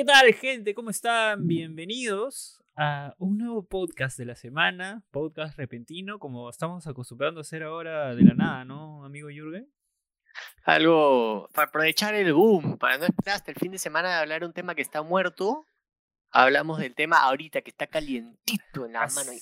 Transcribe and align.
¿Qué 0.00 0.06
tal, 0.06 0.32
gente? 0.32 0.74
¿Cómo 0.74 0.88
están? 0.88 1.46
Bienvenidos 1.46 2.64
a 2.74 3.14
un 3.18 3.36
nuevo 3.36 3.68
podcast 3.68 4.16
de 4.16 4.24
la 4.24 4.34
semana, 4.34 5.04
podcast 5.10 5.58
repentino, 5.58 6.18
como 6.18 6.48
estamos 6.48 6.86
acostumbrando 6.86 7.40
a 7.40 7.42
hacer 7.42 7.62
ahora 7.62 8.14
de 8.14 8.22
la 8.22 8.32
nada, 8.32 8.64
¿no, 8.64 9.04
amigo 9.04 9.28
Jürgen? 9.28 9.70
Algo 10.64 11.50
para 11.52 11.68
aprovechar 11.68 12.14
el 12.14 12.32
boom, 12.32 12.78
para 12.78 12.96
no 12.96 13.04
esperar 13.04 13.36
hasta 13.36 13.50
el 13.50 13.58
fin 13.58 13.72
de 13.72 13.78
semana 13.78 14.08
de 14.08 14.14
hablar 14.14 14.42
un 14.42 14.54
tema 14.54 14.74
que 14.74 14.80
está 14.80 15.02
muerto. 15.02 15.66
Hablamos 16.30 16.78
del 16.78 16.94
tema 16.94 17.18
ahorita 17.18 17.60
que 17.60 17.68
está 17.68 17.86
calientito 17.86 18.86
en 18.86 18.94
la 18.94 19.06
mano. 19.06 19.32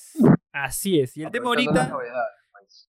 Así 0.51 0.99
es, 0.99 1.17
y 1.17 1.23
el 1.23 1.31
tema 1.31 1.51
ahorita... 1.51 1.97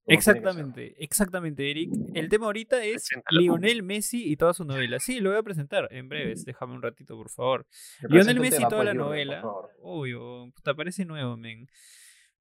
Exactamente, 0.05 0.95
exactamente, 1.03 1.69
Eric. 1.69 1.91
El 2.13 2.29
tema 2.29 2.47
ahorita 2.47 2.83
es 2.83 3.09
Lionel 3.29 3.83
Messi 3.83 4.31
y 4.31 4.37
toda 4.37 4.53
su 4.53 4.65
novela. 4.65 4.99
Sí, 4.99 5.19
lo 5.19 5.29
voy 5.29 5.39
a 5.39 5.43
presentar 5.43 5.87
en 5.91 6.09
breves. 6.09 6.45
Déjame 6.45 6.73
un 6.73 6.81
ratito, 6.81 7.15
por 7.15 7.29
favor. 7.29 7.67
Lionel 8.01 8.39
Messi 8.39 8.63
y 8.63 8.67
toda 8.67 8.83
la 8.83 8.93
novela. 8.93 9.43
Obvio, 9.81 10.51
te 10.63 10.73
parece 10.73 11.05
nuevo, 11.05 11.37
men. 11.37 11.67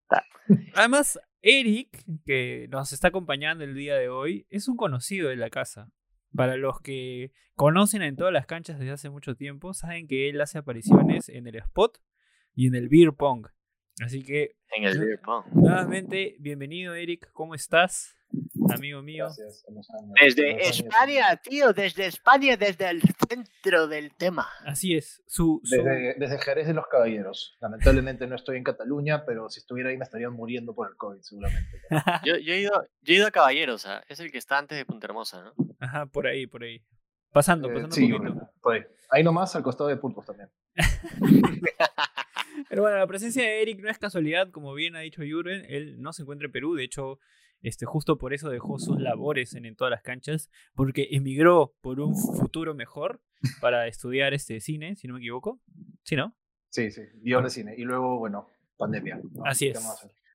Además, 0.74 1.20
Eric, 1.42 2.04
que 2.24 2.66
nos 2.70 2.92
está 2.92 3.08
acompañando 3.08 3.64
el 3.64 3.74
día 3.74 3.96
de 3.96 4.08
hoy, 4.08 4.46
es 4.50 4.68
un 4.68 4.76
conocido 4.76 5.28
de 5.28 5.36
la 5.36 5.50
casa. 5.50 5.90
Para 6.34 6.56
los 6.56 6.80
que 6.80 7.32
conocen 7.54 8.02
en 8.02 8.16
todas 8.16 8.32
las 8.32 8.46
canchas 8.46 8.78
desde 8.78 8.92
hace 8.92 9.10
mucho 9.10 9.34
tiempo, 9.34 9.74
saben 9.74 10.06
que 10.06 10.28
él 10.28 10.40
hace 10.40 10.58
apariciones 10.58 11.28
en 11.28 11.46
el 11.46 11.56
spot 11.56 11.98
y 12.54 12.66
en 12.66 12.74
el 12.74 12.88
beer 12.88 13.12
pong. 13.12 13.48
Así 14.04 14.22
que. 14.22 14.56
En 14.76 14.84
el 14.84 15.18
Nuevamente, 15.52 16.36
bienvenido, 16.38 16.94
Eric. 16.94 17.30
¿Cómo 17.32 17.54
estás? 17.54 18.14
Amigo 18.74 19.00
mío. 19.02 19.24
Gracias, 19.24 19.64
desde 20.20 20.68
España, 20.68 21.36
tío, 21.36 21.72
desde 21.72 22.06
España, 22.06 22.56
desde 22.56 22.90
el 22.90 23.00
centro 23.28 23.88
del 23.88 24.14
tema. 24.14 24.46
Así 24.66 24.94
es. 24.94 25.22
Su, 25.26 25.62
Desde, 25.64 26.38
Jerez 26.38 26.66
de 26.66 26.74
los 26.74 26.86
Caballeros. 26.88 27.56
Lamentablemente 27.60 28.26
no 28.26 28.36
estoy 28.36 28.58
en 28.58 28.64
Cataluña, 28.64 29.24
pero 29.24 29.48
si 29.48 29.60
estuviera 29.60 29.88
ahí 29.88 29.96
me 29.96 30.04
estarían 30.04 30.34
muriendo 30.34 30.74
por 30.74 30.88
el 30.88 30.96
COVID, 30.96 31.20
seguramente. 31.22 31.80
yo, 32.24 32.34
he 32.34 32.60
ido, 32.60 32.84
yo 33.02 33.14
he 33.14 33.16
ido 33.16 33.26
a 33.26 33.30
Caballeros, 33.30 33.86
¿ah? 33.86 34.04
es 34.08 34.20
el 34.20 34.30
que 34.30 34.38
está 34.38 34.58
antes 34.58 34.76
de 34.76 34.84
Punta 34.84 35.06
Hermosa, 35.06 35.42
¿no? 35.42 35.54
Ajá, 35.80 36.06
por 36.06 36.26
ahí, 36.26 36.46
por 36.46 36.62
ahí. 36.62 36.84
Pasando, 37.32 37.70
eh, 37.70 37.82
pasando 37.82 38.06
un 38.06 38.22
poquito. 38.22 38.50
por 38.60 38.74
ahí. 38.74 38.82
ahí 39.10 39.24
nomás, 39.24 39.56
al 39.56 39.62
costado 39.62 39.88
de 39.88 39.96
Pulpos 39.96 40.26
también. 40.26 40.50
Pero 42.68 42.82
bueno, 42.82 42.98
la 42.98 43.06
presencia 43.06 43.42
de 43.42 43.62
Eric 43.62 43.80
no 43.80 43.90
es 43.90 43.98
casualidad, 43.98 44.50
como 44.50 44.74
bien 44.74 44.96
ha 44.96 45.00
dicho 45.00 45.22
Jürgen, 45.22 45.64
él 45.68 46.00
no 46.00 46.12
se 46.12 46.22
encuentra 46.22 46.46
en 46.46 46.52
Perú, 46.52 46.74
de 46.74 46.84
hecho, 46.84 47.18
este, 47.60 47.86
justo 47.86 48.18
por 48.18 48.32
eso 48.32 48.50
dejó 48.50 48.78
sus 48.78 49.00
labores 49.00 49.54
en, 49.54 49.74
todas 49.76 49.90
las 49.90 50.02
canchas, 50.02 50.50
porque 50.74 51.08
emigró 51.10 51.74
por 51.80 52.00
un 52.00 52.16
futuro 52.16 52.74
mejor 52.74 53.20
para 53.60 53.86
estudiar 53.86 54.34
este 54.34 54.60
cine, 54.60 54.96
si 54.96 55.08
no 55.08 55.14
me 55.14 55.20
equivoco. 55.20 55.60
¿Sí, 56.02 56.16
no? 56.16 56.36
Sí, 56.70 56.90
sí, 56.90 57.02
guion 57.22 57.44
de 57.44 57.50
cine. 57.50 57.74
Y 57.76 57.82
luego, 57.82 58.18
bueno, 58.18 58.48
pandemia. 58.76 59.20
Así 59.44 59.68
es. 59.68 59.78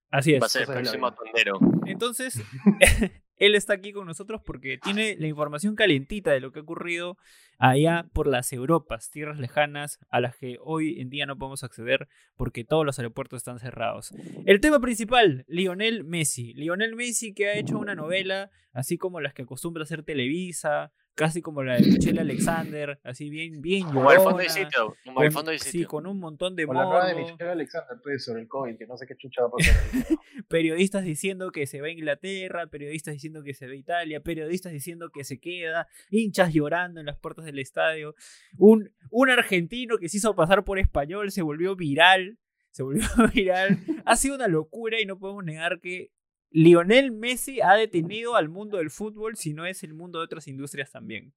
Así 0.10 0.34
es. 0.34 0.42
Va 0.42 0.46
a 0.46 0.50
ser 0.50 0.64
el 0.64 0.68
próximo 0.68 1.14
tondero. 1.14 1.60
Entonces, 1.86 2.42
él 3.46 3.56
está 3.56 3.74
aquí 3.74 3.92
con 3.92 4.08
nosotros 4.08 4.42
porque 4.46 4.78
tiene 4.78 5.16
la 5.20 5.28
información 5.28 5.76
calientita 5.76 6.32
de 6.32 6.40
lo 6.40 6.52
que 6.52 6.60
ha 6.60 6.64
ocurrido 6.64 7.18
allá 7.60 8.06
por 8.14 8.28
las 8.28 8.54
Europas, 8.54 9.10
tierras 9.10 9.38
lejanas 9.40 10.00
a 10.10 10.20
las 10.22 10.36
que 10.38 10.58
hoy 10.62 11.00
en 11.02 11.10
día 11.10 11.26
no 11.26 11.38
podemos 11.38 11.64
acceder 11.64 12.08
porque 12.36 12.64
todos 12.64 12.86
los 12.86 13.00
aeropuertos 13.00 13.38
están 13.38 13.60
cerrados. 13.60 14.14
El 14.46 14.62
tema 14.62 14.80
principal, 14.80 15.46
Lionel 15.48 16.04
Messi. 16.04 16.54
Lionel 16.54 16.96
Messi 16.96 17.34
que 17.34 17.48
ha 17.48 17.58
hecho 17.58 17.78
una 17.78 17.96
novela, 17.96 18.50
así 18.72 18.98
como 18.98 19.20
las 19.20 19.34
que 19.34 19.44
acostumbra 19.44 19.84
hacer 19.84 20.04
Televisa, 20.04 20.92
casi 21.16 21.42
como 21.42 21.64
la 21.64 21.76
de 21.76 21.82
Michelle 21.88 22.20
Alexander, 22.20 23.00
así 23.04 23.30
bien, 23.30 23.62
bien 23.62 23.86
Como 23.86 24.12
el 24.12 24.20
fondo 24.20 24.40
de 24.40 24.50
sitio, 24.50 24.96
como 25.06 25.24
el 25.24 25.32
fondo 25.32 25.52
de 25.52 25.60
sitio. 25.60 25.82
Sí, 25.82 25.86
con 25.86 26.08
un 26.08 26.20
montón 26.20 26.56
de 26.56 26.66
la 26.66 27.06
de 27.08 27.16
Michelle 27.16 27.52
Alexander, 27.52 27.98
pues, 28.02 28.26
sobre 28.26 28.42
el 28.42 28.48
COVID, 28.48 28.78
que 28.78 28.88
no 28.88 28.98
sé 28.98 29.06
qué 29.06 29.16
chucha 29.16 29.44
va 29.44 29.48
a 29.48 29.52
pasar. 29.52 29.76
periodistas 30.48 31.04
diciendo 31.04 31.52
que 31.52 31.68
se 31.68 31.82
va 31.82 31.88
a 31.88 31.92
Inglaterra, 31.92 32.68
periodistas 32.68 33.14
diciendo 33.14 33.44
que 33.44 33.54
se 33.54 33.68
va 33.68 33.74
a 33.74 33.76
Italia, 33.76 34.22
periodistas 34.22 34.72
diciendo 34.72 35.10
que 35.10 35.24
se 35.24 35.40
queda, 35.40 35.88
hinchas 36.10 36.54
llorando 36.54 37.00
en 37.00 37.06
las 37.06 37.18
puertas 37.18 37.46
del 37.46 37.60
estadio. 37.60 38.16
Un, 38.58 38.92
un 39.12 39.30
argentino 39.30 39.98
que 39.98 40.10
se 40.10 40.18
hizo 40.18 40.36
pasar 40.36 40.64
por 40.64 40.80
español 40.80 41.32
se 41.32 41.42
volvió 41.42 41.76
viral, 41.76 42.40
se 42.72 42.84
volvió 42.84 43.04
viral. 43.34 43.80
Ha 44.06 44.16
sido 44.16 44.36
una 44.36 44.48
locura 44.48 45.00
y 45.00 45.06
no 45.06 45.20
podemos 45.20 45.44
negar 45.44 45.80
que 45.80 46.12
Lionel 46.54 47.12
Messi 47.12 47.62
ha 47.62 47.74
detenido 47.74 48.36
al 48.36 48.48
mundo 48.48 48.78
del 48.78 48.92
fútbol, 48.92 49.36
si 49.36 49.54
no 49.54 49.66
es 49.66 49.84
el 49.84 49.96
mundo 49.96 50.20
de 50.20 50.26
otras 50.26 50.48
industrias 50.48 50.92
también. 50.92 51.34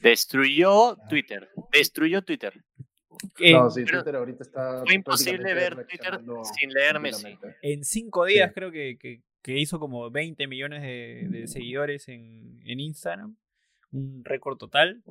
Destruyó 0.00 0.96
Twitter. 1.08 1.50
Destruyó 1.72 2.22
Twitter. 2.22 2.64
no, 3.52 3.70
sí, 3.70 3.84
Twitter 3.84 4.14
ahorita 4.16 4.44
está. 4.44 4.82
Fue 4.84 4.94
imposible 4.94 5.52
ver 5.52 5.84
Twitter 5.84 6.20
sin 6.58 6.72
leer 6.72 7.00
Messi. 7.00 7.36
En 7.60 7.84
cinco 7.84 8.24
días 8.24 8.52
creo 8.54 8.70
que, 8.70 8.98
que, 9.42 9.58
hizo 9.58 9.80
como 9.80 10.08
20 10.10 10.46
millones 10.46 10.82
de, 10.82 11.48
seguidores 11.48 12.08
en, 12.08 12.60
en, 12.64 12.78
Instagram. 12.78 13.36
Un 13.90 14.24
récord 14.24 14.56
total. 14.56 15.02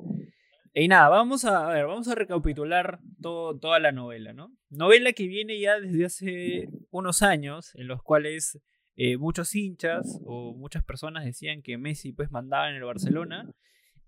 Y 0.72 0.88
nada, 0.88 1.10
vamos 1.10 1.44
a, 1.44 1.66
ver, 1.68 1.86
vamos 1.86 2.08
a 2.08 2.14
recapitular 2.14 3.00
todo, 3.20 3.58
toda 3.58 3.78
la 3.80 3.92
novela, 3.92 4.32
¿no? 4.32 4.50
Novela 4.70 5.12
que 5.12 5.26
viene 5.26 5.60
ya 5.60 5.78
desde 5.78 6.06
hace 6.06 6.68
unos 6.90 7.22
años, 7.22 7.74
en 7.74 7.86
los 7.86 8.02
cuales 8.02 8.60
eh, 9.02 9.16
muchos 9.16 9.54
hinchas 9.54 10.20
o 10.26 10.52
muchas 10.52 10.84
personas 10.84 11.24
decían 11.24 11.62
que 11.62 11.78
Messi 11.78 12.12
pues 12.12 12.30
mandaba 12.30 12.68
en 12.68 12.76
el 12.76 12.84
Barcelona 12.84 13.50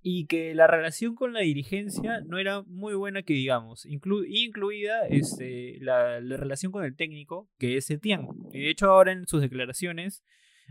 y 0.03 0.26
que 0.26 0.54
la 0.54 0.66
relación 0.66 1.14
con 1.14 1.32
la 1.32 1.41
dirigencia 1.41 2.20
no 2.26 2.36
era 2.36 2.60
muy 2.64 2.92
buena 2.92 3.22
que 3.22 3.32
digamos, 3.32 3.86
incluida 3.86 5.06
este, 5.08 5.78
la, 5.81 6.20
relación 6.20 6.72
con 6.72 6.84
el 6.84 6.94
técnico 6.94 7.48
que 7.58 7.78
es 7.78 7.88
Etienne. 7.91 8.28
De 8.50 8.69
hecho 8.69 8.91
ahora 8.91 9.12
en 9.12 9.26
sus 9.26 9.41
declaraciones 9.41 10.22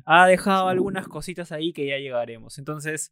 ha 0.06 0.28
dejado 0.28 0.68
algunas 0.68 1.08
cositas 1.08 1.52
ahí 1.52 1.74
que 1.74 1.88
ya 1.88 1.98
llegaremos. 1.98 2.60
Entonces, 2.60 3.12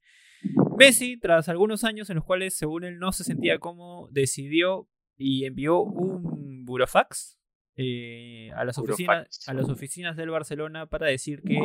Messi, 0.77 1.17
tras 1.17 1.49
algunos 1.49 1.85
años 1.85 2.11
en 2.11 2.17
los 2.17 2.25
cuales 2.25 2.55
según 2.55 2.83
él 2.83 2.99
no 2.99 3.13
se 3.13 3.23
sentía 3.23 3.57
cómodo, 3.57 4.09
decidió 4.11 4.87
y 5.17 5.45
envió 5.45 5.81
un 5.81 6.65
burofax 6.65 7.38
eh, 7.81 8.51
a, 8.55 8.65
las 8.65 8.77
oficinas, 8.77 9.47
a 9.47 9.53
las 9.53 9.69
oficinas 9.69 10.17
del 10.17 10.31
Barcelona 10.31 10.87
para 10.87 11.07
decir 11.07 11.41
que 11.41 11.61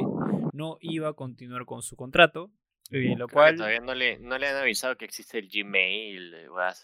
no 0.52 0.78
iba 0.80 1.08
a 1.08 1.14
continuar 1.14 1.64
con 1.66 1.82
su 1.82 1.96
contrato. 1.96 2.52
Eh, 2.90 3.16
lo 3.16 3.26
cual... 3.26 3.56
todavía 3.56 3.80
no 3.80 3.94
le, 3.94 4.20
no 4.20 4.38
le 4.38 4.46
han 4.46 4.56
avisado 4.56 4.96
que 4.96 5.06
existe 5.06 5.40
el 5.40 5.48
Gmail. 5.48 6.32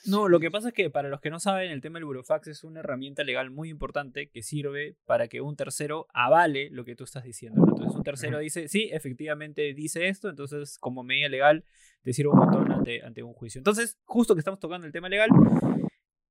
No, 0.06 0.26
lo 0.26 0.40
que 0.40 0.50
pasa 0.50 0.68
es 0.68 0.74
que 0.74 0.90
para 0.90 1.08
los 1.08 1.20
que 1.20 1.30
no 1.30 1.38
saben, 1.38 1.70
el 1.70 1.80
tema 1.80 2.00
del 2.00 2.06
burofax 2.06 2.48
es 2.48 2.64
una 2.64 2.80
herramienta 2.80 3.22
legal 3.22 3.50
muy 3.52 3.68
importante 3.68 4.30
que 4.30 4.42
sirve 4.42 4.96
para 5.04 5.28
que 5.28 5.40
un 5.40 5.54
tercero 5.54 6.08
avale 6.12 6.68
lo 6.70 6.84
que 6.84 6.96
tú 6.96 7.04
estás 7.04 7.22
diciendo. 7.22 7.62
Entonces 7.68 7.94
un 7.94 8.02
tercero 8.02 8.40
dice, 8.40 8.66
sí, 8.66 8.88
efectivamente 8.90 9.74
dice 9.74 10.08
esto, 10.08 10.28
entonces 10.28 10.76
como 10.80 11.04
medida 11.04 11.28
legal 11.28 11.64
te 12.02 12.12
sirve 12.12 12.30
un 12.30 12.38
montón 12.38 12.72
ante, 12.72 13.04
ante 13.04 13.22
un 13.22 13.34
juicio. 13.34 13.60
Entonces, 13.60 13.96
justo 14.04 14.34
que 14.34 14.40
estamos 14.40 14.58
tocando 14.58 14.88
el 14.88 14.92
tema 14.92 15.08
legal, 15.08 15.28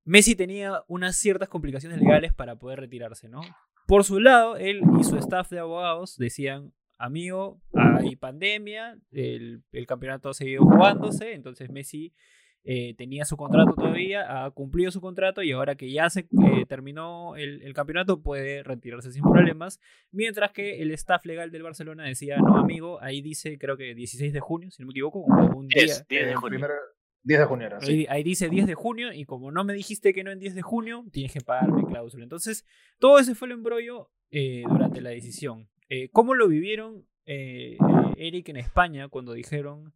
Messi 0.09 0.35
tenía 0.35 0.81
unas 0.87 1.17
ciertas 1.17 1.49
complicaciones 1.49 1.99
legales 1.99 2.33
para 2.33 2.55
poder 2.55 2.79
retirarse, 2.79 3.29
¿no? 3.29 3.41
Por 3.85 4.03
su 4.03 4.19
lado, 4.19 4.57
él 4.57 4.81
y 4.99 5.03
su 5.03 5.17
staff 5.17 5.51
de 5.51 5.59
abogados 5.59 6.17
decían, 6.17 6.73
amigo, 6.97 7.61
hay 7.73 8.15
pandemia, 8.15 8.97
el, 9.11 9.61
campeonato 9.87 10.29
ha 10.29 10.33
seguido 10.33 10.63
jugándose, 10.63 11.33
entonces 11.33 11.69
Messi 11.69 12.11
eh, 12.63 12.95
tenía 12.95 13.23
su 13.23 13.37
contrato 13.37 13.75
todavía, 13.75 14.45
ha 14.45 14.49
cumplido 14.49 14.89
su 14.89 14.99
contrato 14.99 15.43
y 15.43 15.51
ahora 15.51 15.75
que 15.75 15.91
ya 15.91 16.09
se 16.09 16.21
eh, 16.21 16.65
terminó 16.67 17.35
el, 17.35 17.71
campeonato 17.75 18.23
puede 18.23 18.63
retirarse 18.63 19.11
sin 19.11 19.21
problemas, 19.21 19.79
mientras 20.09 20.51
que 20.53 20.81
el 20.81 20.89
staff 20.89 21.23
legal 21.23 21.51
del 21.51 21.61
Barcelona 21.61 22.05
decía, 22.05 22.37
no 22.37 22.57
amigo, 22.57 22.99
ahí 23.03 23.21
dice 23.21 23.59
creo 23.59 23.77
que 23.77 23.93
16 23.93 24.33
de 24.33 24.39
junio, 24.39 24.71
si 24.71 24.81
no 24.81 24.87
me 24.87 24.91
equivoco, 24.91 25.19
un 25.19 25.67
día. 25.67 26.03
10 26.09 26.27
de 26.29 26.35
junio. 26.35 26.67
10 27.23 27.39
de 27.39 27.45
junio 27.45 27.67
era, 27.67 27.79
ahí, 28.09 28.23
dice 28.23 28.49
10 28.49 28.65
de 28.65 28.75
junio 28.75 29.11
y 29.13 29.25
como 29.25 29.51
no 29.51 29.63
me 29.63 29.73
dijiste 29.73 30.13
que 30.13 30.23
no 30.23 30.31
en 30.31 30.39
10 30.39 30.55
de 30.55 30.61
junio, 30.61 31.05
tienes 31.11 31.33
que 31.33 31.41
pagarme 31.41 31.85
cláusula. 31.85 32.23
Entonces, 32.23 32.65
todo 32.97 33.19
ese 33.19 33.35
fue 33.35 33.47
el 33.47 33.53
embrollo 33.53 34.09
eh, 34.31 34.63
durante 34.67 35.01
la 35.01 35.09
decisión. 35.09 35.69
Eh, 35.89 36.09
¿Cómo 36.11 36.33
lo 36.33 36.47
vivieron 36.47 37.05
eh, 37.25 37.77
Eric 38.17 38.49
en 38.49 38.57
España 38.57 39.07
cuando 39.09 39.33
dijeron, 39.33 39.93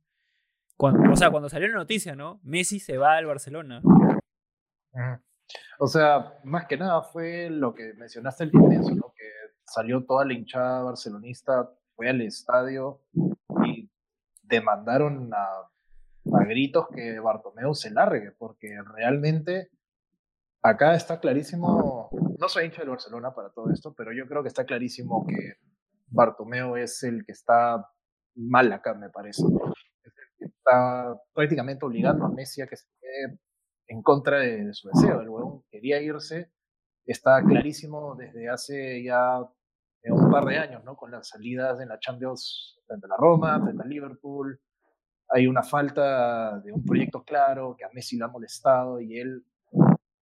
cuando, 0.76 1.12
o 1.12 1.16
sea, 1.16 1.32
cuando 1.32 1.50
salió 1.50 1.68
la 1.68 1.78
noticia, 1.78 2.16
¿no? 2.16 2.40
Messi 2.44 2.80
se 2.80 2.98
va 2.98 3.16
al 3.16 3.26
Barcelona. 3.26 3.82
O 5.80 5.88
sea, 5.88 6.40
más 6.44 6.66
que 6.66 6.78
nada 6.78 7.02
fue 7.02 7.50
lo 7.50 7.74
que 7.74 7.94
mencionaste 7.94 8.44
al 8.44 8.52
comienzo, 8.52 8.94
¿no? 8.96 9.14
Que 9.16 9.26
salió 9.66 10.04
toda 10.06 10.26
la 10.26 10.34
hinchada 10.34 10.84
barcelonista, 10.84 11.70
fue 11.96 12.10
al 12.10 12.22
estadio 12.22 13.02
y 13.66 13.90
demandaron 14.44 15.32
a 15.34 15.70
a 16.36 16.46
gritos 16.46 16.88
que 16.94 17.20
Bartomeu 17.20 17.74
se 17.74 17.92
largue, 17.92 18.32
porque 18.38 18.70
realmente 18.96 19.70
acá 20.62 20.96
está 20.96 21.20
clarísimo, 21.20 22.10
no 22.40 22.50
soy 22.50 22.66
hincha 22.66 22.82
del 22.82 22.90
Barcelona 22.90 23.34
para 23.34 23.50
todo 23.50 23.72
esto, 23.72 23.94
pero 23.96 24.12
yo 24.14 24.28
creo 24.28 24.42
que 24.42 24.50
está 24.50 24.66
clarísimo 24.66 25.26
que 25.28 25.58
Bartomeu 26.08 26.76
es 26.76 27.04
el 27.04 27.26
que 27.26 27.32
está 27.34 27.90
mal 28.36 28.72
acá, 28.72 28.94
me 28.94 29.10
parece. 29.10 29.44
Está 30.40 31.16
prácticamente 31.34 31.86
obligando 31.86 32.26
a 32.26 32.30
Messi 32.30 32.62
a 32.62 32.68
que 32.68 32.78
se 32.78 32.88
quede 33.00 33.40
en 33.88 34.02
contra 34.02 34.40
de, 34.40 34.74
su 34.74 34.90
deseo. 34.90 35.22
El 35.22 35.30
huevón 35.30 35.64
quería 35.70 36.02
irse, 36.02 36.52
está 37.06 37.44
clarísimo 37.44 38.16
desde 38.16 38.50
hace 38.50 39.04
ya 39.04 39.40
eh, 40.02 40.12
un 40.12 40.32
par 40.32 40.46
de 40.46 40.58
años, 40.58 40.84
¿no? 40.84 40.96
Con 40.96 41.12
las 41.12 41.30
salidas 41.30 41.80
en 41.80 41.90
la 41.90 42.00
Champions 42.00 42.80
frente 42.88 43.06
a 43.06 43.10
la 43.10 43.18
Roma, 43.18 43.62
frente 43.62 43.84
a 43.84 43.86
Liverpool. 43.86 44.60
Hay 45.36 45.48
una 45.48 45.64
falta 45.64 46.60
de 46.60 46.72
un 46.72 46.86
proyecto 46.86 47.24
claro 47.24 47.76
que 47.76 47.84
a 47.84 47.90
Messi 47.92 48.18
le 48.18 48.26
ha 48.26 48.28
molestado 48.28 49.02
y 49.02 49.20
él, 49.20 49.44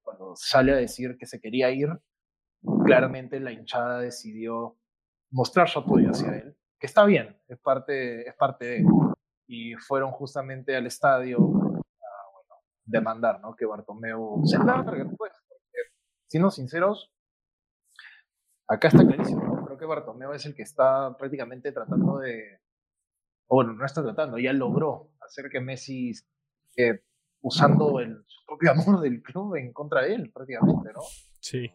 cuando 0.02 0.38
sale 0.38 0.72
a 0.72 0.78
decir 0.78 1.18
que 1.18 1.26
se 1.26 1.42
quería 1.42 1.70
ir, 1.70 1.90
claramente 2.86 3.42
la 3.42 3.52
hinchada 3.52 4.00
decidió 4.00 4.78
mostrar 5.30 5.68
su 5.68 5.80
apoyo 5.80 6.12
hacia 6.12 6.38
él, 6.38 6.56
que 6.80 6.88
está 6.88 7.04
bien, 7.04 7.38
es 7.50 7.60
parte, 7.60 8.26
es 8.26 8.36
parte 8.36 8.66
de 8.66 8.78
él. 8.78 8.86
Y 9.48 9.74
fueron 9.76 10.12
justamente 10.12 10.78
al 10.78 10.88
estadio 10.88 11.38
demandar, 12.86 13.42
¿no? 13.42 13.54
Que 13.54 13.66
Bartomeu 13.66 14.42
se 14.46 14.58
largue, 14.60 15.06
pues. 15.18 15.34
Siendo 16.28 16.50
sinceros, 16.50 17.12
acá 18.66 18.88
está 18.88 19.06
clarísimo. 19.06 19.66
Creo 19.66 19.78
que 19.78 19.86
Bartomeu 19.86 20.32
es 20.32 20.46
el 20.46 20.56
que 20.56 20.62
está 20.64 21.18
prácticamente 21.18 21.74
tratando 21.74 22.20
de, 22.20 22.61
o 23.54 23.56
bueno, 23.56 23.74
no 23.74 23.86
está 23.86 24.02
tratando, 24.02 24.40
ya 24.40 24.54
logró 24.54 25.12
hacer 25.20 25.50
que 25.52 25.60
Messi, 25.60 26.14
eh, 26.78 27.02
usando 27.42 28.00
el, 28.00 28.24
su 28.26 28.46
propio 28.46 28.72
amor 28.72 29.02
del 29.02 29.22
club 29.22 29.58
en 29.58 29.74
contra 29.74 30.04
de 30.04 30.16
él, 30.16 30.32
prácticamente, 30.34 30.94
¿no? 30.94 31.02
Sí. 31.42 31.70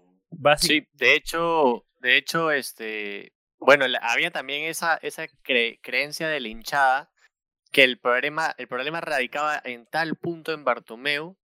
Sí, 0.56 0.88
de 0.94 1.14
hecho, 1.14 1.84
de 2.00 2.16
hecho, 2.16 2.50
este, 2.50 3.34
bueno, 3.58 3.84
había 4.00 4.30
también 4.30 4.64
esa, 4.64 4.96
esa 5.02 5.26
creencia 5.42 6.28
de 6.28 6.40
la 6.40 6.48
hinchada 6.48 7.10
que 7.70 7.84
el 7.84 7.98
problema, 7.98 8.54
el 8.56 8.68
problema 8.68 9.02
radicaba 9.02 9.60
en 9.62 9.84
tal 9.84 10.16
punto 10.16 10.54
en 10.54 10.64
Bartomeu 10.64 11.36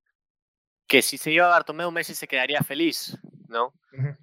que 0.87 1.03
si 1.03 1.19
se 1.19 1.33
iba 1.33 1.47
a 1.47 1.51
Bartomeu, 1.51 1.91
Messi 1.91 2.15
se 2.15 2.29
quedaría 2.29 2.61
feliz, 2.61 3.19
¿no? 3.49 3.75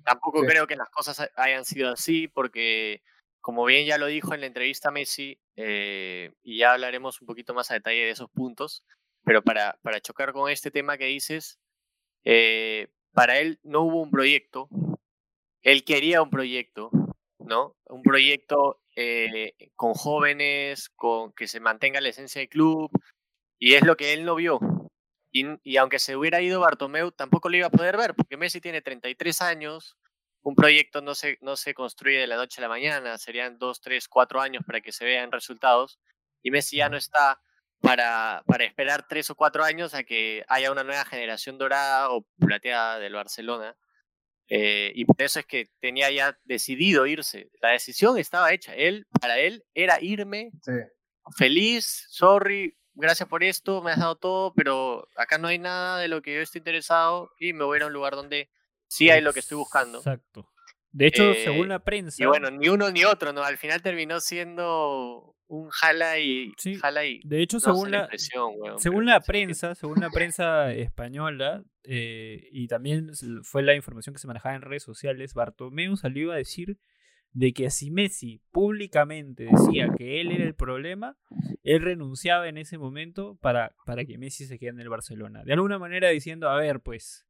Tampoco 0.05 0.39
creo 0.45 0.67
que 0.67 0.77
las 0.77 0.89
cosas 0.89 1.29
hayan 1.35 1.65
sido 1.65 1.91
así, 1.91 2.29
porque 2.29 3.01
como 3.47 3.63
bien 3.63 3.85
ya 3.85 3.97
lo 3.97 4.07
dijo 4.07 4.33
en 4.33 4.41
la 4.41 4.47
entrevista 4.47 4.91
Messi, 4.91 5.39
eh, 5.55 6.33
y 6.43 6.57
ya 6.57 6.73
hablaremos 6.73 7.21
un 7.21 7.27
poquito 7.27 7.53
más 7.53 7.71
a 7.71 7.75
detalle 7.75 8.03
de 8.03 8.09
esos 8.09 8.29
puntos, 8.29 8.83
pero 9.23 9.41
para, 9.41 9.79
chocar 10.01 10.33
con 10.33 10.51
este 10.51 10.69
tema 10.69 10.97
que 10.97 11.05
dices, 11.05 11.57
eh, 12.25 12.89
para 13.13 13.39
él 13.39 13.57
no 13.63 13.83
hubo 13.83 14.01
un 14.01 14.11
proyecto, 14.11 14.67
él 15.61 15.85
quería 15.85 16.21
un 16.21 16.29
proyecto, 16.29 16.91
¿no? 17.39 17.77
Un 17.85 18.01
proyecto 18.01 18.81
eh, 18.97 19.53
con 19.77 19.93
jóvenes, 19.93 20.89
con 20.89 21.31
que 21.31 21.47
se 21.47 21.61
mantenga 21.61 22.01
la 22.01 22.09
esencia 22.09 22.41
del 22.41 22.49
club, 22.49 22.91
y 23.57 23.75
es 23.75 23.85
lo 23.85 23.95
que 23.95 24.11
él 24.11 24.25
no 24.25 24.35
vio. 24.35 24.59
Y, 25.31 25.77
aunque 25.77 25.99
se 25.99 26.17
hubiera 26.17 26.41
ido 26.41 26.59
Bartomeu, 26.59 27.13
tampoco 27.13 27.47
lo 27.47 27.55
iba 27.55 27.67
a 27.67 27.71
poder 27.71 27.95
ver, 27.95 28.13
porque 28.13 28.35
Messi 28.35 28.59
tiene 28.59 28.81
33 28.81 29.41
años, 29.41 29.95
un 30.47 30.55
proyecto 30.55 31.01
no 31.01 31.13
se, 31.13 31.37
no 31.41 31.57
se 31.57 31.73
construye 31.73 32.19
de 32.19 32.27
la 32.27 32.37
noche 32.37 32.61
a 32.61 32.63
la 32.63 32.69
mañana, 32.69 33.17
serían 33.17 33.57
2, 33.57 33.81
3, 33.81 34.07
4 34.07 34.39
años 34.39 34.63
para 34.65 34.79
que 34.79 34.93
se 34.93 35.03
vean 35.03 35.29
resultados, 35.29 35.99
y 36.41 36.51
Messi 36.51 36.77
ya 36.77 36.87
no 36.87 36.95
está 36.95 37.41
para, 37.81 38.43
para 38.47 38.63
esperar 38.63 39.05
3 39.09 39.29
o 39.31 39.35
4 39.35 39.65
años 39.65 39.93
a 39.93 40.03
que 40.03 40.45
haya 40.47 40.71
una 40.71 40.85
nueva 40.85 41.03
generación 41.03 41.57
dorada 41.57 42.11
o 42.11 42.25
plateada 42.39 42.97
del 42.97 43.13
Barcelona. 43.13 43.75
Eh, 44.47 44.93
y 44.95 45.03
por 45.03 45.21
eso 45.21 45.41
es 45.41 45.45
que 45.45 45.69
tenía 45.81 46.09
ya 46.11 46.39
decidido 46.45 47.05
irse. 47.07 47.49
La 47.61 47.71
decisión 47.71 48.17
estaba 48.17 48.53
hecha. 48.53 48.73
Él, 48.73 49.05
para 49.19 49.39
él, 49.39 49.65
era 49.73 50.01
irme 50.01 50.51
feliz, 51.35 52.05
sorry, 52.09 52.77
gracias 52.93 53.27
por 53.27 53.43
esto, 53.43 53.81
me 53.81 53.91
has 53.91 53.99
dado 53.99 54.15
todo, 54.15 54.53
pero 54.53 55.09
acá 55.17 55.37
no 55.37 55.49
hay 55.49 55.59
nada 55.59 55.99
de 55.99 56.07
lo 56.07 56.21
que 56.21 56.35
yo 56.35 56.39
estoy 56.39 56.59
interesado 56.59 57.31
y 57.37 57.51
me 57.51 57.65
voy 57.65 57.75
a 57.75 57.77
ir 57.79 57.83
a 57.83 57.87
un 57.87 57.93
lugar 57.93 58.15
donde 58.15 58.49
sí 58.87 59.09
hay 59.09 59.21
lo 59.21 59.33
que 59.33 59.39
estoy 59.39 59.57
buscando. 59.57 59.99
Exacto. 59.99 60.49
De 60.91 61.07
hecho, 61.07 61.33
según 61.33 61.65
eh, 61.65 61.69
la 61.69 61.79
prensa. 61.83 62.23
Y 62.23 62.25
bueno, 62.25 62.49
ni 62.49 62.69
uno 62.69 62.89
ni 62.89 63.03
otro, 63.03 63.33
¿no? 63.33 63.43
Al 63.43 63.57
final 63.57 63.81
terminó 63.81 64.19
siendo 64.19 65.35
un 65.47 65.69
jala 65.69 66.19
y. 66.19 66.53
jala 66.81 67.05
y 67.05 67.21
de 67.23 67.41
hecho, 67.41 67.59
según 67.59 67.91
la, 67.91 68.09
según 68.77 69.05
la 69.05 69.19
prensa, 69.21 69.75
según 69.75 69.99
la 69.99 70.09
prensa 70.09 70.73
española, 70.73 71.63
eh, 71.83 72.47
y 72.51 72.67
también 72.67 73.11
fue 73.43 73.63
la 73.63 73.75
información 73.75 74.13
que 74.13 74.19
se 74.19 74.27
manejaba 74.27 74.55
en 74.55 74.61
redes 74.61 74.83
sociales, 74.83 75.33
Bartomeu 75.33 75.95
salió 75.97 76.31
a 76.31 76.35
decir 76.35 76.79
de 77.31 77.53
que 77.53 77.69
si 77.69 77.91
Messi 77.91 78.41
públicamente 78.51 79.43
decía 79.43 79.89
que 79.95 80.21
él 80.21 80.31
era 80.31 80.45
el 80.45 80.55
problema, 80.55 81.17
él 81.63 81.81
renunciaba 81.81 82.47
en 82.47 82.57
ese 82.57 82.79
momento 82.79 83.37
para, 83.41 83.75
para 83.85 84.05
que 84.05 84.17
Messi 84.17 84.47
se 84.47 84.57
quede 84.57 84.71
en 84.71 84.79
el 84.79 84.89
Barcelona. 84.89 85.43
De 85.43 85.53
alguna 85.53 85.77
manera 85.77 86.09
diciendo, 86.09 86.49
a 86.49 86.57
ver, 86.57 86.79
pues, 86.79 87.26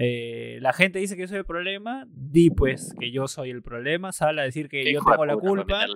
eh, 0.00 0.58
la 0.60 0.72
gente 0.72 1.00
dice 1.00 1.16
que 1.16 1.22
yo 1.22 1.28
soy 1.28 1.38
el 1.38 1.44
problema, 1.44 2.06
di 2.08 2.50
pues 2.50 2.94
que 3.00 3.10
yo 3.10 3.26
soy 3.26 3.50
el 3.50 3.62
problema, 3.62 4.12
sale 4.12 4.40
a 4.40 4.44
decir 4.44 4.68
que 4.68 4.92
yo 4.92 5.00
tengo 5.02 5.26
la 5.26 5.36
culpa. 5.36 5.86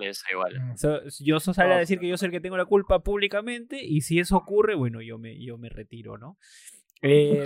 yo 1.21 1.39
sale 1.39 1.73
a 1.73 1.77
decir 1.77 1.99
que 1.99 2.09
yo 2.09 2.17
soy 2.17 2.25
el 2.25 2.31
que 2.33 2.41
tengo 2.41 2.57
la 2.57 2.65
culpa 2.65 2.99
públicamente 2.99 3.81
y 3.81 4.01
si 4.01 4.19
eso 4.19 4.35
ocurre, 4.35 4.75
bueno, 4.75 5.01
yo 5.01 5.17
me, 5.17 5.41
yo 5.41 5.57
me 5.57 5.69
retiro, 5.69 6.17
¿no? 6.17 6.37
Eh, 7.01 7.45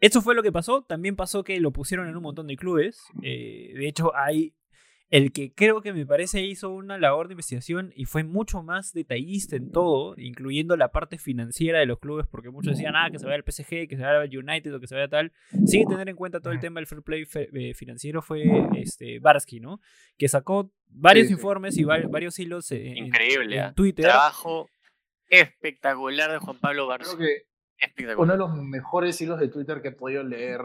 eso 0.00 0.20
fue 0.20 0.34
lo 0.34 0.42
que 0.42 0.52
pasó. 0.52 0.82
También 0.82 1.16
pasó 1.16 1.42
que 1.42 1.58
lo 1.58 1.72
pusieron 1.72 2.06
en 2.06 2.16
un 2.16 2.22
montón 2.22 2.46
de 2.46 2.56
clubes. 2.56 3.02
Eh, 3.22 3.72
de 3.74 3.88
hecho, 3.88 4.14
hay 4.14 4.54
el 5.10 5.32
que 5.32 5.52
creo 5.52 5.82
que 5.82 5.92
me 5.92 6.06
parece 6.06 6.42
hizo 6.42 6.70
una 6.70 6.96
labor 6.96 7.26
de 7.26 7.34
investigación 7.34 7.92
y 7.96 8.04
fue 8.04 8.22
mucho 8.22 8.62
más 8.62 8.92
detallista 8.92 9.56
en 9.56 9.72
todo, 9.72 10.14
incluyendo 10.16 10.76
la 10.76 10.92
parte 10.92 11.18
financiera 11.18 11.80
de 11.80 11.86
los 11.86 11.98
clubes, 11.98 12.26
porque 12.30 12.50
muchos 12.50 12.74
decían, 12.76 12.94
ah, 12.94 13.08
que 13.10 13.18
se 13.18 13.26
vaya 13.26 13.36
al 13.36 13.44
PSG, 13.44 13.88
que 13.88 13.96
se 13.96 14.02
vaya 14.02 14.20
al 14.20 14.36
United 14.36 14.72
o 14.72 14.78
que 14.78 14.86
se 14.86 14.94
vaya 14.94 15.08
tal. 15.08 15.32
Sin 15.66 15.88
tener 15.88 16.08
en 16.08 16.14
cuenta 16.14 16.40
todo 16.40 16.52
el 16.52 16.60
tema 16.60 16.78
del 16.78 16.86
fair 16.86 17.02
play 17.02 17.26
eh, 17.34 17.74
financiero 17.74 18.22
fue 18.22 18.44
este 18.76 19.18
Barsky, 19.18 19.58
¿no? 19.58 19.80
Que 20.16 20.28
sacó 20.28 20.72
varios 20.86 21.28
informes 21.28 21.76
y 21.76 21.82
varios 21.82 22.38
hilos 22.38 22.70
en, 22.70 22.96
Increíble, 22.96 23.56
en, 23.56 23.62
¿ah? 23.62 23.74
Twitter. 23.74 24.04
Trabajo 24.04 24.68
espectacular 25.26 26.30
de 26.30 26.38
Juan 26.38 26.58
Pablo 26.60 26.86
Barsky. 26.86 27.24
uno 28.16 28.32
de 28.32 28.38
los 28.38 28.54
mejores 28.54 29.20
hilos 29.20 29.40
de 29.40 29.48
Twitter 29.48 29.82
que 29.82 29.88
he 29.88 29.92
podido 29.92 30.22
leer 30.22 30.60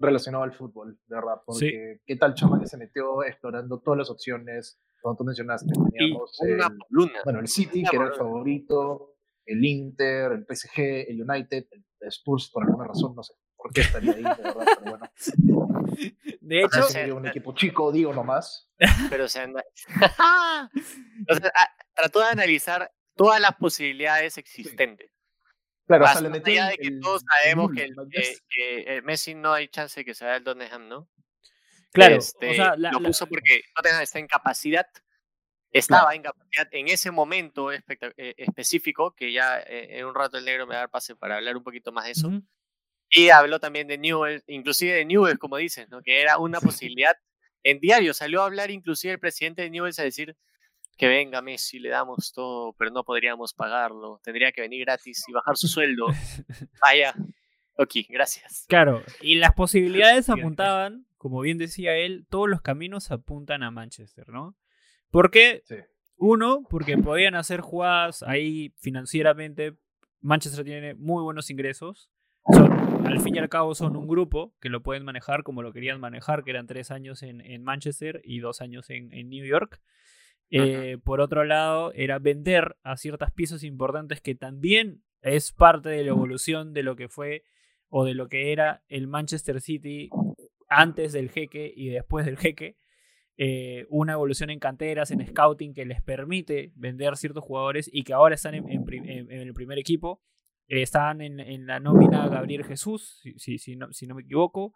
relacionado 0.00 0.44
al 0.44 0.52
fútbol, 0.52 0.98
de 1.06 1.14
verdad, 1.14 1.42
porque 1.44 2.00
qué 2.06 2.16
tal 2.16 2.34
chama 2.34 2.58
que 2.58 2.66
se 2.66 2.76
metió 2.76 3.22
explorando 3.22 3.78
todas 3.80 3.98
las 3.98 4.10
opciones, 4.10 4.80
como 5.00 5.16
tú 5.16 5.24
mencionaste, 5.24 5.72
teníamos 5.92 6.40
el, 6.42 6.60
bueno, 7.24 7.40
el 7.40 7.48
City, 7.48 7.84
que 7.88 7.96
era 7.96 8.06
el 8.06 8.14
favorito, 8.14 9.14
el 9.46 9.64
Inter, 9.64 10.32
el 10.32 10.46
PSG, 10.46 11.10
el 11.10 11.22
United, 11.22 11.66
el 11.70 12.08
Spurs, 12.08 12.50
por 12.50 12.64
alguna 12.64 12.88
razón, 12.88 13.14
no 13.14 13.22
sé 13.22 13.34
por 13.56 13.72
qué 13.72 13.82
estaría 13.82 14.12
ahí, 14.12 14.22
de 14.22 14.42
verdad, 14.42 14.66
pero 14.78 14.90
bueno. 14.90 15.10
De 16.40 16.62
hecho, 16.62 16.82
sería 16.84 17.14
un 17.14 17.26
equipo 17.26 17.54
chico, 17.54 17.92
digo 17.92 18.12
nomás. 18.12 18.68
Pero 19.10 19.28
se 19.28 19.40
anda... 19.40 19.62
o 21.28 21.34
sea, 21.34 21.52
trató 21.94 22.20
de 22.20 22.26
analizar 22.26 22.90
todas 23.14 23.40
las 23.40 23.54
posibilidades 23.56 24.38
existentes. 24.38 25.10
Claro, 25.90 26.04
Más 26.04 26.22
allá 26.22 26.68
de 26.68 26.78
que 26.78 26.92
todos 27.02 27.24
sabemos 27.28 27.72
que, 27.74 27.92
que, 28.48 29.02
Messi 29.02 29.34
no 29.34 29.52
hay 29.52 29.66
chance 29.66 29.98
de 29.98 30.04
que 30.04 30.14
se 30.14 30.24
vaya 30.24 30.36
al 30.36 30.44
Tottenham, 30.44 30.86
¿no? 30.86 31.08
Claro, 31.90 32.14
este, 32.14 32.56
lo 32.76 33.02
puso 33.02 33.26
porque 33.26 33.62
Tottenham 33.74 34.00
está 34.00 34.20
en 34.20 34.28
capacidad, 34.28 34.86
estaba 35.72 36.14
en 36.14 36.22
capacidad 36.22 36.68
en 36.70 36.86
ese 36.86 37.10
momento 37.10 37.72
eh, 37.72 37.82
específico, 38.36 39.16
que 39.16 39.32
ya 39.32 39.58
eh, 39.58 39.98
en 39.98 40.06
un 40.06 40.14
rato 40.14 40.38
el 40.38 40.44
negro 40.44 40.64
me 40.64 40.74
va 40.74 40.76
a 40.76 40.82
dar 40.82 40.90
pase 40.90 41.16
para 41.16 41.38
hablar 41.38 41.56
un 41.56 41.64
poquito 41.64 41.90
más 41.90 42.04
de 42.04 42.12
eso. 42.12 42.30
Y 43.08 43.30
habló 43.30 43.58
también 43.58 43.88
de 43.88 43.98
Newell, 43.98 44.44
inclusive 44.46 44.92
de 44.92 45.04
Newell, 45.04 45.40
como 45.40 45.56
dices, 45.56 45.88
¿no? 45.88 46.02
que 46.02 46.20
era 46.20 46.38
una 46.38 46.60
posibilidad. 46.60 47.16
En 47.64 47.80
diario 47.80 48.14
salió 48.14 48.42
a 48.42 48.46
hablar 48.46 48.70
inclusive 48.70 49.14
el 49.14 49.18
presidente 49.18 49.62
de 49.62 49.70
Newell 49.70 49.92
a 49.98 50.02
decir, 50.04 50.36
que 51.00 51.08
venga 51.08 51.40
Messi, 51.40 51.78
le 51.78 51.88
damos 51.88 52.30
todo, 52.30 52.74
pero 52.74 52.90
no 52.90 53.04
podríamos 53.04 53.54
pagarlo, 53.54 54.20
tendría 54.22 54.52
que 54.52 54.60
venir 54.60 54.84
gratis 54.84 55.24
y 55.26 55.32
bajar 55.32 55.56
su 55.56 55.66
sueldo. 55.66 56.08
Vaya, 56.82 57.14
ok, 57.78 57.90
gracias. 58.10 58.66
Claro, 58.68 59.02
y 59.22 59.36
las 59.36 59.54
posibilidades 59.54 60.28
apuntaban, 60.28 61.06
como 61.16 61.40
bien 61.40 61.56
decía 61.56 61.96
él, 61.96 62.26
todos 62.28 62.50
los 62.50 62.60
caminos 62.60 63.10
apuntan 63.10 63.62
a 63.62 63.70
Manchester, 63.70 64.28
¿no? 64.28 64.58
Porque, 65.10 65.62
uno, 66.18 66.64
porque 66.68 66.98
podían 66.98 67.34
hacer 67.34 67.62
jugadas 67.62 68.22
ahí 68.22 68.74
financieramente, 68.76 69.78
Manchester 70.20 70.66
tiene 70.66 70.94
muy 70.96 71.22
buenos 71.22 71.48
ingresos, 71.48 72.10
son, 72.52 73.06
al 73.06 73.20
fin 73.22 73.36
y 73.36 73.38
al 73.38 73.48
cabo 73.48 73.74
son 73.74 73.96
un 73.96 74.06
grupo 74.06 74.54
que 74.60 74.68
lo 74.68 74.82
pueden 74.82 75.06
manejar 75.06 75.44
como 75.44 75.62
lo 75.62 75.72
querían 75.72 75.98
manejar, 75.98 76.44
que 76.44 76.50
eran 76.50 76.66
tres 76.66 76.90
años 76.90 77.22
en, 77.22 77.40
en 77.40 77.64
Manchester 77.64 78.20
y 78.22 78.40
dos 78.40 78.60
años 78.60 78.90
en, 78.90 79.14
en 79.14 79.30
New 79.30 79.46
York. 79.46 79.80
Eh, 80.50 80.98
por 81.04 81.20
otro 81.20 81.44
lado, 81.44 81.92
era 81.94 82.18
vender 82.18 82.76
a 82.82 82.96
ciertas 82.96 83.30
piezas 83.30 83.62
importantes 83.62 84.20
que 84.20 84.34
también 84.34 85.02
es 85.22 85.52
parte 85.52 85.88
de 85.88 86.02
la 86.02 86.10
evolución 86.10 86.72
de 86.72 86.82
lo 86.82 86.96
que 86.96 87.08
fue 87.08 87.44
o 87.88 88.04
de 88.04 88.14
lo 88.14 88.28
que 88.28 88.52
era 88.52 88.82
el 88.88 89.06
Manchester 89.06 89.60
City 89.60 90.10
antes 90.68 91.12
del 91.12 91.30
jeque 91.30 91.72
y 91.74 91.88
después 91.88 92.26
del 92.26 92.38
jeque. 92.38 92.76
Eh, 93.36 93.86
una 93.88 94.12
evolución 94.12 94.50
en 94.50 94.58
canteras, 94.58 95.10
en 95.10 95.26
scouting 95.26 95.72
que 95.72 95.86
les 95.86 96.02
permite 96.02 96.72
vender 96.74 97.16
ciertos 97.16 97.42
jugadores 97.42 97.88
y 97.90 98.02
que 98.02 98.12
ahora 98.12 98.34
están 98.34 98.54
en, 98.54 98.68
el 98.68 99.54
primer 99.54 99.78
equipo. 99.78 100.20
estaban 100.66 101.22
en, 101.22 101.40
en, 101.40 101.66
la 101.66 101.80
nómina 101.80 102.28
Gabriel 102.28 102.64
Jesús, 102.64 103.20
si, 103.36 103.58
si, 103.58 103.76
no, 103.76 103.90
si 103.92 104.06
no 104.06 104.14
me 104.14 104.22
equivoco, 104.22 104.74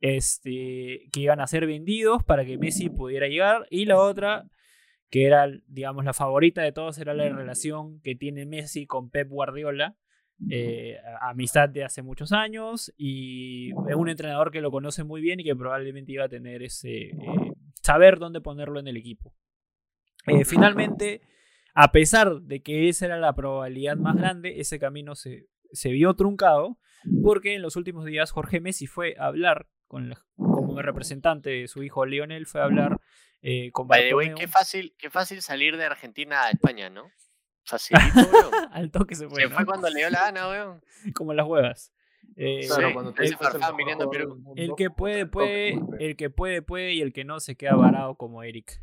este, 0.00 1.08
que 1.12 1.20
iban 1.20 1.40
a 1.40 1.46
ser 1.46 1.66
vendidos 1.66 2.24
para 2.24 2.44
que 2.44 2.58
Messi 2.58 2.90
pudiera 2.90 3.28
llegar. 3.28 3.66
Y 3.70 3.84
la 3.84 3.98
otra, 3.98 4.44
que 5.10 5.26
era, 5.26 5.48
digamos, 5.66 6.04
la 6.04 6.12
favorita 6.12 6.62
de 6.62 6.72
todos, 6.72 6.98
era 6.98 7.14
la 7.14 7.28
relación 7.28 8.00
que 8.00 8.14
tiene 8.14 8.46
Messi 8.46 8.86
con 8.86 9.10
Pep 9.10 9.28
Guardiola. 9.28 9.96
Eh, 10.50 10.98
amistad 11.20 11.68
de 11.68 11.84
hace 11.84 12.02
muchos 12.02 12.32
años 12.32 12.92
y 12.96 13.70
es 13.88 13.94
un 13.94 14.08
entrenador 14.08 14.50
que 14.50 14.60
lo 14.60 14.72
conoce 14.72 15.04
muy 15.04 15.20
bien 15.20 15.38
y 15.38 15.44
que 15.44 15.54
probablemente 15.54 16.10
iba 16.10 16.24
a 16.24 16.28
tener 16.28 16.64
ese 16.64 17.10
eh, 17.10 17.52
saber 17.80 18.18
dónde 18.18 18.40
ponerlo 18.40 18.80
en 18.80 18.88
el 18.88 18.96
equipo. 18.96 19.32
Eh, 20.26 20.44
finalmente, 20.44 21.22
a 21.72 21.92
pesar 21.92 22.40
de 22.40 22.62
que 22.62 22.88
esa 22.88 23.06
era 23.06 23.16
la 23.16 23.34
probabilidad 23.34 23.96
más 23.96 24.16
grande, 24.16 24.60
ese 24.60 24.80
camino 24.80 25.14
se, 25.14 25.46
se 25.70 25.90
vio 25.90 26.14
truncado 26.14 26.78
porque 27.22 27.54
en 27.54 27.62
los 27.62 27.76
últimos 27.76 28.04
días 28.04 28.30
Jorge 28.30 28.60
Messi 28.60 28.86
fue 28.86 29.14
a 29.18 29.26
hablar 29.26 29.68
con 29.86 30.14
como 30.36 30.80
representante 30.82 31.50
de 31.50 31.68
su 31.68 31.82
hijo 31.82 32.06
Lionel, 32.06 32.46
fue 32.46 32.60
a 32.60 32.64
hablar 32.64 33.00
eh, 33.42 33.70
con 33.72 33.86
Bartomeu. 33.86 34.34
qué 34.36 34.48
fácil, 34.48 34.94
qué 34.98 35.10
fácil 35.10 35.42
salir 35.42 35.76
de 35.76 35.84
Argentina 35.84 36.44
a 36.44 36.50
España, 36.50 36.90
¿no? 36.90 37.10
Facilito, 37.64 38.04
weón. 38.32 38.54
Al 38.72 38.90
toque 38.90 39.14
se 39.14 39.28
fue. 39.28 39.42
Se 39.42 39.48
fue 39.48 39.64
cuando 39.64 39.88
le 39.88 40.00
dio 40.00 40.10
la 40.10 40.20
gana, 40.22 40.48
weón. 40.48 40.82
Como 41.14 41.34
las 41.34 41.46
huevas. 41.46 41.92
Eh, 42.36 42.60
el, 44.56 44.74
que 44.76 44.90
puede, 44.90 45.26
puede, 45.26 45.78
el 45.98 46.16
que 46.16 46.30
puede, 46.30 46.62
puede, 46.62 46.94
y 46.94 47.02
el 47.02 47.12
que 47.12 47.24
no 47.24 47.38
se 47.38 47.54
queda 47.54 47.76
varado 47.76 48.16
como 48.16 48.42
Eric. 48.42 48.82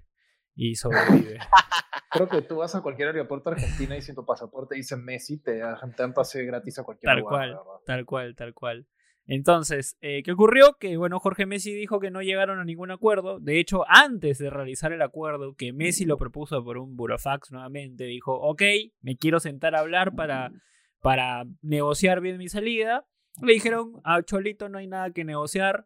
Y 0.56 0.76
sobrevive. 0.76 1.40
Creo 2.12 2.30
que 2.30 2.42
tú 2.44 2.58
vas 2.58 2.76
a 2.76 2.82
cualquier 2.82 3.10
aeropuerto 3.10 3.50
argentino 3.50 3.96
y 3.96 4.02
sin 4.02 4.16
tu 4.16 4.26
pasaporte 4.26 4.76
dicen 4.76 5.04
Messi, 5.04 5.42
te 5.42 5.58
dan 5.58 6.14
pase 6.14 6.46
gratis 6.46 6.78
a 6.78 6.84
cualquier 6.84 7.10
tal 7.10 7.20
lugar. 7.20 7.54
Cual, 7.56 7.80
tal 7.86 8.06
cual, 8.06 8.36
tal 8.36 8.54
cual. 8.54 8.88
Entonces, 9.34 9.96
eh, 10.02 10.24
¿qué 10.24 10.34
ocurrió? 10.34 10.76
Que 10.78 10.98
bueno, 10.98 11.18
Jorge 11.18 11.46
Messi 11.46 11.74
dijo 11.74 12.02
que 12.02 12.12
no 12.12 12.22
llegaron 12.22 12.60
a 12.60 12.66
ningún 12.66 12.92
acuerdo. 12.92 13.40
De 13.40 13.62
hecho, 13.62 13.86
antes 13.88 14.40
de 14.40 14.50
realizar 14.50 14.92
el 14.92 15.02
acuerdo, 15.02 15.56
que 15.56 15.72
Messi 15.72 16.04
lo 16.04 16.18
propuso 16.18 16.62
por 16.66 16.78
un 16.78 16.98
burofax 16.98 17.50
nuevamente, 17.50 18.04
dijo, 18.04 18.34
ok, 18.34 18.62
me 19.00 19.16
quiero 19.16 19.40
sentar 19.40 19.74
a 19.74 19.80
hablar 19.80 20.16
para, 20.16 20.52
para 21.00 21.46
negociar 21.62 22.20
bien 22.20 22.40
mi 22.40 22.50
salida. 22.50 23.08
Le 23.42 23.54
dijeron, 23.54 24.02
a 24.04 24.22
Cholito 24.22 24.68
no 24.68 24.80
hay 24.80 24.88
nada 24.88 25.12
que 25.12 25.24
negociar, 25.24 25.86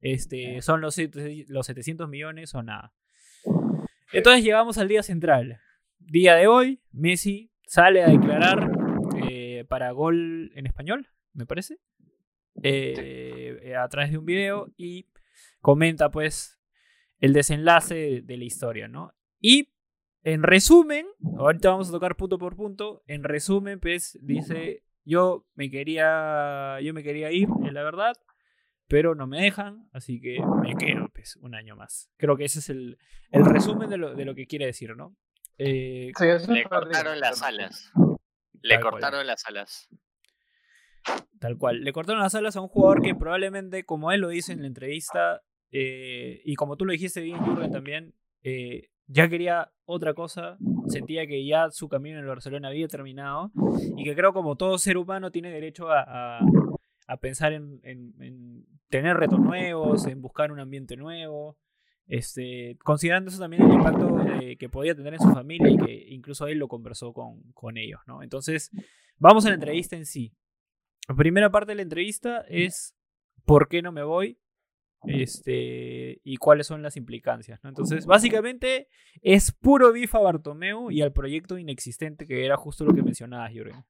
este, 0.00 0.62
son 0.62 0.80
los, 0.80 0.96
los 1.48 1.66
700 1.66 2.08
millones 2.08 2.54
o 2.54 2.62
nada. 2.62 2.92
Entonces 4.12 4.44
llegamos 4.44 4.78
al 4.78 4.86
día 4.86 5.02
central. 5.02 5.58
Día 5.98 6.36
de 6.36 6.46
hoy, 6.46 6.80
Messi 6.92 7.50
sale 7.66 8.04
a 8.04 8.08
declarar 8.08 8.70
eh, 9.28 9.64
para 9.68 9.90
gol 9.90 10.52
en 10.54 10.66
español, 10.66 11.08
me 11.32 11.44
parece. 11.44 11.80
Eh, 12.62 13.74
a 13.76 13.88
través 13.88 14.10
de 14.12 14.18
un 14.18 14.24
video 14.24 14.72
y 14.76 15.08
comenta 15.60 16.10
pues 16.10 16.60
el 17.18 17.32
desenlace 17.32 18.22
de, 18.22 18.36
la 18.36 18.44
historia, 18.44 18.88
¿no? 18.88 19.12
Y 19.40 19.72
en 20.22 20.42
resumen, 20.42 21.06
ahorita 21.38 21.70
vamos 21.70 21.88
a 21.88 21.92
tocar 21.92 22.16
punto 22.16 22.38
por 22.38 22.56
punto, 22.56 23.02
en 23.06 23.24
resumen 23.24 23.80
pues 23.80 24.18
dice, 24.22 24.84
yo 25.04 25.46
me 25.54 25.70
quería, 25.70 26.80
yo 26.80 26.94
me 26.94 27.02
quería 27.02 27.32
ir, 27.32 27.48
es 27.64 27.72
la 27.72 27.82
verdad, 27.82 28.14
pero 28.88 29.14
no 29.14 29.26
me 29.26 29.40
dejan, 29.40 29.88
así 29.92 30.20
que 30.20 30.38
me 30.62 30.74
quedo 30.76 31.08
pues 31.14 31.36
un 31.36 31.54
año 31.54 31.76
más. 31.76 32.10
Creo 32.16 32.36
que 32.36 32.44
ese 32.44 32.58
es 32.60 32.68
el, 32.70 32.98
el 33.30 33.44
resumen 33.44 33.90
de 33.90 33.96
lo, 33.96 34.14
de 34.14 34.24
lo 34.24 34.34
que 34.34 34.46
quiere 34.46 34.66
decir, 34.66 34.96
¿no? 34.96 35.16
Eh, 35.58 36.12
le 36.48 36.64
cortaron 36.64 37.20
las 37.20 37.42
alas. 37.42 37.92
Le 38.60 38.80
cortaron 38.80 39.26
las 39.26 39.44
alas. 39.46 39.88
Tal 41.40 41.58
cual. 41.58 41.82
Le 41.82 41.92
cortaron 41.92 42.22
las 42.22 42.34
alas 42.34 42.56
a 42.56 42.60
un 42.60 42.68
jugador 42.68 43.02
que 43.02 43.14
probablemente, 43.14 43.84
como 43.84 44.10
él 44.12 44.20
lo 44.20 44.28
dice 44.28 44.52
en 44.52 44.62
la 44.62 44.66
entrevista, 44.66 45.42
eh, 45.70 46.40
y 46.44 46.54
como 46.54 46.76
tú 46.76 46.84
lo 46.84 46.92
dijiste 46.92 47.20
bien, 47.20 47.38
Jürgen, 47.44 47.70
también, 47.70 48.14
eh, 48.42 48.88
ya 49.06 49.28
quería 49.28 49.72
otra 49.84 50.14
cosa, 50.14 50.56
sentía 50.86 51.26
que 51.26 51.44
ya 51.44 51.70
su 51.70 51.88
camino 51.88 52.16
en 52.16 52.22
el 52.22 52.28
Barcelona 52.28 52.68
había 52.68 52.88
terminado, 52.88 53.50
y 53.96 54.04
que 54.04 54.14
creo 54.14 54.32
como 54.32 54.56
todo 54.56 54.78
ser 54.78 54.96
humano 54.96 55.30
tiene 55.30 55.50
derecho 55.50 55.90
a, 55.90 56.38
a, 57.06 57.16
pensar 57.18 57.52
en, 57.52 57.80
en, 57.82 58.64
tener 58.88 59.16
retos 59.16 59.40
nuevos, 59.40 60.06
en 60.06 60.22
buscar 60.22 60.52
un 60.52 60.60
ambiente 60.60 60.96
nuevo. 60.96 61.58
Este, 62.06 62.76
considerando 62.84 63.30
eso 63.30 63.40
también 63.40 63.64
el 63.64 63.72
impacto 63.72 64.16
que 64.58 64.68
podía 64.68 64.94
tener 64.94 65.14
en 65.14 65.20
su 65.20 65.30
familia 65.32 65.70
y 65.70 65.76
que 65.76 66.06
incluso 66.10 66.46
él 66.46 66.58
lo 66.58 66.68
conversó 66.68 67.12
con, 67.12 67.42
con 67.52 67.76
ellos, 67.76 68.00
¿no? 68.06 68.22
Entonces, 68.22 68.70
vamos 69.18 69.44
a 69.46 69.48
la 69.48 69.54
entrevista 69.56 69.96
en 69.96 70.06
sí. 70.06 70.32
La 71.08 71.14
primera 71.14 71.50
parte 71.50 71.72
de 71.72 71.76
la 71.76 71.82
entrevista 71.82 72.44
es 72.48 72.94
¿por 73.44 73.68
qué 73.68 73.82
no 73.82 73.92
me 73.92 74.02
voy? 74.02 74.38
Este, 75.06 76.20
y 76.24 76.36
cuáles 76.38 76.66
son 76.66 76.82
las 76.82 76.96
implicancias, 76.96 77.62
¿no? 77.62 77.68
Entonces, 77.68 78.06
básicamente 78.06 78.88
es 79.20 79.52
puro 79.52 79.92
bifa 79.92 80.16
a 80.18 80.22
Bartomeu 80.22 80.90
y 80.90 81.02
al 81.02 81.12
proyecto 81.12 81.58
inexistente 81.58 82.26
que 82.26 82.46
era 82.46 82.56
justo 82.56 82.84
lo 82.84 82.94
que 82.94 83.02
mencionabas, 83.02 83.52
Jürgen. 83.52 83.84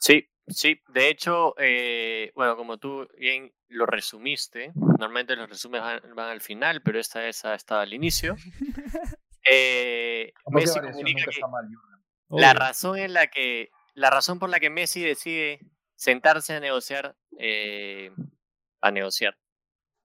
Sí, 0.00 0.28
sí, 0.48 0.80
de 0.88 1.08
hecho, 1.08 1.54
eh, 1.58 2.32
bueno, 2.34 2.56
como 2.56 2.78
tú 2.78 3.06
bien 3.16 3.52
lo 3.68 3.86
resumiste, 3.86 4.72
normalmente 4.74 5.36
los 5.36 5.48
resúmenes 5.48 6.02
van, 6.14 6.30
al 6.30 6.40
final, 6.40 6.82
pero 6.82 6.98
esta 6.98 7.20
vez 7.20 7.44
ha 7.44 7.54
estado 7.54 7.80
al 7.80 7.92
inicio. 7.92 8.36
Eh, 9.48 10.32
Messi 10.50 10.80
comunica 10.80 11.30
que 11.30 11.40
la 12.30 12.52
razón 12.52 12.98
en 12.98 13.12
la 13.12 13.28
que 13.28 13.70
la 13.96 14.10
razón 14.10 14.38
por 14.38 14.50
la 14.50 14.60
que 14.60 14.70
Messi 14.70 15.02
decide 15.02 15.60
sentarse 15.96 16.54
a 16.54 16.60
negociar, 16.60 17.16
eh, 17.38 18.12
a 18.82 18.90
negociar, 18.90 19.38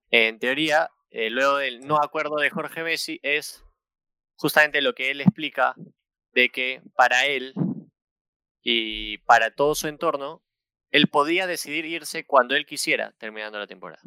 en 0.10 0.40
teoría, 0.40 0.90
eh, 1.10 1.30
luego 1.30 1.58
del 1.58 1.82
no 1.82 1.98
acuerdo 1.98 2.38
de 2.38 2.50
Jorge 2.50 2.84
Messi, 2.84 3.20
es 3.22 3.64
justamente 4.36 4.82
lo 4.82 4.96
que 4.96 5.12
él 5.12 5.20
explica 5.20 5.76
de 6.34 6.50
que 6.50 6.82
para 6.96 7.26
él 7.26 7.54
y 8.64 9.18
para 9.20 9.52
todo 9.52 9.76
su 9.76 9.88
entorno, 9.90 10.42
él 10.92 11.10
podía 11.10 11.46
decidir 11.46 11.86
irse 11.86 12.26
cuando 12.26 12.56
él 12.56 12.66
quisiera, 12.66 13.14
terminando 13.18 13.60
la 13.60 13.68
temporada. 13.68 14.02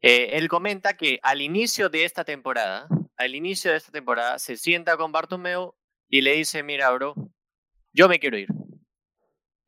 Eh, 0.00 0.36
él 0.36 0.48
comenta 0.48 0.96
que 0.96 1.18
al 1.22 1.42
inicio 1.42 1.90
de 1.90 2.04
esta 2.04 2.24
temporada, 2.24 2.88
al 3.16 3.34
inicio 3.34 3.70
de 3.70 3.76
esta 3.76 3.92
temporada, 3.92 4.38
se 4.38 4.56
sienta 4.56 4.96
con 4.96 5.12
Bartomeu 5.12 5.74
y 6.08 6.22
le 6.22 6.32
dice, 6.32 6.62
mira, 6.62 6.90
bro, 6.90 7.14
yo 7.96 8.08
me 8.08 8.18
quiero 8.18 8.36
ir. 8.36 8.48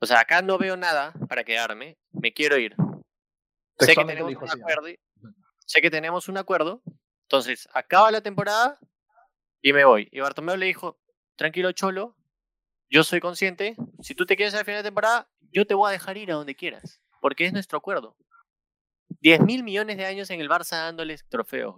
O 0.00 0.06
sea, 0.06 0.20
acá 0.20 0.42
no 0.42 0.58
veo 0.58 0.76
nada 0.76 1.14
para 1.28 1.44
quedarme, 1.44 1.97
me 2.12 2.32
quiero 2.32 2.58
ir. 2.58 2.76
Sé 3.78 3.94
que, 3.94 4.04
tenemos 4.04 4.35
un 4.35 4.50
acuerdo, 4.50 4.88
sé 5.64 5.80
que 5.80 5.90
tenemos 5.90 6.28
un 6.28 6.37
acuerdo, 6.37 6.82
entonces 7.23 7.68
acaba 7.73 8.11
la 8.11 8.20
temporada 8.20 8.78
y 9.62 9.73
me 9.73 9.85
voy. 9.85 10.08
Y 10.12 10.20
Bartomeu 10.20 10.56
le 10.56 10.66
dijo, 10.66 11.00
tranquilo 11.37 11.73
Cholo, 11.73 12.16
yo 12.90 13.02
soy 13.02 13.20
consciente, 13.20 13.76
si 14.02 14.14
tú 14.14 14.26
te 14.26 14.37
quieres 14.37 14.54
al 14.54 14.64
final 14.64 14.82
de 14.82 14.88
temporada, 14.88 15.30
yo 15.50 15.66
te 15.66 15.75
voy 15.75 15.88
a 15.88 15.92
dejar 15.92 16.16
ir 16.16 16.30
a 16.30 16.35
donde 16.35 16.54
quieras, 16.54 17.00
porque 17.20 17.47
es 17.47 17.52
nuestro 17.52 17.78
acuerdo. 17.78 18.16
10 19.20 19.40
mil 19.40 19.62
millones 19.62 19.97
de 19.97 20.04
años 20.04 20.28
en 20.30 20.40
el 20.40 20.50
Barça 20.50 20.76
dándoles 20.76 21.25
trofeos, 21.28 21.76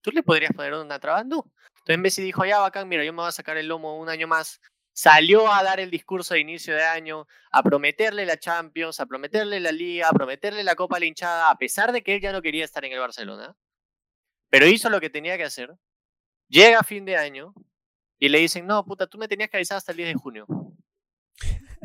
¿Tú 0.00 0.10
le 0.10 0.24
podrías 0.24 0.52
poner 0.52 0.74
una 0.74 0.98
traba? 0.98 1.22
No. 1.22 1.44
Entonces 1.78 1.98
Messi 1.98 2.22
dijo, 2.22 2.44
ya 2.44 2.58
bacán, 2.58 2.88
mira, 2.88 3.04
yo 3.04 3.12
me 3.12 3.18
voy 3.18 3.28
a 3.28 3.32
sacar 3.32 3.56
el 3.56 3.68
lomo 3.68 4.00
un 4.00 4.08
año 4.08 4.26
más, 4.26 4.60
salió 4.92 5.52
a 5.52 5.62
dar 5.62 5.80
el 5.80 5.90
discurso 5.90 6.34
de 6.34 6.40
inicio 6.40 6.74
de 6.74 6.84
año, 6.84 7.26
a 7.50 7.62
prometerle 7.62 8.26
la 8.26 8.38
Champions, 8.38 9.00
a 9.00 9.06
prometerle 9.06 9.60
la 9.60 9.72
Liga, 9.72 10.08
a 10.08 10.12
prometerle 10.12 10.62
la 10.62 10.74
Copa 10.74 10.98
Linchada, 10.98 11.50
a 11.50 11.56
pesar 11.56 11.92
de 11.92 12.02
que 12.02 12.16
él 12.16 12.20
ya 12.20 12.32
no 12.32 12.42
quería 12.42 12.64
estar 12.64 12.84
en 12.84 12.92
el 12.92 12.98
Barcelona. 12.98 13.56
Pero 14.50 14.66
hizo 14.66 14.90
lo 14.90 15.00
que 15.00 15.10
tenía 15.10 15.36
que 15.36 15.44
hacer. 15.44 15.74
Llega 16.48 16.80
a 16.80 16.84
fin 16.84 17.04
de 17.04 17.16
año 17.16 17.54
y 18.18 18.28
le 18.28 18.38
dicen, 18.38 18.66
no, 18.66 18.84
puta, 18.84 19.06
tú 19.06 19.18
me 19.18 19.28
tenías 19.28 19.48
que 19.48 19.56
avisar 19.56 19.78
hasta 19.78 19.92
el 19.92 19.96
10 19.96 20.08
de 20.10 20.14
junio. 20.14 20.46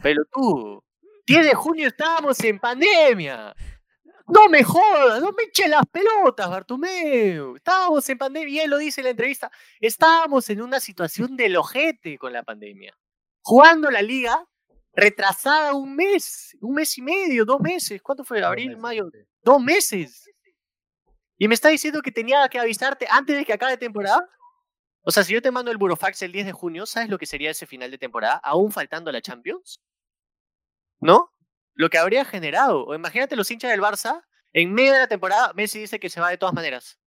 Pero 0.04 0.24
tú, 0.32 0.84
10 1.26 1.46
de 1.46 1.54
junio 1.56 1.88
estábamos 1.88 2.40
en 2.44 2.60
pandemia. 2.60 3.56
No 4.28 4.50
me 4.50 4.62
jodas, 4.62 5.22
no 5.22 5.32
me 5.32 5.44
eches 5.44 5.70
las 5.70 5.86
pelotas, 5.86 6.50
Bartomeu. 6.50 7.56
Estábamos 7.56 8.10
en 8.10 8.18
pandemia, 8.18 8.50
y 8.50 8.60
él 8.60 8.70
lo 8.70 8.78
dice 8.78 9.00
en 9.00 9.06
la 9.06 9.12
entrevista, 9.12 9.50
estábamos 9.80 10.50
en 10.50 10.62
una 10.62 10.82
situación 10.82 11.38
del 11.38 11.56
ojete 11.56 12.18
con 12.18 12.34
la 12.34 12.44
pandemia. 12.44 12.94
Jugando 13.42 13.90
la 13.90 14.02
liga 14.02 14.46
retrasada 14.94 15.74
un 15.74 15.96
mes, 15.96 16.58
un 16.60 16.74
mes 16.74 16.98
y 16.98 17.02
medio, 17.02 17.46
dos 17.46 17.62
meses. 17.62 18.02
¿Cuánto 18.02 18.26
fue? 18.26 18.44
Abril, 18.44 18.76
mayo. 18.78 19.10
Dos 19.44 19.62
meses. 19.62 20.30
Y 21.38 21.48
me 21.48 21.54
está 21.54 21.70
diciendo 21.70 22.02
que 22.02 22.12
tenía 22.12 22.48
que 22.50 22.60
avisarte 22.60 23.08
antes 23.10 23.38
de 23.38 23.46
que 23.46 23.54
acabe 23.54 23.78
temporada. 23.78 24.28
O 25.04 25.12
sea, 25.12 25.24
si 25.24 25.34
yo 25.34 25.42
te 25.42 25.52
mando 25.52 25.72
el 25.72 25.78
Burofax 25.78 26.22
el 26.24 26.34
10 26.34 26.48
de 26.48 26.52
junio, 26.52 26.86
¿sabes 26.86 27.10
lo 27.10 27.18
que 27.18 27.26
sería 27.26 27.52
ese 27.52 27.66
final 27.66 27.92
de 27.92 27.98
temporada? 27.98 28.42
Aún 28.44 28.72
faltando 28.72 29.10
la 29.12 29.22
Champions. 29.22 29.80
¿No? 31.00 31.32
Lo 31.78 31.90
que 31.90 31.98
habría 31.98 32.26
generado. 32.26 32.86
O 32.86 32.96
imagínate 32.96 33.36
los 33.36 33.50
hinchas 33.50 33.72
del 33.72 33.82
Barça, 33.82 34.26
en 34.52 34.74
medio 34.74 34.94
de 34.94 35.00
la 35.00 35.08
temporada, 35.08 35.54
Messi 35.54 35.80
dice 35.80 36.00
que 36.00 36.10
se 36.10 36.20
va 36.20 36.30
de 36.30 36.38
todas 36.38 36.54
maneras. 36.54 37.00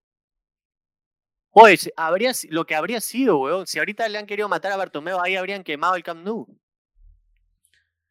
Oye, 1.52 1.78
habría, 1.98 2.32
lo 2.50 2.66
que 2.66 2.76
habría 2.76 3.02
sido, 3.02 3.40
weón. 3.40 3.66
Si 3.66 3.80
ahorita 3.80 4.08
le 4.08 4.20
han 4.20 4.28
querido 4.28 4.48
matar 4.48 4.72
a 4.72 4.78
Bartomeu, 4.78 5.20
ahí 5.20 5.36
habrían 5.36 5.64
quemado 5.64 5.96
el 5.96 6.04
Camp 6.04 6.24
Nou. 6.24 6.48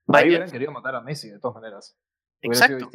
Ahí 0.08 0.28
hubieran 0.28 0.50
querido 0.50 0.72
matar 0.72 0.96
a 0.96 1.00
Messi, 1.00 1.30
de 1.30 1.38
todas 1.38 1.54
maneras. 1.54 1.96
Exacto. 2.40 2.90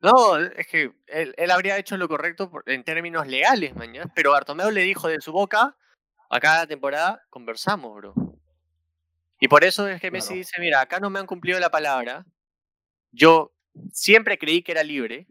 No, 0.00 0.36
es 0.36 0.66
que 0.66 0.92
él, 1.06 1.34
él, 1.38 1.50
habría 1.50 1.78
hecho 1.78 1.96
lo 1.96 2.06
correcto 2.06 2.50
en 2.66 2.84
términos 2.84 3.26
legales, 3.26 3.74
mañana. 3.74 4.12
Pero 4.14 4.32
Bartomeu 4.32 4.70
le 4.70 4.82
dijo 4.82 5.08
de 5.08 5.20
su 5.22 5.32
boca, 5.32 5.78
a 6.28 6.40
cada 6.40 6.66
temporada 6.66 7.24
conversamos, 7.30 7.94
bro. 7.96 8.14
Y 9.40 9.48
por 9.48 9.64
eso 9.64 9.88
es 9.88 10.00
que 10.00 10.10
Messi 10.10 10.34
dice, 10.34 10.60
mira, 10.60 10.82
acá 10.82 11.00
no 11.00 11.08
me 11.08 11.18
han 11.18 11.26
cumplido 11.26 11.58
la 11.58 11.70
palabra. 11.70 12.26
Yo 13.12 13.52
siempre 13.92 14.38
creí 14.38 14.62
que 14.62 14.72
era 14.72 14.82
libre. 14.82 15.26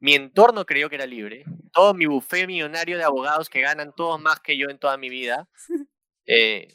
Mi 0.00 0.14
entorno 0.14 0.66
creyó 0.66 0.88
que 0.88 0.96
era 0.96 1.06
libre. 1.06 1.44
Todo 1.72 1.94
mi 1.94 2.06
buffet 2.06 2.46
millonario 2.46 2.98
de 2.98 3.04
abogados 3.04 3.48
que 3.48 3.60
ganan 3.60 3.94
todos 3.94 4.20
más 4.20 4.40
que 4.40 4.56
yo 4.56 4.68
en 4.68 4.78
toda 4.78 4.96
mi 4.98 5.08
vida, 5.08 5.48
eh, 6.26 6.68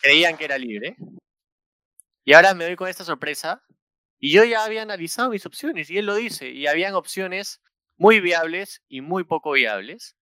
creían 0.00 0.36
que 0.36 0.44
era 0.44 0.58
libre. 0.58 0.96
Y 2.24 2.32
ahora 2.32 2.54
me 2.54 2.64
doy 2.64 2.76
con 2.76 2.88
esta 2.88 3.04
sorpresa. 3.04 3.62
Y 4.18 4.32
yo 4.32 4.44
ya 4.44 4.64
había 4.64 4.82
analizado 4.82 5.30
mis 5.30 5.44
opciones, 5.46 5.90
y 5.90 5.98
él 5.98 6.06
lo 6.06 6.14
dice. 6.14 6.48
Y 6.50 6.66
habían 6.66 6.94
opciones 6.94 7.60
muy 7.96 8.20
viables 8.20 8.82
y 8.88 9.00
muy 9.00 9.24
poco 9.24 9.52
viables. 9.52 10.16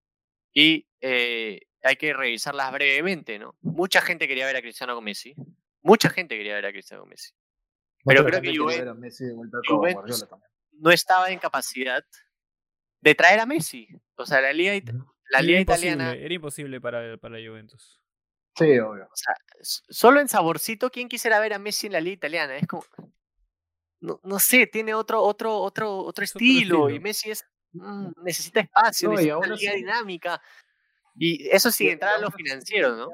Y 0.53 0.87
eh, 1.01 1.61
hay 1.83 1.95
que 1.97 2.13
revisarlas 2.13 2.71
brevemente, 2.71 3.39
¿no? 3.39 3.55
Mucha 3.61 4.01
gente 4.01 4.27
quería 4.27 4.47
ver 4.47 4.57
a 4.57 4.61
Cristiano 4.61 4.95
con 4.95 5.03
Messi. 5.03 5.35
Mucha 5.81 6.09
gente 6.09 6.37
quería 6.37 6.55
ver 6.55 6.65
a 6.65 6.71
Cristiano 6.71 7.03
con 7.03 7.09
Messi. 7.09 7.31
Pero 8.05 8.23
creo 8.23 8.41
que 8.41 8.55
Juventus, 8.55 10.27
no 10.73 10.91
estaba 10.91 11.29
en 11.31 11.39
capacidad 11.39 12.05
de 13.01 13.15
traer 13.15 13.39
a 13.39 13.45
Messi. 13.45 13.87
O 14.15 14.25
sea, 14.25 14.41
la 14.41 14.53
liga, 14.53 14.73
la 15.29 15.41
liga 15.41 15.59
italiana... 15.59 16.13
Era 16.13 16.33
imposible 16.33 16.79
para, 16.79 17.17
para 17.17 17.37
Juventus. 17.37 17.99
Sí, 18.55 18.79
obvio. 18.79 19.05
O 19.05 19.15
sea, 19.15 19.35
solo 19.61 20.21
en 20.21 20.27
saborcito, 20.27 20.89
¿quién 20.89 21.09
quisiera 21.09 21.39
ver 21.39 21.53
a 21.53 21.59
Messi 21.59 21.87
en 21.87 21.93
la 21.93 22.01
liga 22.01 22.13
italiana? 22.13 22.55
Es 22.57 22.67
como... 22.67 22.83
No, 24.01 24.19
no 24.23 24.39
sé, 24.39 24.67
tiene 24.67 24.93
otro, 24.93 25.21
otro, 25.21 25.57
otro, 25.57 25.97
otro, 25.97 26.23
estilo, 26.23 26.89
y 26.89 26.99
Messi 26.99 27.31
es, 27.31 27.43
mm, 27.71 28.11
necesita 28.23 28.59
espacio, 28.59 29.09
necesita 29.09 29.37
una 29.37 29.55
liga 29.55 29.73
dinámica. 29.73 30.41
Y 31.15 31.47
eso 31.49 31.71
sin 31.71 31.89
entrar 31.89 32.15
a 32.15 32.19
lo 32.19 32.29
financiero, 32.29 32.95
¿no? 32.95 33.09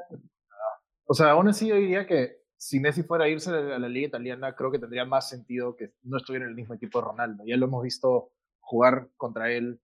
O 1.05 1.13
sea, 1.13 1.31
aún 1.31 1.48
así 1.48 1.67
yo 1.67 1.75
diría 1.75 2.05
que 2.05 2.40
si 2.62 2.80
Messi 2.80 3.01
fuera 3.01 3.25
a 3.25 3.27
irse 3.27 3.50
a 3.50 3.80
la 3.80 3.89
liga 3.89 4.10
italiana, 4.10 4.53
creo 4.53 4.72
que 4.72 4.77
tendría 4.77 5.03
más 5.03 5.27
sentido 5.27 5.75
que 5.75 5.96
no 6.03 6.18
estuviera 6.18 6.46
en 6.46 6.51
el 6.51 6.56
mismo 6.56 6.75
equipo 6.75 7.00
de 7.00 7.06
Ronaldo. 7.06 7.44
Ya 7.44 7.58
lo 7.58 7.65
hemos 7.65 7.82
visto 7.82 8.34
jugar 8.60 9.10
contra 9.18 9.51
él 9.51 9.82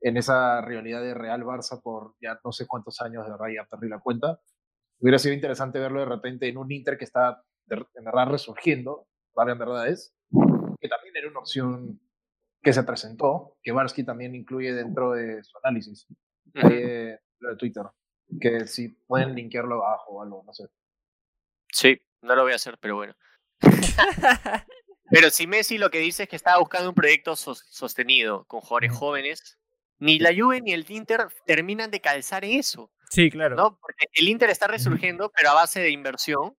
en 0.00 0.16
esa 0.16 0.60
rivalidad 0.60 1.02
de 1.02 1.14
Real 1.14 1.42
Barça 1.42 1.82
por 1.82 2.14
ya 2.20 2.38
no 2.44 2.52
sé 2.52 2.68
cuántos 2.68 3.00
años, 3.00 3.24
de 3.24 3.32
verdad 3.32 3.48
ya 3.52 3.64
perdí 3.64 3.88
la 3.88 3.98
cuenta. 3.98 4.40
Hubiera 5.00 5.18
sido 5.18 5.34
interesante 5.34 5.80
verlo 5.80 5.98
de 5.98 6.06
repente 6.06 6.46
en 6.46 6.58
un 6.58 6.70
Inter 6.70 6.96
que 6.96 7.04
está 7.04 7.42
en 7.68 8.04
verdad 8.04 8.28
resurgiendo, 8.28 9.08
en 9.36 9.58
verdad 9.58 9.88
es, 9.88 10.14
que 10.80 10.88
también 10.88 11.16
era 11.16 11.28
una 11.28 11.40
opción 11.40 12.00
que 12.62 12.72
se 12.72 12.84
presentó, 12.84 13.56
que 13.64 13.72
Barsky 13.72 14.04
también 14.04 14.36
incluye 14.36 14.72
dentro 14.72 15.10
de 15.10 15.42
su 15.42 15.58
análisis, 15.64 16.06
de 16.54 17.18
Twitter, 17.58 17.86
que 18.40 18.68
si 18.68 18.90
pueden 18.90 19.34
linkearlo 19.34 19.84
abajo 19.84 20.12
o 20.12 20.22
algo, 20.22 20.44
no 20.46 20.52
sé. 20.52 20.68
Sí, 21.72 22.00
no 22.22 22.34
lo 22.34 22.42
voy 22.42 22.52
a 22.52 22.56
hacer, 22.56 22.78
pero 22.78 22.96
bueno. 22.96 23.14
pero 25.10 25.30
si 25.30 25.46
Messi 25.46 25.78
lo 25.78 25.90
que 25.90 25.98
dice 25.98 26.24
es 26.24 26.28
que 26.28 26.36
estaba 26.36 26.58
buscando 26.58 26.88
un 26.88 26.94
proyecto 26.94 27.36
sostenido 27.36 28.44
con 28.46 28.60
jugadores 28.60 28.92
jóvenes, 28.92 29.58
ni 29.98 30.18
la 30.18 30.30
Juve 30.34 30.60
ni 30.62 30.72
el 30.72 30.86
Inter 30.88 31.28
terminan 31.46 31.90
de 31.90 32.00
calzar 32.00 32.44
eso. 32.44 32.90
Sí, 33.10 33.30
claro. 33.30 33.56
¿no? 33.56 33.78
Porque 33.80 34.06
el 34.14 34.28
Inter 34.28 34.50
está 34.50 34.66
resurgiendo, 34.66 35.30
pero 35.36 35.50
a 35.50 35.54
base 35.54 35.80
de 35.80 35.90
inversión, 35.90 36.56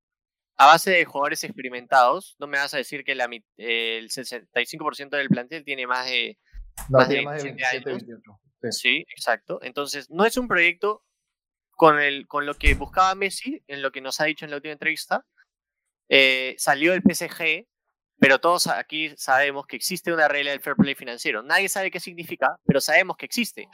a 0.57 0.67
base 0.67 0.91
de 0.91 1.05
jugadores 1.05 1.43
experimentados. 1.43 2.35
No 2.39 2.47
me 2.47 2.57
vas 2.57 2.73
a 2.73 2.77
decir 2.77 3.03
que 3.03 3.15
la, 3.15 3.27
el 3.57 4.09
65% 4.09 5.09
del 5.09 5.29
plantel 5.29 5.63
tiene 5.63 5.87
más 5.87 6.05
de, 6.05 6.37
más 6.89 7.09
de, 7.09 7.21
más 7.23 7.41
de 7.41 7.53
27, 7.53 7.89
años. 7.89 8.03
Sí. 8.61 8.71
sí, 8.71 9.05
exacto. 9.09 9.59
Entonces, 9.63 10.09
no 10.11 10.23
es 10.23 10.37
un 10.37 10.47
proyecto 10.47 11.03
con, 11.81 11.99
el, 11.99 12.27
con 12.27 12.45
lo 12.45 12.53
que 12.53 12.75
buscaba 12.75 13.15
Messi, 13.15 13.63
en 13.65 13.81
lo 13.81 13.91
que 13.91 14.01
nos 14.01 14.21
ha 14.21 14.25
dicho 14.25 14.45
en 14.45 14.51
la 14.51 14.57
última 14.57 14.73
entrevista, 14.73 15.25
eh, 16.09 16.53
salió 16.59 16.93
el 16.93 17.01
PSG, 17.01 17.67
pero 18.19 18.39
todos 18.39 18.67
aquí 18.67 19.09
sabemos 19.17 19.65
que 19.65 19.77
existe 19.77 20.13
una 20.13 20.27
regla 20.27 20.51
del 20.51 20.59
fair 20.59 20.75
play 20.75 20.93
financiero. 20.93 21.41
Nadie 21.41 21.69
sabe 21.69 21.89
qué 21.89 21.99
significa, 21.99 22.59
pero 22.67 22.81
sabemos 22.81 23.17
que 23.17 23.25
existe. 23.25 23.67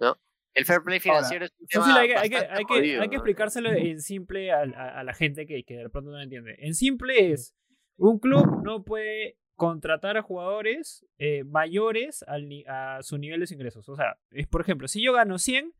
¿no? 0.00 0.16
El 0.54 0.64
fair 0.64 0.82
play 0.82 0.98
financiero 0.98 1.44
es 1.44 1.52
un 1.60 1.68
tema 1.68 2.00
hay, 2.00 2.08
que, 2.08 2.16
hay, 2.16 2.30
que, 2.30 2.36
hay, 2.36 2.64
que, 2.64 2.98
hay, 2.98 3.08
que, 3.08 3.14
explicárselo 3.14 3.70
en 3.70 4.00
simple 4.00 4.50
a, 4.50 4.62
a, 4.62 5.04
la 5.04 5.14
gente 5.14 5.46
que, 5.46 5.62
que 5.62 5.76
de 5.76 5.90
pronto 5.90 6.10
no 6.10 6.20
entiende. 6.20 6.56
En 6.58 6.74
simple 6.74 7.30
es, 7.30 7.54
un 7.96 8.18
club 8.18 8.64
no 8.64 8.82
puede 8.82 9.38
contratar 9.54 10.16
a 10.16 10.22
jugadores 10.22 11.06
eh, 11.18 11.44
mayores 11.44 12.24
al, 12.26 12.48
a 12.66 13.04
su 13.04 13.18
nivel 13.18 13.38
de 13.38 13.54
ingresos. 13.54 13.88
O 13.88 13.94
sea, 13.94 14.18
es, 14.32 14.48
por 14.48 14.62
ejemplo, 14.62 14.88
si 14.88 15.00
yo 15.00 15.12
gano 15.12 15.38
100, 15.38 15.72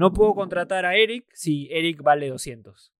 no 0.00 0.14
puedo 0.14 0.34
contratar 0.34 0.86
a 0.86 0.96
Eric 0.96 1.26
si 1.34 1.68
Eric 1.70 2.02
vale 2.02 2.30
200. 2.30 2.94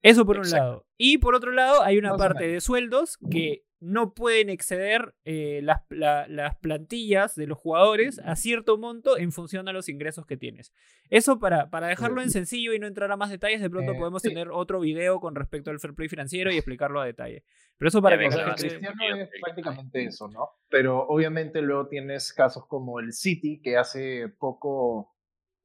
Eso 0.00 0.24
por 0.24 0.38
un 0.38 0.50
lado. 0.50 0.86
Y 0.96 1.18
por 1.18 1.34
otro 1.34 1.52
lado, 1.52 1.82
hay 1.82 1.98
una 1.98 2.16
parte 2.16 2.48
de 2.48 2.62
sueldos 2.62 3.18
que 3.30 3.66
no 3.78 4.14
pueden 4.14 4.48
exceder 4.48 5.14
eh, 5.26 5.60
las, 5.62 5.82
las, 5.90 6.56
plantillas 6.56 7.34
de 7.34 7.46
los 7.46 7.58
jugadores 7.58 8.20
a 8.24 8.36
cierto 8.36 8.78
monto 8.78 9.18
en 9.18 9.32
función 9.32 9.68
a 9.68 9.74
los 9.74 9.90
ingresos 9.90 10.24
que 10.24 10.38
tienes. 10.38 10.72
Eso 11.10 11.38
para, 11.38 11.68
para 11.68 11.88
dejarlo 11.88 12.22
en 12.22 12.30
sencillo 12.30 12.72
y 12.72 12.78
no 12.78 12.86
entrar 12.86 13.12
a 13.12 13.18
más 13.18 13.28
detalles, 13.28 13.60
de 13.60 13.68
pronto 13.68 13.92
eh, 13.92 13.98
podemos 13.98 14.22
tener 14.22 14.48
otro 14.50 14.80
video 14.80 15.20
con 15.20 15.34
respecto 15.34 15.70
al 15.70 15.78
fair 15.78 15.92
play 15.92 16.08
financiero 16.08 16.50
y 16.50 16.56
explicarlo 16.56 17.02
a 17.02 17.04
detalle. 17.04 17.44
Pero 17.76 17.90
eso 17.90 18.00
para 18.00 18.18
que... 18.18 18.28
Cristiano 18.28 19.16
es 19.18 19.28
prácticamente 19.42 20.04
eso, 20.04 20.26
¿no? 20.28 20.48
Pero 20.70 21.06
obviamente 21.06 21.60
luego 21.60 21.86
tienes 21.88 22.32
casos 22.32 22.66
como 22.66 22.98
el 22.98 23.12
City, 23.12 23.60
que 23.62 23.76
hace 23.76 24.28
poco 24.38 25.14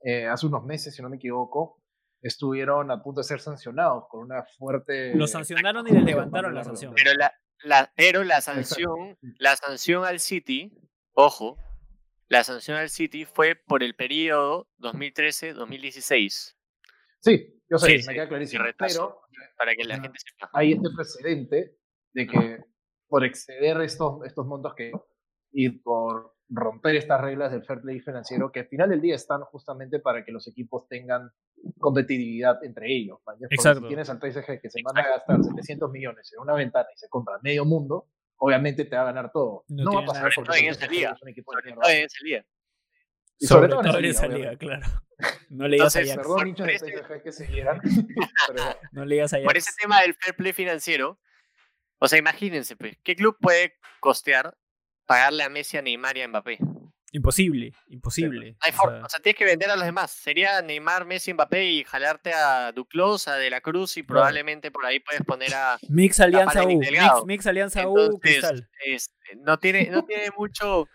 eh, 0.05 0.27
hace 0.27 0.45
unos 0.45 0.63
meses, 0.63 0.95
si 0.95 1.01
no 1.01 1.09
me 1.09 1.15
equivoco, 1.15 1.81
estuvieron 2.21 2.91
a 2.91 3.01
punto 3.01 3.21
de 3.21 3.23
ser 3.23 3.39
sancionados 3.39 4.03
con 4.07 4.21
una 4.21 4.43
fuerte... 4.43 5.15
Los 5.15 5.31
sancionaron 5.31 5.87
y 5.87 5.91
les 5.91 6.03
levantaron 6.03 6.53
la 6.53 6.63
sanción. 6.63 6.93
Pero 6.95 7.13
la, 7.15 7.33
la, 7.63 7.91
pero 7.95 8.23
la 8.23 8.39
sanción, 8.39 9.17
la 9.39 9.55
sanción 9.55 10.05
al 10.05 10.19
City, 10.19 10.77
ojo, 11.13 11.57
la 12.27 12.43
sanción 12.43 12.77
al 12.77 12.89
City 12.89 13.25
fue 13.25 13.55
por 13.55 13.81
el 13.81 13.95
periodo 13.95 14.67
2013-2016. 14.77 16.55
Sí, 17.21 17.61
yo 17.67 17.77
sé, 17.79 17.99
me 18.07 18.13
queda 18.13 18.29
clarísimo. 18.29 18.63
Pero 18.77 19.21
para 19.57 19.75
que 19.75 19.85
la 19.85 19.99
gente 19.99 20.19
sepa. 20.19 20.51
Hay 20.53 20.73
este 20.73 20.89
precedente 20.95 21.77
de 22.13 22.27
que 22.27 22.59
por 23.07 23.25
exceder 23.25 23.81
estos, 23.81 24.23
estos 24.23 24.45
montos 24.45 24.75
que 24.75 24.91
y 25.51 25.69
por 25.69 26.34
romper 26.49 26.95
estas 26.95 27.21
reglas 27.21 27.51
del 27.51 27.63
fair 27.63 27.81
play 27.81 27.99
financiero 27.99 28.51
que 28.51 28.61
al 28.61 28.67
final 28.67 28.89
del 28.89 29.01
día 29.01 29.15
están 29.15 29.41
justamente 29.41 29.99
para 29.99 30.23
que 30.23 30.31
los 30.31 30.47
equipos 30.47 30.87
tengan 30.87 31.31
competitividad 31.79 32.63
entre 32.63 32.93
ellos. 32.93 33.19
Exacto. 33.49 33.81
si 33.81 33.87
tienes 33.87 34.09
al 34.09 34.19
PSG 34.19 34.61
que 34.61 34.69
se 34.69 34.81
manda 34.83 35.01
a 35.01 35.09
gastar 35.09 35.43
700 35.43 35.91
millones 35.91 36.31
en 36.33 36.41
una 36.41 36.53
ventana 36.53 36.87
y 36.93 36.97
se 36.97 37.09
compra 37.09 37.39
medio 37.41 37.65
mundo, 37.65 38.07
obviamente 38.37 38.85
te 38.85 38.95
va 38.95 39.03
a 39.03 39.05
ganar 39.05 39.31
todo. 39.31 39.65
No, 39.69 39.93
va 39.93 40.01
a 40.01 40.05
pasar 40.05 40.31
porque 40.35 40.59
en 40.59 40.69
esa 40.69 40.87
liga. 40.87 41.17
un 41.21 41.29
equipo 41.29 41.51
de 41.55 41.71
en 41.71 42.05
esa 42.05 42.23
liga. 42.23 42.45
Y 43.37 43.47
sobre, 43.47 43.67
todo 43.67 43.97
en 43.97 44.05
esa 44.05 44.27
liga, 44.27 44.55
claro. 44.55 44.85
No 45.49 45.67
le 45.67 45.77
digas 45.77 45.95
a 45.95 45.99
Perdón, 45.99 46.47
hinchas 46.47 46.67
de 46.67 46.77
PSG 46.77 47.23
que 47.23 47.31
siguieran. 47.31 47.81
no 48.91 49.05
le 49.05 49.15
digas 49.15 49.33
a 49.33 49.39
Por 49.43 49.57
ese 49.57 49.71
tema 49.81 50.01
del 50.01 50.13
fair 50.13 50.35
play 50.35 50.53
financiero, 50.53 51.19
o 51.99 52.07
sea, 52.07 52.19
imagínense, 52.19 52.75
pues, 52.75 52.97
¿qué 53.03 53.15
club 53.15 53.37
puede 53.39 53.75
costear 53.99 54.55
pagarle 55.05 55.43
a 55.43 55.49
Messi, 55.49 55.77
a 55.77 55.81
Neymar 55.81 56.17
y 56.17 56.21
a 56.21 56.27
Mbappé. 56.27 56.59
Imposible, 57.11 57.71
imposible. 57.87 58.57
hay 58.59 58.71
forma. 58.73 59.05
O 59.05 59.07
sea, 59.07 59.21
tienes 59.21 59.37
que 59.37 59.45
vender 59.45 59.69
a 59.69 59.77
los 59.77 59.85
demás. 59.85 60.11
Sería 60.11 60.61
Neymar, 60.61 61.05
Messi, 61.05 61.33
Mbappé 61.33 61.63
y 61.63 61.83
jalarte 61.85 62.33
a 62.33 62.73
Duclos, 62.73 63.29
a 63.29 63.37
De 63.37 63.49
la 63.49 63.61
Cruz 63.61 63.95
y 63.95 64.03
probablemente 64.03 64.69
por 64.69 64.85
ahí 64.85 64.99
puedes 64.99 65.21
poner 65.23 65.53
a. 65.53 65.77
Mix 65.87 66.19
Alianza 66.19 66.63
U. 66.65 66.81
Mix, 67.25 67.47
Alianza 67.47 67.87
U, 67.87 68.19
Cristal. 68.19 68.67
no, 69.37 69.57
tiene, 69.59 69.89
no 69.91 70.03
tiene 70.03 70.29
mucho, 70.37 70.89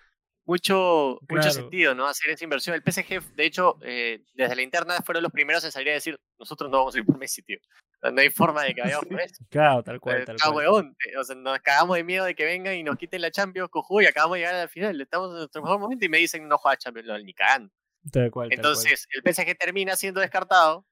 mucho, 0.51 1.21
mucho 1.29 1.51
sentido, 1.53 1.95
¿no? 1.95 2.09
Hacer 2.09 2.33
esa 2.33 2.43
inversión. 2.43 2.75
El 2.75 2.83
PSG, 2.83 3.37
de 3.37 3.45
hecho, 3.47 3.79
eh, 3.83 4.25
desde 4.35 4.57
la 4.57 4.63
interna 4.63 5.01
fueron 5.01 5.23
los 5.23 5.31
primeros 5.31 5.63
en 5.65 5.71
salir 5.71 5.91
a 5.91 5.95
decir: 5.95 6.19
nosotros 6.41 6.69
no 6.69 6.79
vamos 6.79 6.95
a 6.95 6.99
ir 6.99 7.07
por 7.07 7.19
Messi, 7.19 7.41
tío. 7.43 7.59
No 8.03 8.21
hay 8.21 8.31
forma 8.31 8.65
de 8.65 8.75
que 8.75 8.81
vayamos 8.81 9.07
por 9.07 9.17
Messi. 9.29 9.45
Claro, 9.49 9.85
tal 9.85 10.01
cual, 10.01 10.25
tal 10.25 10.37
cual. 10.43 10.55
Huevón. 10.57 10.97
O 11.19 11.25
sea, 11.25 11.37
nos 11.37 11.61
cagamos 11.61 11.97
de 11.97 12.03
miedo 12.03 12.25
de 12.25 12.35
que 12.35 12.45
vengan 12.45 12.75
y 12.75 12.83
nos 12.83 12.97
quiten 12.97 13.21
la 13.21 13.31
Champions, 13.31 13.71
cojú, 13.71 14.01
y 14.01 14.07
acabamos 14.07 14.35
de 14.35 14.41
llegar 14.41 14.57
al 14.57 14.69
final. 14.69 15.01
Estamos 15.01 15.31
en 15.31 15.37
nuestro 15.37 15.63
mejor 15.63 15.79
momento 15.79 16.05
y 16.05 16.09
me 16.09 16.19
dicen: 16.19 16.49
no 16.49 16.59
juega 16.59 16.77
Champions, 16.77 17.25
ni 17.25 17.33
cagando. 17.33 17.73
Tal 18.11 18.31
cual, 18.33 18.53
Entonces, 18.53 19.07
el 19.11 19.23
PSG 19.23 19.57
termina 19.57 19.95
siendo 19.95 20.21
descartado 20.21 20.85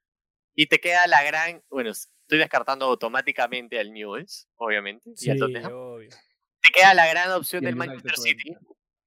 y 0.55 0.67
te 0.67 0.79
queda 0.79 1.09
la 1.09 1.25
gran. 1.25 1.65
Bueno, 1.69 1.91
estoy 1.91 2.39
descartando 2.39 2.85
automáticamente 2.85 3.81
al 3.81 3.93
Newells, 3.93 4.47
obviamente. 4.55 5.11
Sí, 5.17 5.31
obvio. 5.33 6.11
Te 6.11 6.73
queda 6.73 6.95
la 6.95 7.09
gran 7.09 7.33
opción 7.33 7.65
del 7.65 7.75
Manchester 7.75 8.17
City 8.17 8.55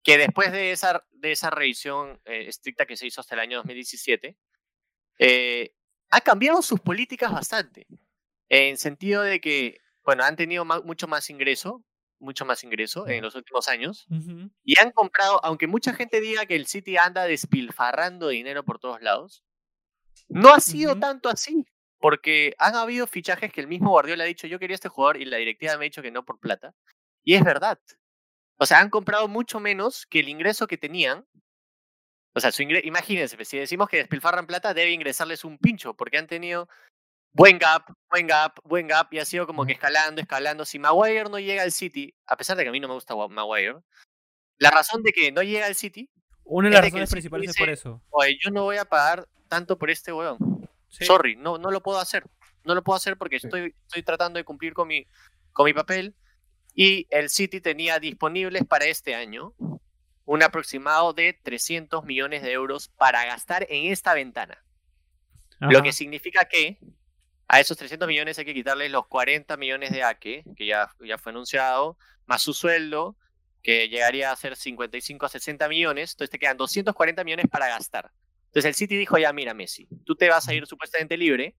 que 0.04 0.18
después 0.18 0.52
de 0.52 0.72
esa, 0.72 1.06
de 1.12 1.32
esa 1.32 1.50
revisión 1.50 2.20
eh, 2.26 2.46
estricta 2.48 2.86
que 2.86 2.98
se 2.98 3.08
hizo 3.08 3.22
hasta 3.22 3.36
el 3.36 3.42
año 3.42 3.58
2017, 3.58 4.38
eh, 5.20 5.74
ha 6.10 6.22
cambiado 6.22 6.62
sus 6.62 6.80
políticas 6.80 7.32
bastante. 7.32 7.88
En 8.50 8.78
sentido 8.78 9.22
de 9.22 9.40
que 9.40 9.80
bueno, 10.04 10.24
han 10.24 10.36
tenido 10.36 10.66
ma- 10.66 10.82
mucho 10.82 11.08
más 11.08 11.30
ingreso, 11.30 11.84
mucho 12.20 12.44
más 12.46 12.64
ingreso 12.64 13.08
en 13.08 13.22
los 13.24 13.36
últimos 13.36 13.68
años. 13.68 14.08
Ujú. 14.10 14.50
Y 14.64 14.80
han 14.80 14.92
comprado, 14.92 15.40
aunque 15.46 15.68
mucha 15.68 15.94
gente 15.94 16.20
diga 16.22 16.46
que 16.48 16.56
el 16.56 16.66
City 16.68 16.98
anda 16.98 17.26
despilfarrando 17.26 18.28
dinero 18.30 18.64
por 18.66 18.80
todos 18.80 19.02
lados, 19.02 19.44
no 20.28 20.54
ha 20.54 20.60
sido 20.60 20.94
Ujú. 20.94 21.02
tanto 21.02 21.30
así. 21.30 21.66
Porque 22.00 22.56
han 22.58 22.74
habido 22.76 23.06
fichajes 23.06 23.54
que 23.54 23.62
el 23.62 23.68
mismo 23.68 23.92
Guardiola 23.92 24.24
ha 24.24 24.28
dicho, 24.28 24.48
yo 24.48 24.58
quería 24.58 24.74
este 24.74 24.90
jugador 24.90 25.18
y 25.18 25.26
la 25.26 25.38
directiva 25.38 25.78
me 25.78 25.86
ha 25.86 25.90
dicho 25.90 26.02
que 26.02 26.10
no 26.10 26.26
por 26.26 26.40
plata. 26.40 26.74
Y 27.24 27.36
es 27.36 27.44
verdad. 27.44 27.80
O 28.62 28.66
sea, 28.68 28.80
han 28.80 28.92
comprado 28.92 29.28
mucho 29.28 29.60
menos 29.60 30.06
que 30.06 30.20
el 30.20 30.30
ingreso 30.30 30.68
que 30.68 30.78
tenían. 30.78 31.26
O 32.36 32.40
sea, 32.40 32.52
su 32.52 32.62
ingre- 32.62 32.82
imagínense, 32.86 33.36
pues, 33.36 33.48
si 33.48 33.58
decimos 33.58 33.90
que 33.90 33.98
despilfarran 33.98 34.46
plata, 34.46 34.74
debe 34.76 34.92
ingresarles 34.92 35.44
un 35.44 35.58
pincho, 35.58 35.96
porque 35.96 36.20
han 36.20 36.28
tenido 36.28 36.70
buen 37.34 37.58
gap, 37.58 37.88
buen 38.10 38.28
gap, 38.28 38.60
buen 38.64 38.88
gap, 38.88 39.12
y 39.14 39.18
ha 39.20 39.26
sido 39.26 39.48
como 39.48 39.66
que 39.66 39.74
escalando, 39.74 40.22
escalando. 40.22 40.64
Si 40.64 40.78
Maguire 40.78 41.24
no 41.30 41.40
llega 41.40 41.64
al 41.64 41.72
City, 41.72 42.14
a 42.28 42.38
pesar 42.38 42.56
de 42.56 42.64
que 42.64 42.70
a 42.70 42.72
mí 42.72 42.80
no 42.80 42.88
me 42.88 42.94
gusta 42.94 43.16
Maguire, 43.16 43.80
la 44.60 44.70
razón 44.70 45.02
de 45.02 45.12
que 45.12 45.32
no 45.32 45.42
llega 45.42 45.66
al 45.66 45.76
City, 45.76 46.08
Una 46.44 46.70
de 46.70 46.76
las 46.76 46.84
razones 46.86 47.10
principales 47.10 47.50
es 47.50 47.58
por 47.58 47.70
eso. 47.70 48.02
oye, 48.12 48.38
yo 48.42 48.52
no 48.52 48.64
voy 48.64 48.78
a 48.78 48.86
pagar 48.86 49.28
tanto 49.48 49.78
por 49.78 49.90
este 49.90 50.14
weón. 50.14 50.38
Sí. 50.88 51.06
Sorry, 51.06 51.36
no, 51.36 51.58
no 51.58 51.72
lo 51.72 51.82
puedo 51.82 52.00
hacer. 52.00 52.24
No 52.64 52.76
lo 52.76 52.84
puedo 52.84 52.96
hacer 52.98 53.18
porque 53.18 53.40
Sí. 53.40 53.48
estoy, 53.48 53.74
estoy 53.88 54.04
tratando 54.04 54.38
de 54.38 54.44
cumplir 54.44 54.74
con 54.74 54.88
mi, 54.88 55.08
con 55.52 55.66
mi 55.66 55.74
papel. 55.74 56.14
Y 56.74 57.08
el 57.10 57.30
City 57.30 57.62
tenía 57.62 58.00
disponibles 58.00 58.64
para 58.66 58.86
este 58.86 59.16
año 59.16 59.54
un 60.26 60.44
aproximado 60.44 61.14
de 61.14 61.34
300 61.34 62.06
millones 62.06 62.42
de 62.42 62.52
euros 62.52 62.90
para 62.90 63.26
gastar 63.26 63.66
en 63.70 63.92
esta 63.92 64.14
ventana. 64.14 64.64
Lo 65.60 65.84
que 65.84 65.92
significa 65.92 66.46
que 66.46 66.80
a 67.48 67.60
esos 67.60 67.78
300 67.78 68.08
millones 68.08 68.40
hay 68.40 68.46
que 68.46 68.54
quitarles 68.54 68.90
los 68.92 69.06
40 69.08 69.58
millones 69.58 69.92
de 69.92 70.04
Ake, 70.04 70.44
que 70.56 70.66
ya, 70.66 70.90
ya 71.06 71.18
fue 71.18 71.32
anunciado, 71.32 71.98
más 72.26 72.42
su 72.42 72.54
sueldo, 72.54 73.16
que 73.62 73.90
llegaría 73.90 74.32
a 74.32 74.36
ser 74.36 74.56
55 74.56 75.26
a 75.26 75.30
60 75.30 75.68
millones. 75.68 76.14
Entonces 76.14 76.32
te 76.32 76.40
quedan 76.40 76.58
240 76.58 77.24
millones 77.24 77.46
para 77.52 77.68
gastar. 77.68 78.10
Entonces 78.46 78.66
el 78.66 78.76
City 78.76 78.98
dijo, 78.98 79.18
ya 79.18 79.34
mira 79.34 79.54
Messi, 79.54 79.88
tú 80.06 80.16
te 80.16 80.30
vas 80.30 80.48
a 80.48 80.54
ir 80.54 80.66
supuestamente 80.66 81.16
libre, 81.18 81.56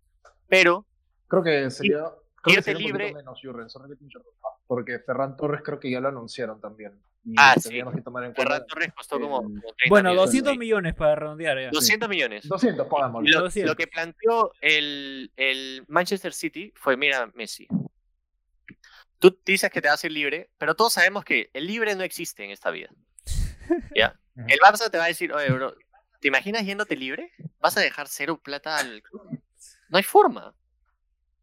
pero 0.48 0.86
Creo 1.28 1.42
que 1.42 1.70
sería. 1.70 2.04
Creo 2.42 2.62
que 2.62 2.74
libre- 2.74 3.14
menos, 3.14 3.40
porque 4.66 4.98
Ferran 4.98 5.36
Torres 5.36 5.62
creo 5.64 5.78
que 5.78 5.90
ya 5.90 6.00
lo 6.00 6.08
anunciaron 6.08 6.60
también. 6.60 7.00
Y 7.24 7.34
Ah, 7.38 7.54
sí. 7.54 7.62
tendríamos 7.62 7.94
que 7.94 8.02
tomar 8.02 8.24
en 8.24 8.34
cuenta. 8.34 8.52
Ferran 8.54 8.66
Torres 8.66 8.92
costó 8.94 9.20
como, 9.20 9.36
el- 9.42 9.46
como 9.46 9.60
30 9.60 9.88
Bueno, 9.88 10.10
millones. 10.10 10.26
200 10.26 10.52
Sí. 10.54 10.58
millones 10.58 10.94
para 10.96 11.14
redondear 11.14 11.60
ya. 11.60 11.70
200 11.70 12.08
millones. 12.08 12.48
200, 12.48 12.86
pongámoslo. 12.88 13.30
Lo, 13.30 13.40
200. 13.42 13.70
lo 13.70 13.76
que 13.76 13.86
planteó 13.86 14.52
el, 14.60 15.30
el 15.36 15.84
Manchester 15.88 16.32
City 16.34 16.72
fue, 16.74 16.96
mira, 16.96 17.30
Messi, 17.34 17.68
tú 19.20 19.38
dices 19.44 19.70
que 19.70 19.80
te 19.80 19.88
vas 19.88 20.02
a 20.02 20.06
ir 20.08 20.12
libre, 20.12 20.50
pero 20.58 20.74
todos 20.74 20.94
sabemos 20.94 21.24
que 21.24 21.50
el 21.52 21.66
libre 21.66 21.94
no 21.94 22.02
existe 22.02 22.44
en 22.44 22.50
esta 22.50 22.70
vida. 22.70 22.90
¿Ya? 23.96 24.18
El 24.48 24.58
Barça 24.58 24.90
te 24.90 24.98
va 24.98 25.04
a 25.04 25.08
decir, 25.08 25.32
oye, 25.32 25.50
bro, 25.50 25.76
¿te 26.20 26.28
imaginas 26.28 26.64
yéndote 26.64 26.96
libre? 26.96 27.30
¿Vas 27.60 27.76
a 27.76 27.80
dejar 27.80 28.08
cero 28.08 28.40
plata 28.42 28.78
al 28.78 29.00
club? 29.02 29.22
No 29.90 29.98
hay 29.98 30.02
forma. 30.02 30.54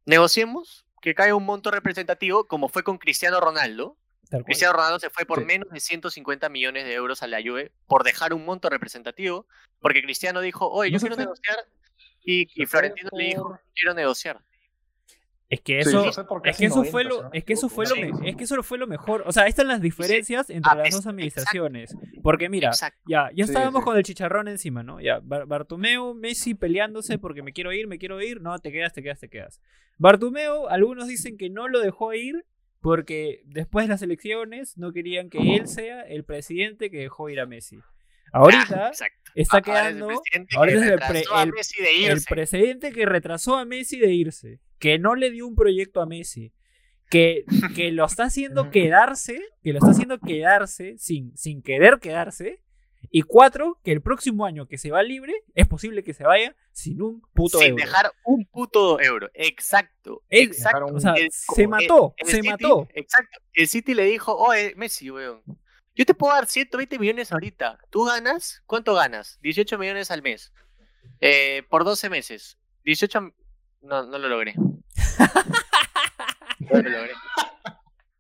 Negociemos 0.06 0.86
que 1.02 1.16
caiga 1.16 1.36
un 1.36 1.46
monto 1.46 1.72
representativo, 1.72 2.46
como 2.48 2.70
fue 2.70 2.84
con 2.84 2.98
Cristiano 2.98 3.40
Ronaldo. 3.40 3.98
Cristiano 4.46 4.74
Ronaldo 4.74 5.00
se 5.00 5.10
fue 5.10 5.26
por 5.26 5.40
Sí. 5.40 5.46
menos 5.46 5.70
de 5.72 5.80
150 5.80 6.50
millones 6.50 6.86
de 6.86 6.94
euros 6.94 7.24
a 7.24 7.28
la 7.28 7.42
Juve 7.42 7.72
por 7.88 8.04
dejar 8.04 8.34
un 8.34 8.46
monto 8.46 8.70
representativo, 8.70 9.48
porque 9.80 10.04
Cristiano 10.04 10.40
dijo, 10.42 10.70
oye, 10.70 10.92
yo 10.92 11.00
quiero 11.00 11.16
fue- 11.16 11.24
negociar, 11.26 11.58
y, 12.24 12.48
y 12.62 12.66
Florentino 12.68 13.10
le 13.14 13.24
dijo, 13.24 13.60
quiero 13.74 13.94
negociar. 13.96 14.40
Es 15.52 15.62
que 15.62 15.82
Sí, 15.82 15.90
eso, 15.90 16.06
no 16.06 16.12
sé 16.12 16.22
es 16.46 16.58
que 16.58 16.66
eso 16.68 16.84
fue 16.84 17.04
90, 17.06 17.10
si 17.16 17.22
lo, 17.24 17.34
es 17.34 17.44
que 17.44 17.54
eso 17.54 17.70
fue 17.70 17.86
lo, 17.88 17.96
es 18.24 18.36
que 18.36 18.44
eso 18.44 18.62
fue 18.62 18.78
lo 18.78 18.86
mejor. 18.86 19.24
O 19.26 19.32
sea, 19.32 19.44
ahí 19.44 19.50
están 19.50 19.68
las 19.68 19.82
diferencias 19.82 20.50
entre 20.52 20.72
Ah, 20.72 20.76
las 20.76 20.90
es- 20.90 20.94
dos 20.94 21.00
exacto. 21.00 21.10
administraciones. 21.10 21.96
Porque 22.22 22.50
mira, 22.50 22.68
Exacto. 22.70 23.00
ya, 23.08 23.32
ya 23.36 23.46
estábamos 23.46 23.82
sí. 23.82 23.86
con 23.86 23.98
el 23.98 24.04
chicharrón 24.04 24.48
encima, 24.48 24.84
¿no? 24.84 25.02
Ya, 25.02 25.20
Bar- 25.24 25.48
Bartomeu, 25.48 26.14
Messi 26.14 26.54
peleándose 26.54 27.18
porque 27.18 27.42
me 27.42 27.52
quiero 27.52 27.74
ir, 27.74 27.88
me 27.88 27.98
quiero 27.98 28.22
ir. 28.22 28.42
No, 28.42 28.60
te 28.60 28.72
quedas, 28.72 28.94
te 28.94 29.02
quedas, 29.02 29.20
te 29.20 29.28
quedas. 29.30 29.60
Bartomeu, 29.98 30.68
algunos 30.68 31.08
dicen 31.08 31.36
que 31.38 31.50
no 31.50 31.68
lo 31.68 31.80
dejó 31.80 32.14
ir 32.14 32.46
porque 32.80 33.42
después 33.46 33.86
de 33.86 33.90
las 33.90 34.02
elecciones 34.04 34.78
no 34.78 34.94
querían 34.94 35.30
que 35.32 35.56
él 35.56 35.68
sea 35.68 36.02
el 36.04 36.24
presidente 36.26 36.92
que 36.92 36.98
dejó 37.00 37.28
ir 37.30 37.40
a 37.40 37.46
Messi. 37.48 37.80
Ahorita 38.32 38.88
Ah, 38.90 38.92
está 39.34 39.62
quedando 39.62 40.08
ahora 40.56 40.72
es 40.72 40.82
el 40.84 41.00
pre- 41.00 41.24
el- 42.08 42.24
presidente 42.30 42.92
que 42.92 43.06
retrasó 43.08 43.58
a 43.58 43.66
Messi 43.66 43.98
de 44.00 44.14
irse, 44.14 44.60
que 44.80 44.98
no 45.00 45.16
le 45.16 45.30
dio 45.32 45.46
un 45.48 45.56
proyecto 45.56 46.02
a 46.02 46.06
Messi, 46.06 46.54
que, 47.10 47.44
que 47.76 47.92
lo 47.92 48.06
está 48.06 48.24
haciendo 48.26 48.72
quedarse, 48.72 49.42
que 49.64 49.74
lo 49.74 49.80
está 49.80 49.92
haciendo 49.92 50.20
quedarse 50.20 50.98
sin, 50.98 51.36
sin 51.38 51.62
querer 51.62 52.00
quedarse. 52.00 52.62
Y 53.12 53.22
cuatro, 53.22 53.80
que 53.84 53.94
el 53.94 54.02
próximo 54.02 54.46
año 54.46 54.68
que 54.68 54.78
se 54.78 54.92
va 54.92 55.02
libre, 55.04 55.34
es 55.56 55.66
posible 55.68 56.04
que 56.04 56.14
se 56.14 56.26
vaya 56.26 56.54
sin 56.74 57.02
un 57.02 57.22
puto 57.34 57.58
sin 57.60 57.70
euro. 57.70 57.84
dejar 57.86 58.12
un 58.26 58.46
puto 58.46 59.00
euro. 59.00 59.30
Exacto. 59.34 60.22
Exacto. 60.30 60.86
O 60.94 61.00
sea, 61.00 61.14
El- 61.14 61.32
se 61.32 61.66
mató, 61.66 62.14
el 62.18 62.28
se 62.28 62.36
City- 62.38 62.48
mató. 62.50 62.88
Exacto. 62.94 63.40
El 63.54 63.68
City 63.70 63.94
le 63.94 64.04
dijo, 64.04 64.36
oye, 64.36 64.74
Messi, 64.76 65.10
weón, 65.10 65.42
yo 65.96 66.06
te 66.06 66.14
puedo 66.14 66.34
dar 66.34 66.46
120 66.46 67.00
millones 67.00 67.32
ahorita. 67.32 67.80
¿Tú 67.90 68.04
ganas? 68.04 68.62
¿Cuánto 68.66 68.94
ganas? 68.94 69.40
18 69.42 69.78
millones 69.78 70.12
al 70.12 70.22
mes. 70.22 70.52
Eh, 71.22 71.64
por 71.70 71.86
12 71.86 72.10
meses. 72.10 72.58
18... 72.84 73.34
No, 73.82 74.06
no 74.06 74.18
lo 74.18 74.28
logré. 74.28 74.56
No 76.60 76.82
lo 76.82 76.90
logré. 76.90 77.14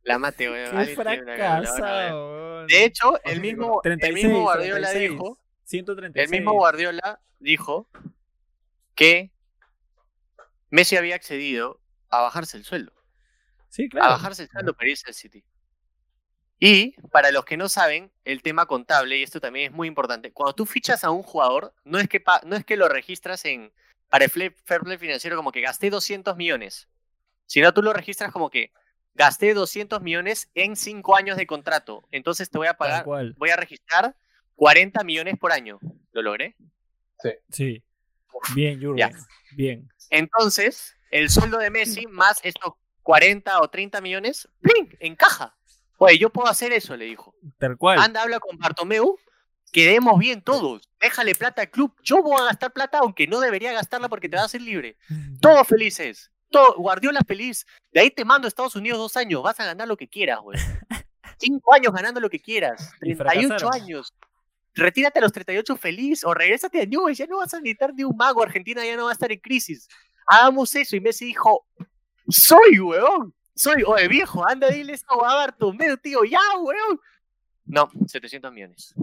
La 0.03 0.17
mate, 0.17 0.49
weón. 0.49 0.85
Qué 0.85 0.95
fracasado. 0.95 2.65
De 2.65 2.85
hecho, 2.85 3.21
el 3.25 3.41
mismo, 3.41 3.81
el 3.83 3.99
36, 3.99 4.25
mismo 4.25 4.41
Guardiola 4.41 4.89
36, 4.89 5.11
dijo 5.11 5.39
136. 5.65 6.25
el 6.25 6.31
mismo 6.31 6.53
Guardiola 6.53 7.21
dijo 7.39 7.89
que 8.95 9.31
Messi 10.69 10.95
había 10.95 11.15
accedido 11.15 11.81
a 12.09 12.21
bajarse 12.21 12.57
el 12.57 12.63
sueldo. 12.63 12.93
Sí, 13.69 13.87
claro. 13.89 14.07
A 14.07 14.09
bajarse 14.11 14.43
el 14.43 14.49
sueldo 14.49 14.73
para 14.73 14.89
irse 14.89 15.05
al 15.07 15.13
City. 15.13 15.43
Y 16.59 16.99
para 17.11 17.31
los 17.31 17.45
que 17.45 17.55
no 17.55 17.69
saben, 17.69 18.11
el 18.25 18.41
tema 18.41 18.65
contable, 18.65 19.17
y 19.17 19.23
esto 19.23 19.39
también 19.39 19.71
es 19.71 19.77
muy 19.77 19.87
importante, 19.87 20.33
cuando 20.33 20.53
tú 20.53 20.65
fichas 20.65 21.03
a 21.03 21.09
un 21.09 21.23
jugador, 21.23 21.73
no 21.85 21.99
es 21.99 22.09
que, 22.09 22.21
no 22.45 22.55
es 22.55 22.65
que 22.65 22.75
lo 22.75 22.89
registras 22.89 23.45
en 23.45 23.71
para 24.09 24.25
el 24.25 24.31
fair 24.31 24.81
play 24.81 24.97
financiero 24.97 25.35
como 25.35 25.51
que 25.51 25.61
gasté 25.61 25.89
200 25.89 26.35
millones, 26.35 26.89
sino 27.45 27.73
tú 27.73 27.81
lo 27.81 27.93
registras 27.93 28.31
como 28.31 28.49
que 28.49 28.71
gasté 29.13 29.53
200 29.53 30.01
millones 30.01 30.49
en 30.55 30.75
5 30.75 31.15
años 31.15 31.37
de 31.37 31.47
contrato. 31.47 32.07
Entonces 32.11 32.49
te 32.49 32.57
voy 32.57 32.67
a 32.67 32.75
pagar, 32.75 33.03
cual. 33.03 33.35
voy 33.37 33.49
a 33.49 33.55
registrar 33.55 34.15
40 34.55 35.03
millones 35.03 35.37
por 35.39 35.51
año. 35.51 35.79
¿Lo 36.11 36.21
logré? 36.21 36.55
Sí. 37.49 37.83
Bien, 38.55 38.81
Jurgen. 38.81 39.11
Bien. 39.55 39.89
Entonces, 40.09 40.95
el 41.11 41.29
sueldo 41.29 41.57
de 41.57 41.69
Messi 41.69 42.07
más 42.07 42.39
estos 42.43 42.73
40 43.03 43.61
o 43.61 43.69
30 43.69 44.01
millones, 44.01 44.47
¡pling! 44.61 44.95
encaja. 44.99 45.55
Oye, 45.97 46.17
yo 46.17 46.29
puedo 46.29 46.47
hacer 46.47 46.71
eso, 46.71 46.95
le 46.95 47.05
dijo. 47.05 47.35
Tal 47.57 47.77
cual. 47.77 47.99
Anda, 47.99 48.21
habla 48.21 48.39
con 48.39 48.57
Bartomeu, 48.57 49.17
quedemos 49.71 50.17
bien 50.19 50.41
todos. 50.41 50.89
Déjale 50.99 51.35
plata 51.35 51.61
al 51.61 51.69
club. 51.69 51.93
Yo 52.03 52.21
voy 52.21 52.39
a 52.39 52.45
gastar 52.45 52.73
plata, 52.73 52.99
aunque 52.99 53.27
no 53.27 53.39
debería 53.39 53.71
gastarla 53.73 54.09
porque 54.09 54.29
te 54.29 54.35
vas 54.35 54.43
a 54.43 54.45
hacer 54.45 54.61
libre. 54.61 54.97
Todos 55.41 55.67
felices. 55.67 56.31
Todo, 56.49 56.75
Guardiola 56.77 57.21
feliz. 57.27 57.65
De 57.91 58.01
ahí 58.01 58.11
te 58.11 58.25
mando 58.25 58.47
a 58.47 58.49
Estados 58.49 58.75
Unidos 58.75 58.99
dos 58.99 59.17
años. 59.17 59.43
Vas 59.43 59.59
a 59.59 59.65
ganar 59.65 59.87
lo 59.87 59.97
que 59.97 60.07
quieras, 60.07 60.39
güey. 60.41 60.57
Cinco 61.39 61.73
años 61.73 61.93
ganando 61.93 62.19
lo 62.19 62.29
que 62.29 62.39
quieras. 62.39 62.91
Y 63.01 63.15
38 63.15 63.47
fracasaron. 63.47 63.73
años. 63.73 64.13
Retírate 64.73 65.19
a 65.19 65.21
los 65.21 65.31
38 65.31 65.77
feliz 65.77 66.23
o 66.23 66.33
regrésate 66.33 66.81
a 66.81 66.85
Newell's. 66.85 67.17
Ya 67.17 67.27
no 67.27 67.37
vas 67.37 67.53
a 67.53 67.59
necesitar 67.59 67.93
ni 67.93 68.03
un 68.03 68.15
mago. 68.15 68.43
Argentina 68.43 68.85
ya 68.85 68.97
no 68.97 69.05
va 69.05 69.11
a 69.11 69.13
estar 69.13 69.31
en 69.31 69.39
crisis. 69.39 69.87
Hagamos 70.27 70.75
eso. 70.75 70.95
Y 70.95 71.01
Messi 71.01 71.25
dijo, 71.25 71.65
soy, 72.27 72.79
weón. 72.79 73.33
Soy, 73.55 73.83
oye, 73.85 74.07
viejo, 74.07 74.47
anda, 74.47 74.69
dile 74.69 74.93
eso 74.93 75.25
a 75.25 75.35
Bartomeu, 75.35 75.97
tío. 75.97 76.23
Ya, 76.23 76.39
weón. 76.59 76.99
No, 77.65 77.89
700 78.07 78.51
millones. 78.51 78.95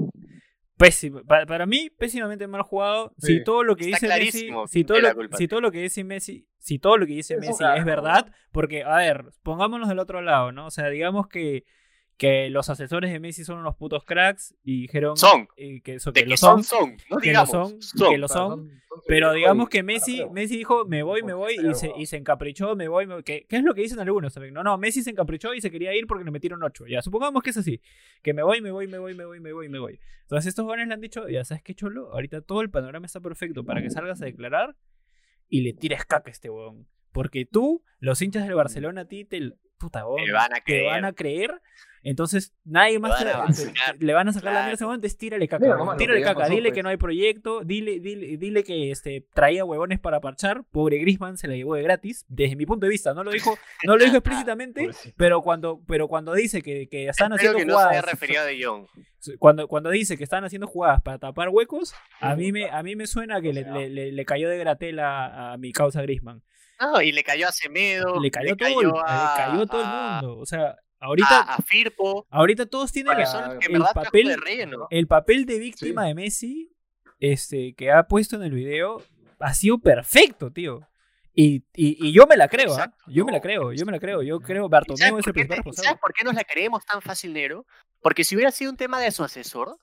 Pésimo. 0.76 1.22
Pa- 1.24 1.46
Para, 1.46 1.64
mí, 1.66 1.90
pésimamente 1.96 2.46
mal 2.46 2.62
jugado. 2.62 3.12
Si 3.18 3.38
Sí. 3.38 3.44
todo 3.44 3.64
lo 3.64 3.76
que 3.76 3.90
Está 3.90 4.06
dice 4.16 4.24
Messi, 4.24 4.50
si 4.68 4.84
todo, 4.84 5.00
lo, 5.00 5.08
si 5.36 5.48
todo 5.48 5.60
lo 5.60 5.70
que 5.72 5.80
dice 5.80 6.04
Messi, 6.04 6.46
si 6.58 6.78
todo 6.78 6.98
lo 6.98 7.06
que 7.06 7.14
dice 7.14 7.34
Eso 7.34 7.40
Messi 7.40 7.64
es 7.78 7.84
verdad, 7.84 8.30
porque, 8.52 8.82
a 8.84 8.96
ver, 8.96 9.24
pongámonos 9.42 9.88
del 9.88 9.98
otro 9.98 10.20
lado, 10.20 10.52
¿no? 10.52 10.66
O 10.66 10.70
sea, 10.70 10.88
digamos 10.88 11.28
que, 11.28 11.64
que 12.16 12.48
los 12.50 12.70
asesores 12.70 13.12
de 13.12 13.20
Messi 13.20 13.44
son 13.44 13.58
unos 13.58 13.76
putos 13.76 14.04
cracks 14.04 14.54
y 14.64 14.82
dijeron 14.82 15.16
Son. 15.16 15.48
y 15.56 15.80
que, 15.82 15.96
eso, 15.96 16.12
De 16.12 16.20
que 16.20 16.24
que 16.24 16.30
lo 16.30 16.36
son, 16.36 16.64
son, 16.64 16.80
son. 16.80 16.96
No 17.10 17.18
que 17.18 17.32
lo 17.32 17.46
son, 17.46 17.82
son. 17.82 18.10
que 18.10 18.18
lo 18.18 18.28
son, 18.28 18.82
pero 19.06 19.32
digamos 19.32 19.68
que 19.68 19.82
Messi, 19.82 20.24
Messi 20.32 20.56
dijo, 20.56 20.86
me 20.86 21.02
voy, 21.02 21.22
me 21.22 21.34
voy, 21.34 21.56
y 21.56 21.74
se, 21.74 21.92
y 21.96 22.06
se 22.06 22.16
encaprichó, 22.16 22.74
me 22.74 22.88
voy, 22.88 23.06
me 23.06 23.14
voy. 23.14 23.22
Que, 23.22 23.44
que 23.46 23.56
es 23.56 23.62
lo 23.62 23.74
que 23.74 23.82
dicen 23.82 23.98
algunos 23.98 24.32
también. 24.32 24.54
No, 24.54 24.62
no, 24.62 24.78
Messi 24.78 25.02
se 25.02 25.10
encaprichó 25.10 25.52
y 25.54 25.60
se 25.60 25.70
quería 25.70 25.94
ir 25.94 26.06
porque 26.06 26.24
le 26.24 26.30
metieron 26.30 26.62
8. 26.62 26.86
Ya, 26.86 27.02
supongamos 27.02 27.42
que 27.42 27.50
es 27.50 27.56
así. 27.58 27.80
Que 28.22 28.32
me 28.32 28.42
voy, 28.42 28.60
me 28.60 28.70
voy, 28.70 28.86
me 28.86 28.98
voy, 28.98 29.14
me 29.14 29.24
voy, 29.26 29.40
me 29.40 29.52
voy, 29.52 29.68
me 29.68 29.78
voy. 29.78 30.00
Entonces 30.22 30.48
estos 30.48 30.64
jóvenes 30.64 30.88
le 30.88 30.94
han 30.94 31.00
dicho, 31.00 31.28
ya 31.28 31.44
sabes 31.44 31.62
qué 31.62 31.74
cholo, 31.74 32.12
ahorita 32.12 32.40
todo 32.40 32.62
el 32.62 32.70
panorama 32.70 33.06
está 33.06 33.20
perfecto 33.20 33.64
para 33.64 33.82
que 33.82 33.90
salgas 33.90 34.22
a 34.22 34.24
declarar 34.24 34.74
y 35.48 35.60
le 35.60 35.72
tires 35.74 36.04
caca 36.04 36.30
a 36.30 36.32
este 36.32 36.48
huevón. 36.50 36.88
porque 37.12 37.44
tú, 37.44 37.82
los 38.00 38.20
hinchas 38.22 38.44
del 38.44 38.54
Barcelona, 38.54 39.02
a 39.02 39.04
ti 39.06 39.24
te, 39.24 39.52
puta, 39.78 40.04
Te 40.24 40.32
van 40.32 40.54
a 40.54 40.60
te 40.60 40.84
van 40.84 41.04
a 41.04 41.12
creer. 41.12 41.60
Entonces, 42.08 42.54
nadie 42.64 43.00
más 43.00 43.10
van 43.24 43.28
a 43.28 43.46
le 43.98 44.12
van 44.14 44.28
a 44.28 44.32
sacar 44.32 44.52
la 44.52 44.60
mierda 44.60 44.74
ese 44.74 44.84
momento, 44.84 45.08
es 45.08 45.18
tírale 45.18 45.48
caca. 45.48 45.64
Mira, 45.64 45.96
tírale 45.96 46.20
que 46.20 46.24
caca, 46.24 46.40
pasó, 46.42 46.52
dile 46.52 46.68
que 46.68 46.74
pues. 46.74 46.84
no 46.84 46.90
hay 46.90 46.96
proyecto, 46.98 47.62
dile, 47.64 47.98
dile, 47.98 48.36
dile 48.36 48.62
que 48.62 48.92
este, 48.92 49.26
traía 49.34 49.64
huevones 49.64 49.98
para 49.98 50.20
parchar. 50.20 50.62
Pobre 50.70 50.98
Grisman 50.98 51.36
se 51.36 51.48
la 51.48 51.54
llevó 51.56 51.74
de 51.74 51.82
gratis, 51.82 52.24
desde 52.28 52.54
mi 52.54 52.64
punto 52.64 52.86
de 52.86 52.90
vista. 52.90 53.12
No 53.12 53.24
lo 53.24 53.32
dijo, 53.32 53.58
no 53.84 53.96
lo 53.96 54.04
dijo 54.04 54.16
explícitamente, 54.18 54.82
Pobrecito. 54.82 55.14
pero 55.18 55.42
cuando, 55.42 55.80
pero 55.88 56.06
cuando 56.06 56.32
dice 56.32 56.62
que, 56.62 56.88
que 56.88 57.08
están 57.08 57.32
Espero 57.32 57.50
haciendo 57.52 57.58
que 57.58 57.64
no 57.64 57.72
se 57.72 57.78
haya 57.80 57.88
jugadas. 58.00 58.10
referido 58.12 58.40
a 58.42 58.44
De 58.44 58.64
Jong. 58.64 58.86
Cuando, 59.40 59.66
cuando 59.66 59.90
dice 59.90 60.16
que 60.16 60.22
están 60.22 60.44
haciendo 60.44 60.68
jugadas 60.68 61.02
para 61.02 61.18
tapar 61.18 61.48
huecos, 61.48 61.92
a 62.20 62.36
mí 62.36 62.52
me, 62.52 62.70
a 62.70 62.84
mí 62.84 62.94
me 62.94 63.08
suena 63.08 63.40
que 63.40 63.52
le, 63.52 63.62
le- 63.64 63.90
le- 63.90 64.12
le 64.12 64.24
cayó 64.24 64.48
de 64.48 64.58
gratela 64.58 65.26
a, 65.26 65.52
a 65.54 65.56
mi 65.56 65.72
causa 65.72 66.02
Grisman. 66.02 66.42
No, 66.78 67.00
y 67.02 67.10
le 67.10 67.24
cayó 67.24 67.48
a 67.48 67.52
Semedo. 67.52 68.20
Le 68.20 68.30
cayó, 68.30 68.56
todo, 68.56 68.80
el- 68.80 68.92
a- 69.04 69.34
le 69.38 69.44
cayó 69.44 69.66
todo 69.66 69.80
el 69.82 69.88
mundo. 69.88 70.38
O 70.40 70.46
sea, 70.46 70.76
ahorita, 71.00 71.40
A, 71.40 71.54
a 71.54 71.58
Firpo. 71.58 72.26
ahorita 72.30 72.66
todos 72.66 72.92
tienen 72.92 73.14
que 73.16 73.66
el 73.66 73.72
verdad 73.72 73.92
trajo 73.92 74.04
papel, 74.06 74.28
de 74.28 74.36
relleno. 74.36 74.86
el 74.90 75.06
papel 75.06 75.46
de 75.46 75.58
víctima 75.58 76.04
de 76.06 76.14
Messi 76.14 76.72
este, 77.20 77.74
que 77.74 77.90
ha 77.90 78.06
puesto 78.06 78.36
en 78.36 78.42
el 78.42 78.52
video 78.52 79.02
ha 79.38 79.54
sido 79.54 79.78
perfecto, 79.78 80.50
tío. 80.50 80.80
Y, 81.38 81.64
y, 81.74 82.08
y 82.08 82.12
yo 82.12 82.26
me 82.26 82.36
la 82.36 82.48
creo, 82.48 82.74
¿ah? 82.74 82.94
Yo 83.06 83.26
me 83.26 83.32
la 83.32 83.40
creo, 83.42 83.72
yo 83.72 83.84
me 83.84 83.92
la 83.92 83.98
creo. 83.98 84.22
Yo 84.22 84.40
creo 84.40 84.66
¿Y 84.66 84.68
Bartomeu 84.70 84.96
¿Sabes 84.98 85.20
es 85.20 85.26
el 85.26 85.32
qué 85.32 85.32
principal 85.32 85.56
responsable. 85.58 85.86
¿Sabes 85.88 86.00
por 86.00 86.12
qué 86.14 86.24
nos 86.24 86.34
la 86.34 86.44
creemos 86.44 86.84
tan 86.86 87.02
fácil, 87.02 87.34
negro? 87.34 87.66
Porque 88.00 88.24
si 88.24 88.34
hubiera 88.34 88.50
sido 88.50 88.70
un 88.70 88.78
tema 88.78 89.00
de 89.00 89.10
su 89.10 89.22
asesor, 89.22 89.76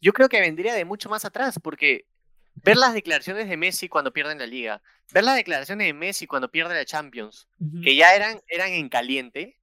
yo 0.00 0.12
creo 0.14 0.30
que 0.30 0.40
vendría 0.40 0.72
de 0.72 0.86
mucho 0.86 1.10
más 1.10 1.26
atrás, 1.26 1.58
porque 1.62 2.06
ver 2.54 2.78
las 2.78 2.94
declaraciones 2.94 3.48
de 3.48 3.56
Messi 3.58 3.88
cuando 3.88 4.12
pierden 4.14 4.38
la 4.38 4.46
liga, 4.46 4.82
ver 5.12 5.24
las 5.24 5.36
declaraciones 5.36 5.86
de 5.86 5.92
Messi 5.92 6.26
cuando 6.26 6.50
pierde 6.50 6.74
la 6.74 6.86
Champions, 6.86 7.48
que 7.82 7.94
ya 7.94 8.14
eran, 8.14 8.40
eran 8.48 8.70
en 8.70 8.88
caliente, 8.88 9.58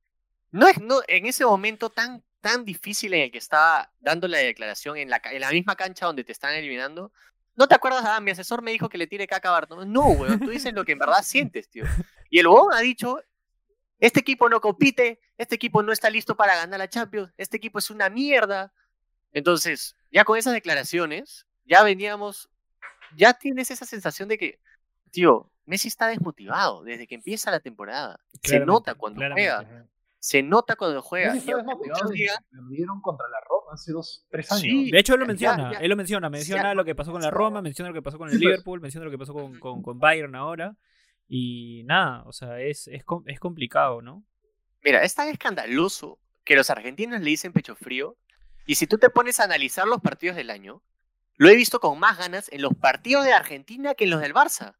no 0.51 0.67
es 0.67 0.79
no, 0.79 1.01
en 1.07 1.25
ese 1.25 1.45
momento 1.45 1.89
tan, 1.89 2.23
tan 2.41 2.65
difícil 2.65 3.13
en 3.13 3.21
el 3.21 3.31
que 3.31 3.38
estaba 3.38 3.91
dando 3.99 4.27
la 4.27 4.39
declaración 4.39 4.97
en 4.97 5.09
la, 5.09 5.21
en 5.23 5.41
la 5.41 5.51
misma 5.51 5.75
cancha 5.75 6.05
donde 6.05 6.23
te 6.23 6.31
están 6.31 6.53
eliminando. 6.53 7.12
¿No 7.55 7.67
te 7.67 7.75
acuerdas? 7.75 8.05
Ah, 8.05 8.19
mi 8.19 8.31
asesor 8.31 8.62
me 8.62 8.71
dijo 8.71 8.88
que 8.89 8.97
le 8.97 9.07
tire 9.07 9.27
caca 9.27 9.49
a 9.49 9.51
Bartomeu. 9.51 9.85
No, 9.85 10.07
weón, 10.07 10.39
tú 10.39 10.49
dices 10.49 10.73
lo 10.73 10.85
que 10.85 10.93
en 10.93 10.99
verdad 10.99 11.21
sientes, 11.23 11.69
tío. 11.69 11.83
Y 12.29 12.39
el 12.39 12.47
huevón 12.47 12.73
ha 12.73 12.79
dicho, 12.79 13.21
este 13.99 14.21
equipo 14.21 14.47
no 14.49 14.62
compite, 14.62 15.19
este 15.38 15.55
equipo 15.55 15.83
no 15.83 15.91
está 15.91 16.09
listo 16.09 16.38
para 16.38 16.55
ganar 16.55 16.79
la 16.79 16.88
Champions, 16.88 17.33
este 17.38 17.57
equipo 17.57 17.79
es 17.79 17.89
una 17.89 18.09
mierda. 18.09 18.73
Entonces, 19.33 19.95
ya 20.12 20.23
con 20.23 20.38
esas 20.38 20.53
declaraciones, 20.53 21.45
ya 21.65 21.83
veníamos, 21.83 22.49
ya 23.15 23.33
tienes 23.33 23.71
esa 23.71 23.85
sensación 23.85 24.29
de 24.29 24.38
que, 24.38 24.59
tío, 25.12 25.51
Messi 25.65 25.88
está 25.88 26.07
desmotivado 26.07 26.83
desde 26.83 27.07
que 27.07 27.15
empieza 27.15 27.51
la 27.51 27.59
temporada. 27.59 28.19
Se 28.41 28.59
nota 28.62 28.95
cuando 28.95 29.21
juega, 29.33 29.85
se 30.19 30.43
nota 30.43 30.75
cuando 30.75 31.01
juega. 31.01 31.34
Perdieron 31.34 33.01
contra 33.01 33.27
la 33.29 33.39
Roma 33.47 33.73
hace 33.73 33.91
dos, 33.91 34.25
tres 34.29 34.51
años. 34.51 34.62
Sí. 34.62 34.91
De 34.91 34.99
hecho, 34.99 35.13
él 35.13 35.21
lo 35.21 35.25
menciona, 35.25 35.73
ya. 35.73 35.79
él 35.79 35.89
lo 35.89 35.95
menciona, 35.95 36.29
menciona 36.29 36.73
lo 36.73 36.84
que 36.84 36.93
pasó 36.93 37.12
con 37.12 37.21
la 37.21 37.32
Roma, 37.32 37.62
menciona 37.62 37.89
lo 37.89 37.93
que 37.93 38.01
pasó 38.01 38.17
con 38.17 38.27
el 38.29 38.34
Sí, 38.34 38.39
pues. 38.39 38.51
Liverpool, 38.51 38.82
menciona 38.82 39.05
lo 39.05 39.12
que 39.12 39.17
pasó 39.17 39.34
con, 39.34 39.60
con, 39.60 39.82
con 39.82 39.99
Bayern 39.99 40.36
ahora. 40.36 40.75
Y 41.27 41.84
nada, 41.86 42.23
o 42.25 42.34
sea, 42.34 42.60
es, 42.60 42.88
es, 42.88 43.03
es 43.25 43.39
complicado, 43.39 44.01
¿no? 44.01 44.25
Mira, 44.84 45.03
es 45.03 45.13
tan 45.15 45.27
escandaloso 45.27 46.19
que 46.43 46.55
los 46.55 46.69
argentinos 46.69 47.21
le 47.21 47.29
dicen 47.29 47.53
pecho 47.53 47.75
frío. 47.75 48.17
Y 48.65 48.75
si 48.75 48.88
tú 48.88 48.97
te 48.97 49.10
pones 49.10 49.39
a 49.39 49.45
analizar 49.45 49.88
los 49.88 50.01
partidos 50.01 50.36
del 50.36 50.49
año, 50.49 50.82
lo 51.38 51.47
he 51.49 51.55
visto 51.55 51.79
con 51.79 51.97
más 51.99 52.17
ganas 52.17 52.51
en 52.51 52.62
los 52.62 52.73
partidos 52.73 53.25
de 53.25 53.34
Argentina 53.34 53.93
que 53.93 54.03
en 54.03 54.10
los 54.10 54.21
del 54.21 54.34
Barça. 54.34 54.75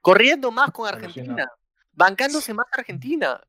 Corriendo 0.00 0.50
más 0.50 0.70
con 0.70 0.86
Alucina. 0.86 1.06
Argentina, 1.06 1.50
bancándose 1.92 2.52
más 2.52 2.66
a 2.72 2.80
Argentina. 2.80 3.40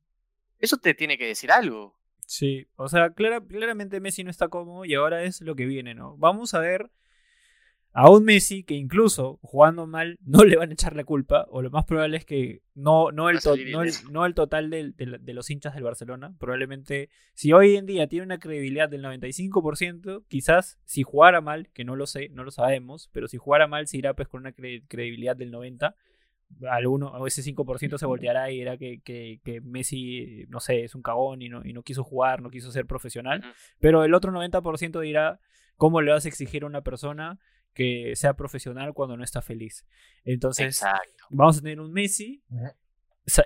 Eso 0.60 0.78
te 0.78 0.93
tiene 0.93 1.17
que 1.17 1.26
decir 1.28 1.52
algo. 1.52 1.96
Sí, 2.26 2.67
o 2.76 2.89
sea, 2.89 3.12
clara- 3.12 3.41
claramente 3.46 4.00
Messi 4.02 4.24
no 4.24 4.32
está 4.32 4.50
cómodo 4.50 4.84
y 4.86 4.93
ahora 4.96 5.24
es 5.24 5.39
lo 5.41 5.56
que 5.56 5.65
viene, 5.65 5.93
¿no? 5.96 6.17
Vamos 6.17 6.54
a 6.54 6.60
ver 6.60 6.91
a 7.93 8.12
un 8.12 8.26
Messi 8.26 8.63
que 8.63 8.76
incluso 8.76 9.39
jugando 9.41 9.88
mal 9.88 10.20
no 10.22 10.43
le 10.43 10.56
van 10.58 10.70
a 10.70 10.74
echar 10.74 10.96
la 10.96 11.04
culpa, 11.04 11.48
o 11.50 11.62
lo 11.62 11.72
más 11.72 11.86
probable 11.86 12.17
es 12.17 12.26
que 12.26 12.62
no, 12.76 13.12
no, 13.12 13.30
el, 13.30 13.39
to- 13.39 13.56
no, 13.56 13.82
el, 13.82 13.88
ileso. 13.88 14.10
no 14.12 14.26
el 14.26 14.36
total 14.36 14.70
del- 14.70 14.93
de, 14.98 15.34
los 15.34 15.50
hinchas 15.50 15.74
del 15.74 15.84
Barcelona. 15.84 16.36
Probablemente, 16.38 17.10
si 17.34 17.54
hoy 17.54 17.76
en 17.76 17.86
día 17.88 18.08
tiene 18.08 18.26
una 18.26 18.39
credibilidad 18.39 18.89
del 18.89 19.02
95%, 19.04 20.26
quizás 20.28 20.78
si 20.86 21.02
jugara 21.04 21.41
mal, 21.41 21.70
que 21.74 21.86
no 21.86 21.96
lo 21.96 22.06
sé, 22.08 22.30
no 22.30 22.43
lo 22.43 22.52
sabemos, 22.52 23.10
pero 23.13 23.28
si 23.28 23.38
jugara 23.38 23.67
mal, 23.67 23.88
se 23.88 23.98
irá 23.98 24.13
pues 24.13 24.28
con 24.28 24.41
una 24.41 24.52
cre- 24.54 24.84
credibilidad 24.88 25.36
del 25.36 25.52
90%. 25.52 25.96
Alguno, 26.70 27.08
o 27.10 27.28
ese 27.28 27.44
5% 27.44 27.98
se 27.98 28.06
volteará 28.06 28.50
y 28.52 28.60
dirá 28.60 28.78
que, 28.78 29.02
que, 29.02 29.42
que 29.44 29.62
Messi, 29.62 30.46
no 30.50 30.60
sé, 30.60 30.84
es 30.84 30.96
un 30.96 31.02
cagón 31.02 31.42
y 31.42 31.50
no, 31.50 31.62
y 31.64 31.74
no 31.74 31.84
quiso 31.84 32.04
jugar, 32.04 32.42
no 32.42 32.50
quiso 32.50 32.72
ser 32.72 32.86
profesional. 32.86 33.44
Pero 33.80 34.04
el 34.04 34.14
otro 34.14 34.32
90% 34.32 35.00
dirá 35.02 35.40
cómo 35.76 36.02
le 36.02 36.12
vas 36.12 36.26
a 36.26 36.30
exigir 36.30 36.64
a 36.64 36.68
una 36.68 36.82
persona 36.82 37.40
que 37.74 38.16
sea 38.16 38.34
profesional 38.34 38.94
cuando 38.94 39.18
no 39.18 39.24
está 39.24 39.42
feliz. 39.42 39.86
Entonces, 40.24 40.82
Exacto. 40.82 41.26
vamos 41.30 41.60
a 41.60 41.62
tener 41.62 41.80
un 41.80 41.94
Messi, 41.94 42.44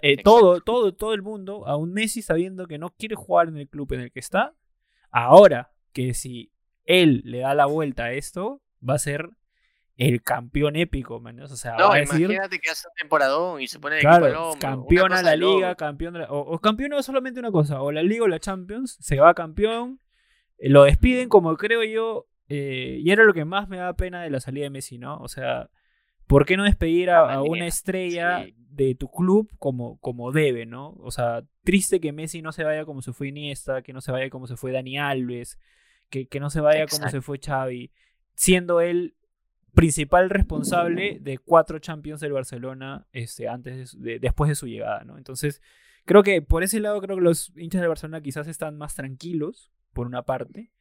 eh, 0.01 0.23
todo, 0.23 0.61
todo, 0.61 0.93
todo 0.93 1.13
el 1.13 1.21
mundo, 1.21 1.67
a 1.67 1.75
un 1.75 1.91
Messi 1.91 2.21
sabiendo 2.21 2.67
que 2.67 2.77
no 2.77 2.91
quiere 2.91 3.15
jugar 3.15 3.49
en 3.49 3.57
el 3.57 3.67
club 3.67 3.91
en 3.93 4.01
el 4.01 4.11
que 4.11 4.19
está. 4.19 4.53
Ahora 5.09 5.73
que 5.91 6.13
si 6.13 6.53
él 6.85 7.21
le 7.25 7.39
da 7.39 7.53
la 7.55 7.65
vuelta 7.65 8.05
a 8.05 8.13
esto, 8.13 8.61
va 8.87 8.93
a 8.93 8.99
ser 8.99 9.29
el 9.97 10.21
campeón 10.23 10.75
épico, 10.75 11.19
man. 11.19 11.39
O 11.41 11.47
sea, 11.47 11.75
No, 11.77 11.89
va 11.89 11.95
a 11.95 11.99
decir, 11.99 12.21
imagínate 12.21 12.59
que 12.59 12.69
hace 12.71 12.87
un 12.87 12.93
temporadón 12.95 13.61
y 13.61 13.67
se 13.67 13.79
pone 13.79 13.95
el 13.97 14.01
Claro, 14.01 14.51
una 14.51 14.59
campeona 14.59 15.09
cosa 15.17 15.23
la 15.23 15.35
liga, 15.35 15.75
campeón 15.75 16.13
de 16.13 16.19
la- 16.21 16.31
o, 16.31 16.39
o 16.39 16.59
campeón 16.59 16.89
no 16.91 17.03
solamente 17.03 17.39
una 17.39 17.51
cosa, 17.51 17.81
o 17.81 17.91
la 17.91 18.01
liga 18.03 18.23
o 18.23 18.27
la 18.27 18.39
Champions, 18.39 18.97
se 18.99 19.19
va 19.19 19.33
campeón, 19.33 19.99
eh, 20.57 20.69
lo 20.69 20.83
despiden 20.83 21.29
como 21.29 21.55
creo 21.57 21.83
yo, 21.83 22.27
eh, 22.49 22.97
y 23.01 23.11
era 23.11 23.23
lo 23.23 23.33
que 23.33 23.45
más 23.45 23.67
me 23.69 23.77
da 23.77 23.93
pena 23.93 24.23
de 24.23 24.29
la 24.29 24.39
salida 24.39 24.63
de 24.63 24.69
Messi, 24.71 24.97
¿no? 24.97 25.17
O 25.19 25.27
sea, 25.27 25.69
¿por 26.27 26.45
qué 26.45 26.57
no 26.57 26.63
despedir 26.63 27.09
a, 27.11 27.33
a 27.33 27.41
una 27.43 27.67
estrella 27.67 28.43
sí. 28.43 28.55
de 28.69 28.95
tu 28.95 29.09
club 29.11 29.49
como, 29.59 29.99
como 29.99 30.31
debe, 30.31 30.65
¿no? 30.65 30.95
O 30.99 31.11
sea, 31.11 31.43
triste 31.63 31.99
que 31.99 32.11
Messi 32.11 32.41
no 32.41 32.51
se 32.53 32.63
vaya 32.63 32.85
como 32.85 33.01
se 33.01 33.13
fue 33.13 33.27
Iniesta, 33.27 33.81
que 33.83 33.93
no 33.93 34.01
se 34.01 34.11
vaya 34.11 34.29
como 34.29 34.47
se 34.47 34.55
fue 34.57 34.71
Dani 34.71 34.97
Alves, 34.97 35.59
que, 36.09 36.27
que 36.27 36.39
no 36.39 36.49
se 36.49 36.59
vaya 36.61 36.87
como 36.87 37.07
se 37.09 37.21
fue 37.21 37.39
Xavi, 37.39 37.91
siendo 38.35 38.81
él 38.81 39.15
principal 39.73 40.29
responsable 40.29 41.17
de 41.21 41.37
cuatro 41.37 41.79
Champions 41.79 42.19
del 42.21 42.33
Barcelona 42.33 43.07
este, 43.11 43.47
antes 43.47 43.77
de 43.77 43.85
su- 43.87 43.99
de- 44.01 44.19
después 44.19 44.49
de 44.49 44.55
su 44.55 44.67
llegada, 44.67 45.03
¿no? 45.03 45.17
Entonces, 45.17 45.61
creo 46.05 46.23
que 46.23 46.41
por 46.41 46.63
ese 46.63 46.79
lado 46.79 47.01
creo 47.01 47.15
que 47.17 47.23
los 47.23 47.51
hinchas 47.55 47.81
del 47.81 47.89
Barcelona 47.89 48.21
quizás 48.21 48.47
están 48.47 48.77
más 48.77 48.95
tranquilos, 48.95 49.71
por 49.93 50.07
una 50.07 50.23
parte. 50.23 50.71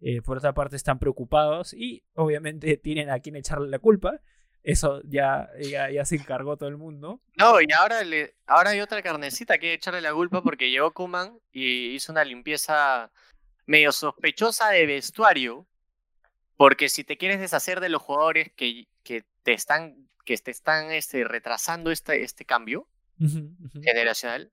Eh, 0.00 0.20
por 0.20 0.36
otra 0.38 0.52
parte 0.52 0.76
están 0.76 0.98
preocupados 0.98 1.72
y 1.72 2.04
obviamente 2.14 2.76
tienen 2.82 3.10
a 3.10 3.20
quien 3.20 3.36
echarle 3.36 3.68
la 3.68 3.78
culpa. 3.78 4.20
Eso 4.62 5.00
ya, 5.04 5.48
ya, 5.92 6.04
se 6.04 6.16
encargó 6.16 6.56
todo 6.56 6.68
el 6.68 6.76
mundo. 6.76 7.20
No, 7.38 7.60
y 7.60 7.66
ahora, 7.72 8.02
le, 8.02 8.34
ahora 8.46 8.70
hay 8.70 8.80
otra 8.80 9.00
carnecita 9.00 9.58
que 9.58 9.72
echarle 9.74 10.00
la 10.00 10.12
culpa 10.12 10.42
porque 10.42 10.70
llegó 10.70 10.92
Kuman 10.92 11.38
y 11.52 11.90
hizo 11.94 12.10
una 12.10 12.24
limpieza 12.24 13.12
medio 13.64 13.92
sospechosa 13.92 14.70
de 14.70 14.86
vestuario. 14.86 15.68
Porque 16.56 16.88
si 16.88 17.04
te 17.04 17.16
quieres 17.16 17.40
deshacer 17.40 17.80
de 17.80 17.88
los 17.88 18.02
jugadores 18.02 18.52
que, 18.56 18.88
que 19.02 19.24
te 19.42 19.52
están, 19.52 20.08
que 20.24 20.36
te 20.38 20.50
están 20.50 20.90
este, 20.90 21.24
retrasando 21.24 21.90
este, 21.90 22.22
este 22.22 22.44
cambio 22.44 22.88
Ujú, 23.20 23.38
ujú. 23.64 23.82
generacional, 23.82 24.52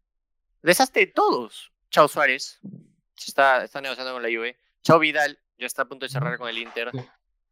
deshazte 0.61 1.01
de 1.01 1.07
todos. 1.07 1.71
Chao 1.89 2.07
Suárez, 2.07 2.59
está, 3.17 3.63
está 3.63 3.81
negociando 3.81 4.13
con 4.13 4.23
la 4.23 4.29
Juve. 4.29 4.57
Chao 4.83 4.99
Vidal, 4.99 5.39
ya 5.57 5.65
está 5.65 5.83
a 5.83 5.85
punto 5.85 6.05
de 6.05 6.11
cerrar 6.11 6.37
con 6.37 6.49
el 6.49 6.57
Inter. 6.57 6.91
Sí. 6.91 6.99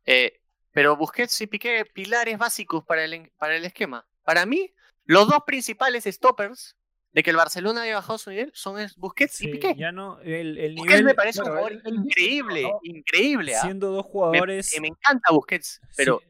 Eh, 0.05 0.41
pero 0.71 0.95
Busquets 0.95 1.41
y 1.41 1.47
Piqué, 1.47 1.85
pilares 1.85 2.37
básicos 2.37 2.83
para 2.83 3.03
el, 3.03 3.31
para 3.37 3.55
el 3.55 3.65
esquema. 3.65 4.07
Para 4.23 4.45
mí, 4.45 4.73
los 5.05 5.27
dos 5.27 5.43
principales 5.45 6.05
stoppers 6.05 6.75
de 7.13 7.23
que 7.23 7.29
el 7.29 7.35
Barcelona 7.35 7.81
haya 7.81 7.95
bajado 7.95 8.17
su 8.17 8.29
nivel 8.29 8.51
son 8.53 8.79
es 8.79 8.95
Busquets 8.95 9.41
y 9.41 9.47
Piqué. 9.49 9.75
ya 9.75 9.91
no, 9.91 10.19
el, 10.21 10.57
el 10.57 10.75
Busquets 10.75 10.99
nivel, 10.99 11.05
me 11.05 11.13
parece 11.13 11.41
un 11.41 11.47
jugador 11.47 11.71
dice 11.73 11.89
increíble, 11.89 12.71
increíble. 12.83 13.55
¿ah? 13.55 13.61
siendo 13.61 13.91
dos 13.91 14.05
Me, 14.05 14.11
jugadores, 14.11 14.71
que 14.71 14.79
me 14.81 14.87
encanta 14.87 15.31
Busquets, 15.33 15.81
pero 15.97 16.19
sí, 16.19 16.27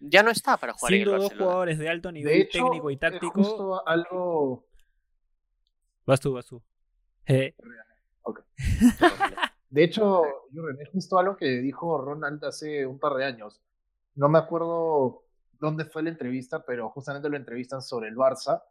ya 0.00 0.22
no 0.22 0.30
está 0.30 0.56
para 0.56 0.72
jugar 0.72 0.92
en 0.94 1.00
el 1.00 1.04
siendo 1.06 1.22
dos 1.22 1.32
jugadores 1.38 1.78
de 1.78 1.88
alto 1.88 2.10
nivel 2.12 2.32
De 2.32 2.40
hecho, 2.40 2.58
técnico 2.64 2.90
y 2.90 2.94
es 2.94 3.00
táctico, 3.00 3.30
justo 3.42 3.86
algo. 3.88 4.66
vas 6.06 6.20
tú, 6.20 6.32
vas 6.32 6.46
tú. 6.46 6.62
Eh, 7.26 7.54
De 9.70 9.84
hecho, 9.84 10.22
Jürgen, 10.50 10.80
es 10.80 10.88
justo 10.88 11.18
algo 11.18 11.36
que 11.36 11.46
dijo 11.46 11.98
Ronald 11.98 12.42
hace 12.44 12.86
un 12.86 12.98
par 12.98 13.14
de 13.14 13.24
años. 13.26 13.60
No 14.14 14.28
me 14.28 14.38
acuerdo 14.38 15.24
dónde 15.60 15.84
fue 15.84 16.02
la 16.02 16.08
entrevista, 16.08 16.64
pero 16.64 16.88
justamente 16.88 17.28
lo 17.28 17.36
entrevistan 17.36 17.82
sobre 17.82 18.08
el 18.08 18.16
Barça 18.16 18.62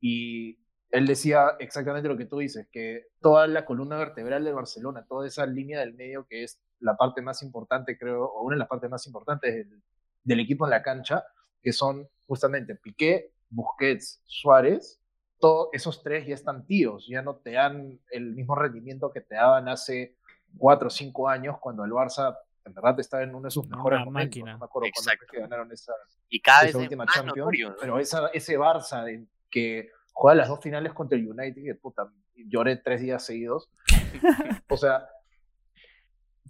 y 0.00 0.58
él 0.90 1.06
decía 1.06 1.56
exactamente 1.58 2.08
lo 2.08 2.16
que 2.16 2.24
tú 2.26 2.38
dices, 2.38 2.66
que 2.72 3.06
toda 3.20 3.46
la 3.46 3.64
columna 3.64 3.98
vertebral 3.98 4.44
del 4.44 4.54
Barcelona, 4.54 5.04
toda 5.08 5.26
esa 5.26 5.44
línea 5.46 5.80
del 5.80 5.94
medio 5.94 6.26
que 6.26 6.44
es 6.44 6.60
la 6.80 6.96
parte 6.96 7.20
más 7.22 7.42
importante, 7.42 7.98
creo, 7.98 8.24
o 8.24 8.42
una 8.42 8.54
de 8.56 8.60
las 8.60 8.68
partes 8.68 8.88
más 8.90 9.06
importantes 9.06 9.54
del, 9.54 9.82
del 10.24 10.40
equipo 10.40 10.64
en 10.66 10.70
la 10.70 10.82
cancha, 10.82 11.24
que 11.62 11.72
son 11.72 12.08
justamente 12.26 12.74
Piqué, 12.74 13.32
Busquets, 13.50 14.22
Suárez, 14.24 15.00
todos 15.40 15.68
esos 15.72 16.02
tres 16.02 16.26
ya 16.26 16.34
están 16.34 16.66
tíos, 16.66 17.06
ya 17.08 17.22
no 17.22 17.36
te 17.36 17.52
dan 17.52 18.00
el 18.10 18.34
mismo 18.34 18.54
rendimiento 18.54 19.12
que 19.12 19.20
te 19.20 19.34
daban 19.36 19.68
hace 19.68 20.16
cuatro 20.56 20.88
o 20.88 20.90
cinco 20.90 21.28
años 21.28 21.58
cuando 21.60 21.84
el 21.84 21.90
Barça 21.92 22.36
en 22.64 22.74
verdad 22.74 22.98
estaba 23.00 23.22
en 23.22 23.34
uno 23.34 23.44
de 23.46 23.50
sus 23.50 23.66
mejores 23.68 24.00
momentos. 24.04 24.26
máquina. 24.38 24.52
No 24.52 24.58
me 24.58 24.64
acuerdo 24.66 24.88
cuándo 24.94 25.10
Exacto. 25.12 25.26
que 25.32 25.40
ganaron 25.40 25.72
esa, 25.72 25.92
Y 26.28 26.40
cada 26.40 26.60
vez 26.62 26.70
esa 26.70 26.78
última 26.78 27.04
más 27.04 27.14
Champions, 27.14 27.36
notorio, 27.38 27.70
¿no? 27.70 27.76
pero 27.80 27.98
esa, 27.98 28.28
ese 28.28 28.58
Barça 28.58 29.04
de- 29.04 29.26
que 29.50 29.90
juega 30.18 30.34
las 30.34 30.48
dos 30.48 30.58
finales 30.60 30.92
contra 30.92 31.16
el 31.16 31.30
United, 31.30 31.62
que 31.62 31.74
puta, 31.76 32.10
lloré 32.34 32.74
tres 32.76 33.00
días 33.00 33.24
seguidos. 33.24 33.70
o 34.68 34.76
sea, 34.76 35.08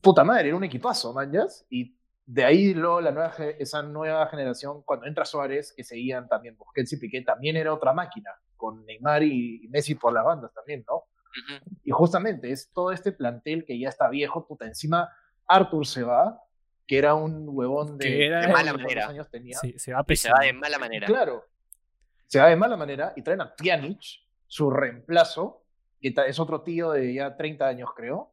puta 0.01 0.25
madre, 0.25 0.49
era 0.49 0.57
un 0.57 0.65
equipazo, 0.65 1.13
manjas, 1.13 1.67
y 1.69 1.95
de 2.25 2.45
ahí 2.47 2.73
luego 2.73 3.03
la 3.03 3.11
nueva, 3.11 3.35
esa 3.59 3.83
nueva 3.83 4.27
generación, 4.29 4.83
cuando 4.85 5.05
entra 5.05 5.27
Suárez, 5.27 5.75
que 5.77 5.85
seguían 5.85 6.29
también 6.29 6.57
Busquets 6.57 6.95
y 6.95 6.97
Piqué, 6.97 7.21
también 7.21 7.57
era 7.57 7.75
otra 7.75 7.93
máquina, 7.93 8.31
con 8.57 8.87
Neymar 8.87 9.23
y, 9.23 9.61
y 9.65 9.69
Messi 9.69 9.95
por 9.97 10.15
las 10.15 10.25
bandas 10.25 10.51
también, 10.55 10.83
¿no? 10.89 10.97
Ujú. 10.97 11.79
Y 11.85 11.91
justamente 11.91 12.51
es 12.51 12.71
todo 12.73 12.91
este 12.91 13.13
plantel 13.13 13.67
que 13.67 13.79
ya 13.79 13.91
está 13.91 14.09
viejo, 14.09 14.47
puta, 14.47 14.65
encima 14.65 15.11
Arthur 15.47 15.87
se 15.87 16.05
va, 16.05 16.41
que 16.87 16.97
era 16.97 17.15
un 17.15 17.45
huevón 17.51 17.99
de, 17.99 18.07
Que 18.07 18.27
era- 18.29 18.41
De 18.41 18.49
mala 18.49 18.73
manera. 18.73 19.09
años 19.09 19.29
tenía. 19.29 19.59
Sí, 19.59 19.79
se 19.79 19.93
va 19.93 20.03
Y 20.09 20.17
se 20.17 20.31
va 20.33 20.39
de 20.41 20.55
mala 20.55 20.79
manera. 20.79 21.07
Claro. 21.07 21.45
Se 22.29 22.39
va 22.39 22.47
de 22.47 22.57
mala 22.57 22.77
manera 22.77 23.13
y 23.17 23.23
traen 23.23 23.41
a 23.41 23.55
Pjanic, 23.55 24.01
su 24.47 24.71
reemplazo, 24.71 25.65
que 26.01 26.15
es 26.27 26.39
otro 26.39 26.61
tío 26.63 26.93
de 26.93 27.15
ya 27.15 27.37
30 27.37 27.67
años, 27.67 27.91
creo. 27.97 28.33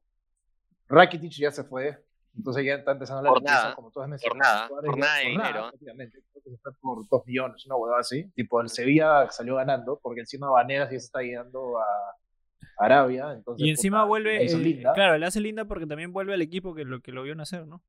Rakitic 0.88 1.32
ya 1.32 1.50
se 1.50 1.64
fue, 1.64 2.06
entonces 2.38 2.66
ya 2.66 2.76
está 2.76 2.92
empezando 2.92 3.24
la 3.24 3.32
limpieza, 3.32 3.74
como 3.74 3.90
todas 3.92 4.22
por 4.22 4.36
nada, 4.36 4.68
por 4.68 4.98
nada 4.98 5.18
de 5.20 5.30
dinero. 5.30 5.70
prácticamente. 5.70 6.20
Creo 6.32 6.44
que 6.44 6.50
se 6.52 6.58
fue 6.58 6.74
por 6.82 7.08
2 7.08 7.26
millones, 7.26 7.66
una 7.66 7.76
huevada 7.78 8.02
así. 8.02 8.30
Tipo, 8.36 8.62
el 8.62 8.70
Sevilla 8.70 9.32
salió 9.32 9.56
ganando, 9.56 10.00
porque 10.04 10.20
encima 10.20 10.50
Vanegas 10.50 10.92
ya 10.92 11.00
se 11.00 11.06
está 11.06 11.22
yendo 11.22 11.80
a 11.80 11.86
Arabia. 12.78 13.32
Entonces, 13.32 13.66
Y 13.66 13.70
encima 13.70 14.00
puta, 14.00 14.08
vuelve, 14.10 14.46
eh, 14.46 14.58
linda. 14.58 14.94
claro, 14.94 15.18
le 15.18 15.26
hace 15.26 15.40
linda 15.40 15.66
porque 15.66 15.88
también 15.88 16.12
vuelve 16.12 16.34
al 16.34 16.42
equipo 16.42 16.76
que 16.76 16.84
lo, 16.84 17.02
que 17.02 17.14
lo 17.14 17.24
vio 17.24 17.34
nacer, 17.34 17.66
¿no? 17.66 17.82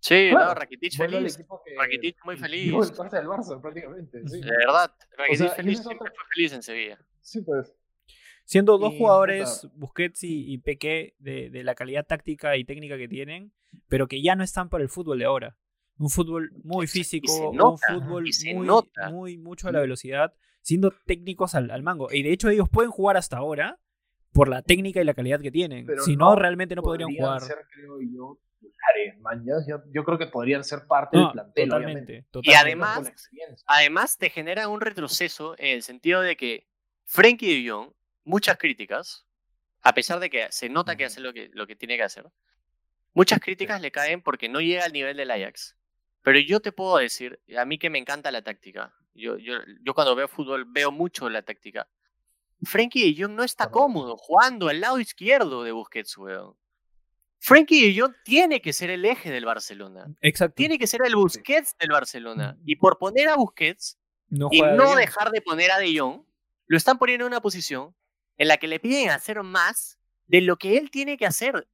Sí, 0.00 0.28
Claro, 0.30 0.46
no, 0.48 0.54
Rakitic 0.54 0.96
feliz. 0.96 1.34
equipo 1.34 1.60
que- 1.64 1.74
Rakitic 1.76 2.16
muy 2.24 2.36
feliz. 2.36 2.72
pase 2.96 3.16
del 3.16 3.26
Barça, 3.26 3.60
prácticamente. 3.60 4.22
Sí, 4.28 4.40
De 4.40 4.50
verdad, 4.50 4.92
Rakitic 5.16 5.38
sea, 5.38 5.50
feliz, 5.56 5.78
siempre 5.78 5.96
otro- 6.08 6.14
fue 6.14 6.24
feliz 6.34 6.52
en 6.52 6.62
Sevilla. 6.62 6.98
sí 7.20 7.40
pues. 7.42 7.72
Siendo 8.44 8.78
dos 8.78 8.94
Y, 8.94 8.98
jugadores. 8.98 9.68
Busquets 9.74 10.22
y, 10.24 10.50
y 10.52 10.58
Peque, 10.58 11.14
de, 11.18 11.50
de 11.50 11.64
la 11.64 11.74
calidad 11.74 12.06
táctica 12.06 12.56
y 12.56 12.64
técnica 12.64 12.96
que 12.96 13.06
tienen, 13.08 13.52
pero 13.88 14.06
que 14.08 14.22
ya 14.22 14.36
no 14.36 14.42
están 14.44 14.70
para 14.70 14.82
el 14.82 14.88
fútbol 14.88 15.18
de 15.18 15.26
ahora. 15.26 15.56
Un 15.98 16.08
fútbol 16.08 16.52
muy 16.62 16.86
físico, 16.86 17.30
se 17.30 17.42
un 17.42 17.56
nota, 17.56 17.86
fútbol 17.94 18.22
muy, 18.22 18.66
nota. 18.66 19.10
muy 19.10 19.36
mucho 19.36 19.68
a 19.68 19.72
la 19.72 19.80
velocidad, 19.80 20.32
siendo 20.62 20.92
técnicos 21.06 21.54
al, 21.56 21.70
al 21.70 21.82
mango. 21.82 22.08
Y 22.10 22.22
de 22.22 22.32
hecho 22.32 22.48
ellos 22.48 22.68
pueden 22.70 22.90
jugar 22.90 23.16
hasta 23.18 23.36
ahora 23.36 23.78
por 24.32 24.48
la 24.48 24.62
técnica 24.62 25.00
y 25.02 25.04
la 25.04 25.12
calidad 25.14 25.40
que 25.40 25.50
tienen. 25.50 25.84
Pero 25.84 26.02
si 26.04 26.16
no, 26.16 26.30
no 26.30 26.36
realmente 26.36 26.74
no 26.76 26.82
podrían 26.82 27.10
jugar. 27.14 27.40
ser, 27.42 27.56
creo 27.74 27.98
yo, 28.00 28.38
titulares, 28.58 29.18
man. 29.20 29.44
Ya- 29.44 29.54
Yo, 29.66 29.82
yo 29.92 30.04
creo 30.04 30.18
que 30.18 30.26
podrían 30.26 30.64
ser 30.64 30.86
parte 30.86 31.16
No, 31.16 31.24
del 31.24 31.32
plantel, 31.32 31.68
totalmente, 31.68 32.00
obviamente. 32.02 32.28
totalmente. 32.30 32.60
además-. 32.60 33.12
Además, 33.66 34.18
te 34.18 34.30
genera 34.30 34.68
un 34.68 34.80
retroceso 34.80 35.54
en 35.58 35.68
el 35.76 35.82
sentido 35.82 36.20
de 36.20 36.36
que 36.36 36.66
Frenkie 37.04 37.62
de 37.62 37.70
Jong, 37.70 37.92
muchas 38.24 38.58
críticas, 38.58 39.26
a 39.82 39.94
pesar 39.94 40.20
de 40.20 40.28
que 40.30 40.46
se 40.50 40.68
nota 40.68 40.96
que 40.96 41.04
hace 41.04 41.20
lo 41.20 41.32
que, 41.32 41.50
lo 41.52 41.66
que 41.66 41.76
tiene 41.76 41.96
que 41.96 42.02
hacer, 42.02 42.26
muchas 43.14 43.40
críticas 43.40 43.80
le 43.80 43.90
caen 43.90 44.22
porque 44.22 44.48
no 44.48 44.60
llega 44.60 44.84
al 44.84 44.92
nivel 44.92 45.16
del 45.16 45.30
Ajax. 45.30 45.76
Pero 46.22 46.38
yo 46.40 46.60
te 46.60 46.72
puedo 46.72 46.98
decir, 46.98 47.40
a 47.56 47.64
mí 47.64 47.78
que 47.78 47.88
me 47.90 47.98
encanta 47.98 48.30
la 48.30 48.42
táctica, 48.42 48.94
yo, 49.14 49.38
yo, 49.38 49.54
yo 49.82 49.94
cuando 49.94 50.14
veo 50.14 50.28
fútbol 50.28 50.64
veo 50.66 50.90
mucho 50.92 51.30
la 51.30 51.42
táctica. 51.42 51.88
Frenkie 52.62 53.14
de 53.14 53.22
Jong 53.22 53.34
no 53.34 53.44
está 53.44 53.70
cómodo 53.70 54.16
jugando 54.16 54.68
al 54.68 54.80
lado 54.80 54.98
izquierdo 54.98 55.62
de 55.62 55.72
Busquets, 55.72 56.18
weón. 56.18 56.56
De 57.40 57.94
Jong 57.96 58.14
tiene 58.24 58.60
que 58.60 58.72
ser 58.72 58.90
el 58.90 59.04
eje 59.04 59.30
del 59.30 59.44
Barcelona. 59.44 60.06
Exacto. 60.20 60.54
Tiene 60.54 60.78
que 60.78 60.86
ser 60.86 61.02
el 61.04 61.14
Busquets 61.14 61.76
del 61.78 61.90
Barcelona. 61.90 62.58
Y 62.64 62.76
por 62.76 62.98
poner 62.98 63.28
a 63.28 63.36
Busquets, 63.36 63.98
no 64.28 64.48
y 64.50 64.60
no 64.60 64.94
dejar 64.96 65.30
de 65.30 65.40
poner 65.40 65.70
a 65.70 65.78
De 65.78 65.98
Jong, 65.98 66.24
lo 66.66 66.76
están 66.76 66.98
poniendo 66.98 67.24
en 67.24 67.32
una 67.32 67.40
posición 67.40 67.94
en 68.36 68.48
la 68.48 68.56
que 68.58 68.68
le 68.68 68.80
piden 68.80 69.10
hacer 69.10 69.42
más 69.42 69.98
de 70.26 70.40
lo 70.40 70.56
que 70.56 70.76
él 70.76 70.90
tiene 70.90 71.16
que 71.16 71.26
hacer. 71.26 71.68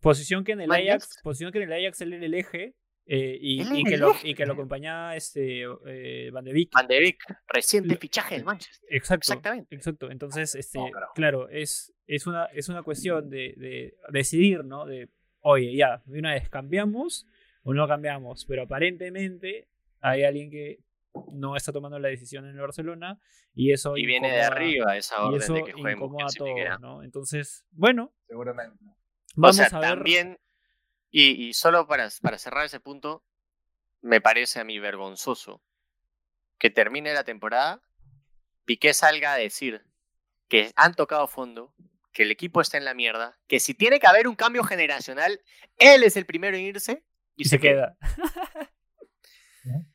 Posición 0.00 0.44
que 0.44 0.52
en 0.52 0.62
el. 0.62 0.72
Ajax, 0.72 1.20
posición 1.22 1.52
que 1.52 1.62
en 1.62 1.72
el 1.72 1.84
Ajax 1.84 2.00
él 2.00 2.12
era 2.12 2.26
el 2.26 2.34
eje 2.34 2.74
eh, 3.06 3.36
y, 3.40 3.62
y 3.80 3.84
que 3.84 3.96
lo, 3.98 4.14
y 4.22 4.34
que 4.34 4.46
lo 4.46 4.54
acompañaba 4.54 5.14
este 5.16 5.64
eh, 5.86 6.30
Van 6.32 6.44
de 6.44 6.52
Beek. 6.52 6.70
Van 6.72 6.86
de 6.86 6.98
Beek, 7.00 7.18
reciente 7.48 7.94
Lo- 7.94 8.00
fichaje 8.00 8.36
del 8.36 8.44
Manchester. 8.44 8.88
Exacto. 8.90 9.22
Exactamente. 9.32 9.74
Exacto. 9.74 10.10
Entonces, 10.10 10.54
este, 10.54 10.78
No, 10.78 10.90
carajo. 10.90 11.12
claro, 11.14 11.48
es, 11.50 11.92
es 12.06 12.26
una, 12.26 12.46
es 12.46 12.68
una 12.68 12.82
cuestión 12.82 13.28
de, 13.30 13.54
de 13.56 13.94
decidir, 14.10 14.64
¿no? 14.64 14.86
De, 14.86 15.10
oye, 15.40 15.76
ya, 15.76 16.02
de 16.06 16.18
una 16.18 16.32
vez 16.34 16.48
cambiamos 16.48 17.26
o 17.62 17.74
no 17.74 17.86
cambiamos. 17.86 18.46
Pero 18.46 18.62
aparentemente 18.62 19.68
hay 20.00 20.24
alguien 20.24 20.50
que 20.50 20.80
no 21.32 21.56
está 21.56 21.72
tomando 21.72 21.98
la 21.98 22.08
decisión 22.08 22.44
en 22.46 22.52
el 22.54 22.60
Barcelona 22.60 23.20
y 23.54 23.70
eso 23.72 23.96
Y 23.96 24.04
viene 24.06 24.28
de 24.32 24.38
incomoda- 24.38 24.46
arriba 24.56 24.96
esa 24.96 25.14
y 25.16 25.24
orden 25.26 25.40
eso 25.42 25.54
de 25.54 25.62
que 25.64 25.70
incomoda 25.70 26.24
a 26.26 26.28
y 26.34 26.38
todos, 26.38 26.80
¿no? 26.80 27.02
Entonces, 27.02 27.64
bueno, 27.70 28.12
Seguramente. 28.26 28.76
vamos 29.36 29.60
o 29.60 29.62
sea, 29.64 29.66
a 29.76 29.80
ver. 29.80 29.90
también, 29.90 30.38
y, 31.16 31.46
y 31.48 31.54
solo 31.54 31.86
para, 31.86 32.08
para 32.22 32.38
cerrar 32.38 32.64
ese 32.64 32.80
punto, 32.80 33.22
me 34.00 34.20
parece 34.20 34.58
a 34.58 34.64
mí 34.64 34.80
vergonzoso 34.80 35.62
que 36.58 36.70
termine 36.70 37.14
la 37.14 37.22
temporada, 37.22 37.80
Piqué 38.64 38.94
salga 38.94 39.34
a 39.34 39.36
decir 39.36 39.86
que 40.48 40.72
han 40.74 40.94
tocado 40.94 41.28
fondo, 41.28 41.72
que 42.12 42.22
el 42.24 42.30
equipo 42.30 42.60
está 42.60 42.78
en 42.78 42.84
la 42.84 42.94
mierda, 42.94 43.38
que 43.46 43.60
si 43.60 43.74
tiene 43.74 44.00
que 44.00 44.06
haber 44.08 44.26
un 44.26 44.34
cambio 44.34 44.64
generacional, 44.64 45.40
él 45.76 46.02
es 46.02 46.16
el 46.16 46.26
primero 46.26 46.56
en 46.56 46.64
irse 46.64 47.04
y, 47.36 47.42
y 47.42 47.44
se 47.44 47.60
queda. 47.60 47.96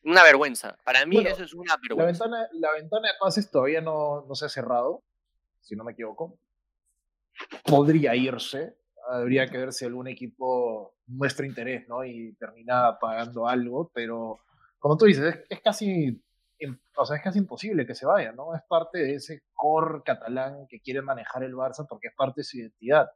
Una 0.04 0.24
vergüenza. 0.24 0.78
Para 0.84 1.06
mí 1.06 1.18
Bueno, 1.18 1.30
eso 1.32 1.44
es 1.44 1.54
una 1.54 1.74
La 1.74 1.80
vergüenza. 1.82 2.26
ventana, 2.26 2.48
la 2.54 2.72
ventana 2.74 3.08
de 3.10 3.14
pases 3.20 3.52
todavía 3.52 3.82
no, 3.82 4.26
no 4.28 4.36
se 4.36 4.46
ha 4.46 4.50
cerrado, 4.50 5.04
si 5.62 5.76
no 5.76 5.84
me 5.84 5.92
equivoco. 5.92 6.40
Podría 7.66 8.16
irse. 8.16 8.79
Habría 9.12 9.48
que 9.48 9.58
ver 9.58 9.74
si 9.74 9.86
algún 9.86 10.08
equipo 10.08 10.96
muestra 11.08 11.46
interés, 11.46 11.88
¿no? 11.88 12.06
Y 12.06 12.34
termina 12.34 12.98
pagando 13.00 13.48
algo, 13.48 13.92
pero 13.94 14.40
como 14.78 14.98
tú 14.98 15.06
dices, 15.06 15.36
es, 15.36 15.46
es 15.50 15.62
casi, 15.62 16.22
o 16.96 17.06
sea, 17.06 17.18
es 17.18 17.24
casi 17.24 17.40
imposible 17.40 17.86
que 17.86 17.96
se 17.96 18.06
vaya, 18.06 18.32
¿no? 18.32 18.56
Es 18.56 18.62
parte 18.68 19.00
de 19.00 19.16
ese 19.16 19.44
core 19.54 20.02
catalán 20.06 20.68
que 20.68 20.80
quiere 20.80 21.02
manejar 21.02 21.44
el 21.44 21.56
Barça 21.56 21.86
porque 21.88 22.08
es 22.08 22.16
parte 22.16 22.42
de 22.42 22.46
su 22.46 22.58
identidad. 22.58 23.10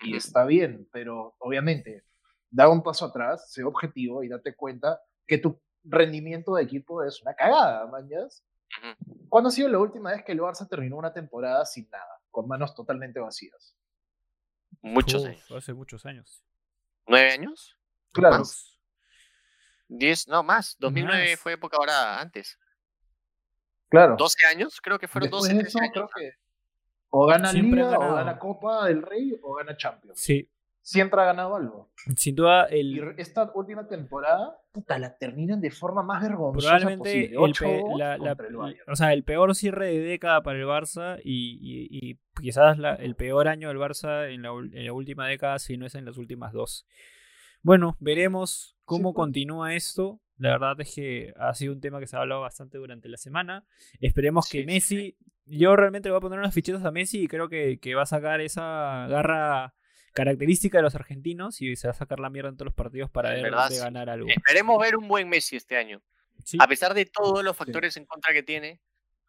Y 0.00 0.16
está 0.16 0.44
bien, 0.44 0.88
pero 0.92 1.34
obviamente, 1.38 2.04
da 2.50 2.68
un 2.68 2.82
paso 2.82 3.06
atrás, 3.06 3.52
sé 3.52 3.64
objetivo 3.64 4.22
y 4.22 4.28
date 4.28 4.54
cuenta 4.54 5.00
que 5.26 5.38
tu 5.38 5.60
rendimiento 5.84 6.54
de 6.54 6.62
equipo 6.62 7.02
es 7.02 7.20
una 7.22 7.34
cagada, 7.34 7.86
mañas. 7.86 8.44
¿Cuándo 9.28 9.48
ha 9.48 9.52
sido 9.52 9.68
la 9.68 9.78
última 9.78 10.10
vez 10.10 10.24
que 10.24 10.32
el 10.32 10.40
Barça 10.40 10.68
terminó 10.68 10.96
una 10.96 11.12
temporada 11.12 11.64
sin 11.64 11.88
nada, 11.90 12.20
con 12.30 12.48
manos 12.48 12.74
totalmente 12.74 13.20
vacías? 13.20 13.76
Muchos 14.84 15.22
Uf, 15.22 15.28
años. 15.28 15.50
Hace 15.50 15.72
muchos 15.72 16.04
años. 16.04 16.44
¿Nueve 17.06 17.30
años? 17.32 17.74
Claro, 18.12 18.38
Más. 18.38 18.78
¿Diez? 19.88 20.28
No, 20.28 20.42
más. 20.42 20.76
2009 20.78 21.30
Más. 21.30 21.40
fue 21.40 21.52
época 21.54 21.76
ahora 21.78 22.20
antes. 22.20 22.58
claro. 23.88 24.16
¿12 24.16 24.46
años? 24.46 24.80
Creo 24.82 24.98
que 24.98 25.08
fueron 25.08 25.30
Después 25.30 25.42
12, 25.44 25.54
de 25.54 25.60
13 25.62 25.68
eso, 25.68 25.78
años. 25.80 25.92
creo 25.92 26.08
que 26.30 26.36
o 27.16 27.26
gana 27.26 27.50
Siempre 27.50 27.80
Liga, 27.82 27.98
o 27.98 28.14
gana 28.14 28.38
Copa 28.38 28.86
del 28.88 29.02
Rey, 29.02 29.38
o 29.42 29.54
gana 29.54 29.76
Champions. 29.76 30.20
Sí, 30.20 30.50
Siempre 30.86 31.18
ha 31.22 31.24
ganado 31.24 31.56
algo. 31.56 31.90
sin 32.14 32.34
duda 32.34 32.66
Y 32.70 32.78
el, 32.80 33.00
re- 33.00 33.14
esta 33.16 33.50
última 33.54 33.88
temporada, 33.88 34.58
puta, 34.70 34.98
la 34.98 35.16
terminan 35.16 35.62
de 35.62 35.70
forma 35.70 36.02
más 36.02 36.20
vergonzosa 36.22 36.76
probablemente 36.76 37.32
posible. 37.34 37.46
el, 37.46 37.82
pe- 37.82 37.96
la- 37.96 38.14
el 38.16 38.76
o 38.86 38.94
sea, 38.94 39.14
el 39.14 39.24
peor 39.24 39.54
cierre 39.54 39.86
de 39.86 40.00
década 40.00 40.42
para 40.42 40.58
el 40.58 40.66
Barça 40.66 41.18
y, 41.24 41.58
y- 41.62 42.10
y 42.10 42.18
quizás 42.38 42.76
la- 42.78 42.96
el 42.96 43.16
peor 43.16 43.48
año 43.48 43.68
del 43.68 43.78
Barça 43.78 44.28
en 44.30 44.42
la, 44.42 44.50
en 44.50 44.84
la 44.84 44.92
última 44.92 45.26
década, 45.26 45.58
si 45.58 45.78
no 45.78 45.86
es 45.86 45.94
en 45.94 46.04
las 46.04 46.18
últimas 46.18 46.52
dos. 46.52 46.86
Bueno, 47.62 47.96
veremos 47.98 48.76
cómo 48.84 49.14
pues. 49.14 49.22
continúa 49.22 49.72
esto. 49.74 50.20
La 50.36 50.50
verdad 50.50 50.78
es 50.82 50.94
que 50.94 51.32
ha 51.38 51.54
sido 51.54 51.72
un 51.72 51.80
tema 51.80 51.98
que 51.98 52.06
se 52.06 52.16
ha 52.16 52.20
hablado 52.20 52.42
bastante 52.42 52.76
durante 52.76 53.08
la 53.08 53.16
semana. 53.16 53.64
Esperemos 54.00 54.50
que 54.50 54.60
sí, 54.60 54.66
Messi, 54.66 55.16
yo 55.46 55.76
realmente 55.76 56.08
le 56.08 56.12
voy 56.12 56.18
a 56.18 56.20
poner 56.20 56.38
unas 56.40 56.52
fichitas 56.52 56.84
a 56.84 56.90
Messi 56.90 57.22
y 57.22 57.28
creo 57.28 57.48
que, 57.48 57.78
que 57.80 57.94
va 57.94 58.02
a 58.02 58.06
sacar 58.06 58.42
esa 58.42 59.06
garra 59.08 59.72
característica 60.14 60.78
de 60.78 60.82
los 60.82 60.94
argentinos 60.94 61.60
y 61.60 61.76
se 61.76 61.88
va 61.88 61.90
a 61.90 61.94
sacar 61.94 62.20
la 62.20 62.30
mierda 62.30 62.48
en 62.48 62.56
todos 62.56 62.66
los 62.66 62.74
partidos 62.74 63.10
para 63.10 63.30
ver 63.30 63.42
de 63.52 63.78
ganar 63.78 64.08
algo. 64.08 64.28
Esperemos 64.28 64.78
ver 64.80 64.96
un 64.96 65.08
buen 65.08 65.28
Messi 65.28 65.56
este 65.56 65.76
año. 65.76 66.00
Sí. 66.44 66.56
A 66.60 66.66
pesar 66.66 66.94
de 66.94 67.04
todos 67.04 67.44
los 67.44 67.56
factores 67.56 67.96
en 67.96 68.06
contra 68.06 68.32
que 68.32 68.42
tiene, 68.42 68.80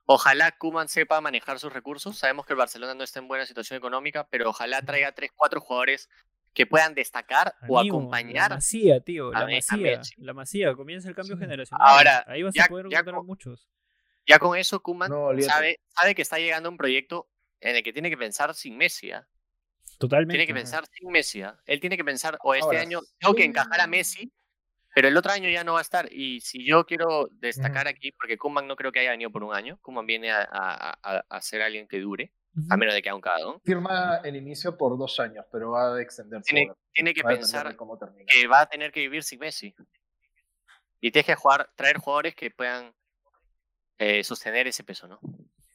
ojalá 0.06 0.52
Kuman 0.58 0.88
sepa 0.88 1.20
manejar 1.22 1.60
sus 1.60 1.74
recursos. 1.74 2.18
Sabemos 2.18 2.46
que 2.46 2.54
el 2.54 2.58
Barcelona 2.58 2.94
no 2.94 3.04
está 3.04 3.20
en 3.20 3.28
buena 3.28 3.46
situación 3.46 3.78
económica, 3.78 4.28
pero 4.30 4.50
ojalá 4.50 4.82
traiga 4.84 5.12
3, 5.12 5.32
4 5.36 5.60
jugadores 5.60 6.10
que 6.54 6.66
puedan 6.66 6.94
destacar 6.94 7.54
o 7.68 7.80
acompañar. 7.80 8.50
La 8.52 8.56
Masía, 8.58 9.00
tío, 9.02 9.30
a 9.36 9.42
la 9.42 9.48
Masía. 9.48 10.02
La 10.18 10.34
Masía, 10.34 10.74
comienza 10.76 11.10
el 11.10 11.16
cambio 11.16 11.36
Sí. 11.36 11.42
generacional. 11.42 11.86
Ahora, 11.88 12.24
Ahí 12.28 12.44
vas 12.44 12.54
ya- 12.54 12.64
a 12.66 12.68
poder 12.68 12.86
ya 12.90 13.00
encontrar 13.00 13.16
co- 13.18 13.24
muchos. 13.26 13.68
Ya 14.28 14.40
con 14.40 14.58
eso, 14.58 14.82
Kuman 14.82 15.10
No, 15.12 15.30
sabe, 15.42 15.80
sabe 15.88 16.16
que 16.16 16.22
está 16.22 16.38
llegando 16.38 16.70
un 16.70 16.78
proyecto 16.78 17.28
en 17.60 17.76
el 17.76 17.84
que 17.84 17.92
tiene 17.94 18.10
que 18.10 18.18
pensar 18.18 18.54
sin 18.56 18.78
Messi. 18.78 19.12
¿ah? 19.12 19.28
Totalmente. 19.98 20.34
Tiene 20.34 20.48
que 20.48 20.54
pensar 20.54 20.86
sin 20.92 21.10
Messi. 21.12 21.42
¿ah? 21.42 21.58
Él 21.66 21.80
tiene 21.80 21.98
que 21.98 22.04
pensar, 22.04 22.38
o 22.44 22.54
este 22.54 22.66
Ahora, 22.66 22.82
año 22.82 23.00
tengo 23.20 23.36
que 23.36 23.46
encajar 23.46 23.82
a 23.82 23.88
Messi, 23.88 24.32
pero 24.94 25.08
el 25.08 25.18
otro 25.18 25.32
año 25.32 25.50
ya 25.50 25.64
no 25.64 25.74
va 25.74 25.80
a 25.80 25.82
estar. 25.82 26.12
Y 26.12 26.42
si 26.42 26.66
yo 26.66 26.86
quiero 26.86 27.28
destacar 27.32 27.88
aquí, 27.88 28.12
porque 28.12 28.38
Kuman 28.38 28.68
no 28.68 28.76
creo 28.76 28.92
que 28.92 29.00
haya 29.00 29.12
venido 29.12 29.32
por 29.32 29.44
un 29.44 29.54
año, 29.54 29.78
Kuman 29.82 30.06
viene 30.06 30.32
a, 30.32 30.42
a- 30.50 31.00
a- 31.02 31.26
a 31.30 31.42
ser 31.42 31.62
alguien 31.62 31.88
que 31.88 32.00
dure, 32.00 32.32
a 32.70 32.78
menos 32.78 32.94
de 32.94 33.02
que 33.02 33.10
haga 33.10 33.16
un 33.16 33.22
cagón. 33.22 33.62
Firma 33.64 34.22
el 34.24 34.36
inicio 34.36 34.78
por 34.78 34.98
dos 34.98 35.20
años, 35.20 35.46
pero 35.52 35.72
va 35.72 35.96
a 35.96 36.02
extenderse. 36.02 36.54
Tiene, 36.94 37.14
que 37.14 37.24
pensar 37.24 37.76
cómo 37.76 38.00
que 38.28 38.48
va 38.48 38.62
a 38.62 38.66
tener 38.68 38.92
que 38.92 39.02
vivir 39.02 39.24
sin 39.24 39.40
Messi. 39.40 39.76
Y 41.02 41.12
tienes 41.12 41.26
que 41.26 41.36
jugar, 41.36 41.70
traer 41.76 41.98
jugadores 41.98 42.36
que 42.36 42.50
puedan 42.52 42.94
eh, 43.98 44.24
sostener 44.24 44.68
ese 44.68 44.84
peso, 44.84 45.08
¿no? 45.08 45.20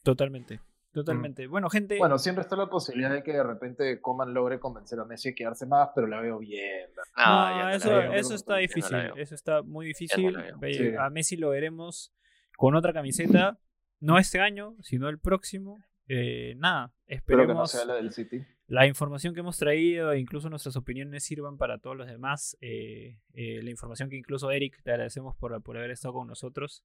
Totalmente. 0.03 0.59
Totalmente. 0.93 1.47
Bueno, 1.47 1.69
gente. 1.69 1.97
Bueno, 1.97 2.19
siempre 2.19 2.41
está 2.41 2.55
la 2.55 2.67
posibilidad 2.67 3.11
de 3.13 3.23
que 3.23 3.31
de 3.31 3.43
repente 3.43 4.01
Coman 4.01 4.33
logre 4.33 4.59
convencer 4.59 4.99
a 4.99 5.05
Messi 5.05 5.29
a 5.29 5.33
quedarse 5.35 5.65
más, 5.65 5.89
pero 5.95 6.07
la 6.07 6.19
veo 6.19 6.37
bien. 6.39 6.89
¿verdad? 6.89 7.03
No, 7.15 7.23
No, 7.23 7.49
ya 7.57 7.63
no 7.63 7.69
la 7.69 7.75
eso, 7.75 7.89
veo. 7.89 8.13
eso 8.13 8.35
está 8.35 8.53
no 8.53 8.59
difícil. 8.59 8.97
Eso 9.15 9.35
está 9.35 9.61
muy 9.61 9.85
difícil. 9.85 10.35
Sí. 10.73 10.93
A 10.99 11.09
Messi 11.09 11.37
lo 11.37 11.49
veremos 11.51 12.13
con 12.57 12.75
otra 12.75 12.91
camiseta. 12.93 13.57
No 14.01 14.17
este 14.17 14.39
año, 14.39 14.75
sino 14.81 15.07
el 15.09 15.19
próximo. 15.19 15.79
Eh, 16.07 16.55
nada, 16.57 16.91
que 17.07 17.13
no 17.15 17.17
esperemos 17.17 17.71
sea 17.71 17.85
la 17.85 17.93
del 17.95 18.11
City. 18.11 18.43
la 18.67 18.85
información 18.85 19.33
que 19.33 19.39
hemos 19.39 19.57
traído 19.57 20.13
incluso 20.13 20.49
nuestras 20.49 20.75
opiniones 20.75 21.23
sirvan 21.23 21.57
para 21.57 21.77
todos 21.77 21.95
los 21.95 22.07
demás. 22.07 22.57
Eh, 22.59 23.17
eh, 23.33 23.61
la 23.63 23.69
información 23.69 24.09
que 24.09 24.17
incluso 24.17 24.51
Eric, 24.51 24.81
te 24.83 24.91
agradecemos 24.91 25.37
por, 25.37 25.61
por 25.63 25.77
haber 25.77 25.91
estado 25.91 26.15
con 26.15 26.27
nosotros. 26.27 26.83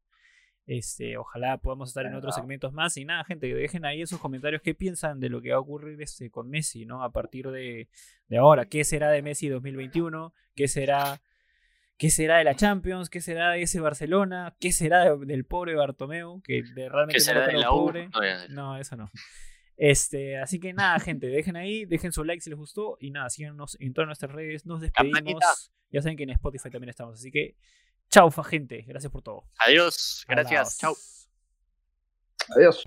Este, 0.66 1.16
ojalá 1.16 1.58
podamos 1.58 1.90
estar 1.90 2.04
en 2.06 2.14
otros 2.14 2.34
segmentos 2.34 2.72
más. 2.72 2.96
Y 2.96 3.04
nada, 3.04 3.22
gente, 3.24 3.54
dejen 3.54 3.84
ahí 3.84 4.00
en 4.00 4.06
sus 4.08 4.18
comentarios 4.18 4.62
qué 4.62 4.74
piensan 4.74 5.20
de 5.20 5.28
lo 5.28 5.40
que 5.40 5.50
va 5.50 5.56
a 5.56 5.60
ocurrir 5.60 6.00
este, 6.02 6.28
con 6.30 6.50
Messi, 6.50 6.84
¿no? 6.86 7.04
A 7.04 7.12
partir 7.12 7.48
de, 7.50 7.88
de 8.28 8.36
ahora. 8.38 8.66
¿Qué 8.66 8.82
será 8.84 9.10
de 9.10 9.22
Messi 9.22 9.48
2021? 9.48 10.34
¿Qué 10.56 10.66
será, 10.66 11.20
¿Qué 11.96 12.10
será 12.10 12.38
de 12.38 12.44
la 12.44 12.56
Champions? 12.56 13.08
¿Qué 13.10 13.20
será 13.20 13.52
de 13.52 13.62
ese 13.62 13.78
Barcelona? 13.80 14.56
¿Qué 14.58 14.72
será 14.72 15.04
de- 15.16 15.24
del 15.24 15.44
pobre 15.44 15.76
Bartomeu? 15.76 16.42
Que 16.42 16.62
de- 16.74 16.88
realmente 16.88 17.18
no 17.18 17.24
será 17.24 17.40
lo 17.40 17.46
de 17.46 17.48
creo 17.52 17.60
la 17.60 17.72
U. 17.72 17.74
pobre. 17.86 18.08
No, 18.50 18.76
eso 18.76 18.96
no. 18.96 19.08
Este, 19.76 20.38
así 20.38 20.58
que 20.58 20.72
nada, 20.72 20.98
gente, 21.00 21.26
dejen 21.28 21.54
ahí, 21.56 21.84
dejen 21.84 22.10
su 22.10 22.24
like 22.24 22.40
si 22.40 22.48
les 22.50 22.58
gustó 22.58 22.96
y 22.98 23.10
nada, 23.10 23.28
síganos 23.30 23.76
en 23.78 23.92
todas 23.92 24.06
nuestras 24.06 24.32
redes, 24.32 24.64
nos 24.66 24.80
despedimos. 24.80 25.18
Campanita. 25.20 25.46
Ya 25.90 26.00
saben 26.02 26.16
que 26.16 26.22
en 26.24 26.30
Spotify 26.30 26.70
también 26.70 26.88
estamos, 26.88 27.14
así 27.14 27.30
que 27.30 27.56
chau, 28.12 28.30
fa 28.30 28.42
gente, 28.42 28.82
gracias 28.82 29.10
por 29.10 29.22
todo. 29.22 29.44
Adiós. 29.58 30.24
Gracias. 30.28 30.78
Chao. 30.78 30.96
Adiós. 32.56 32.84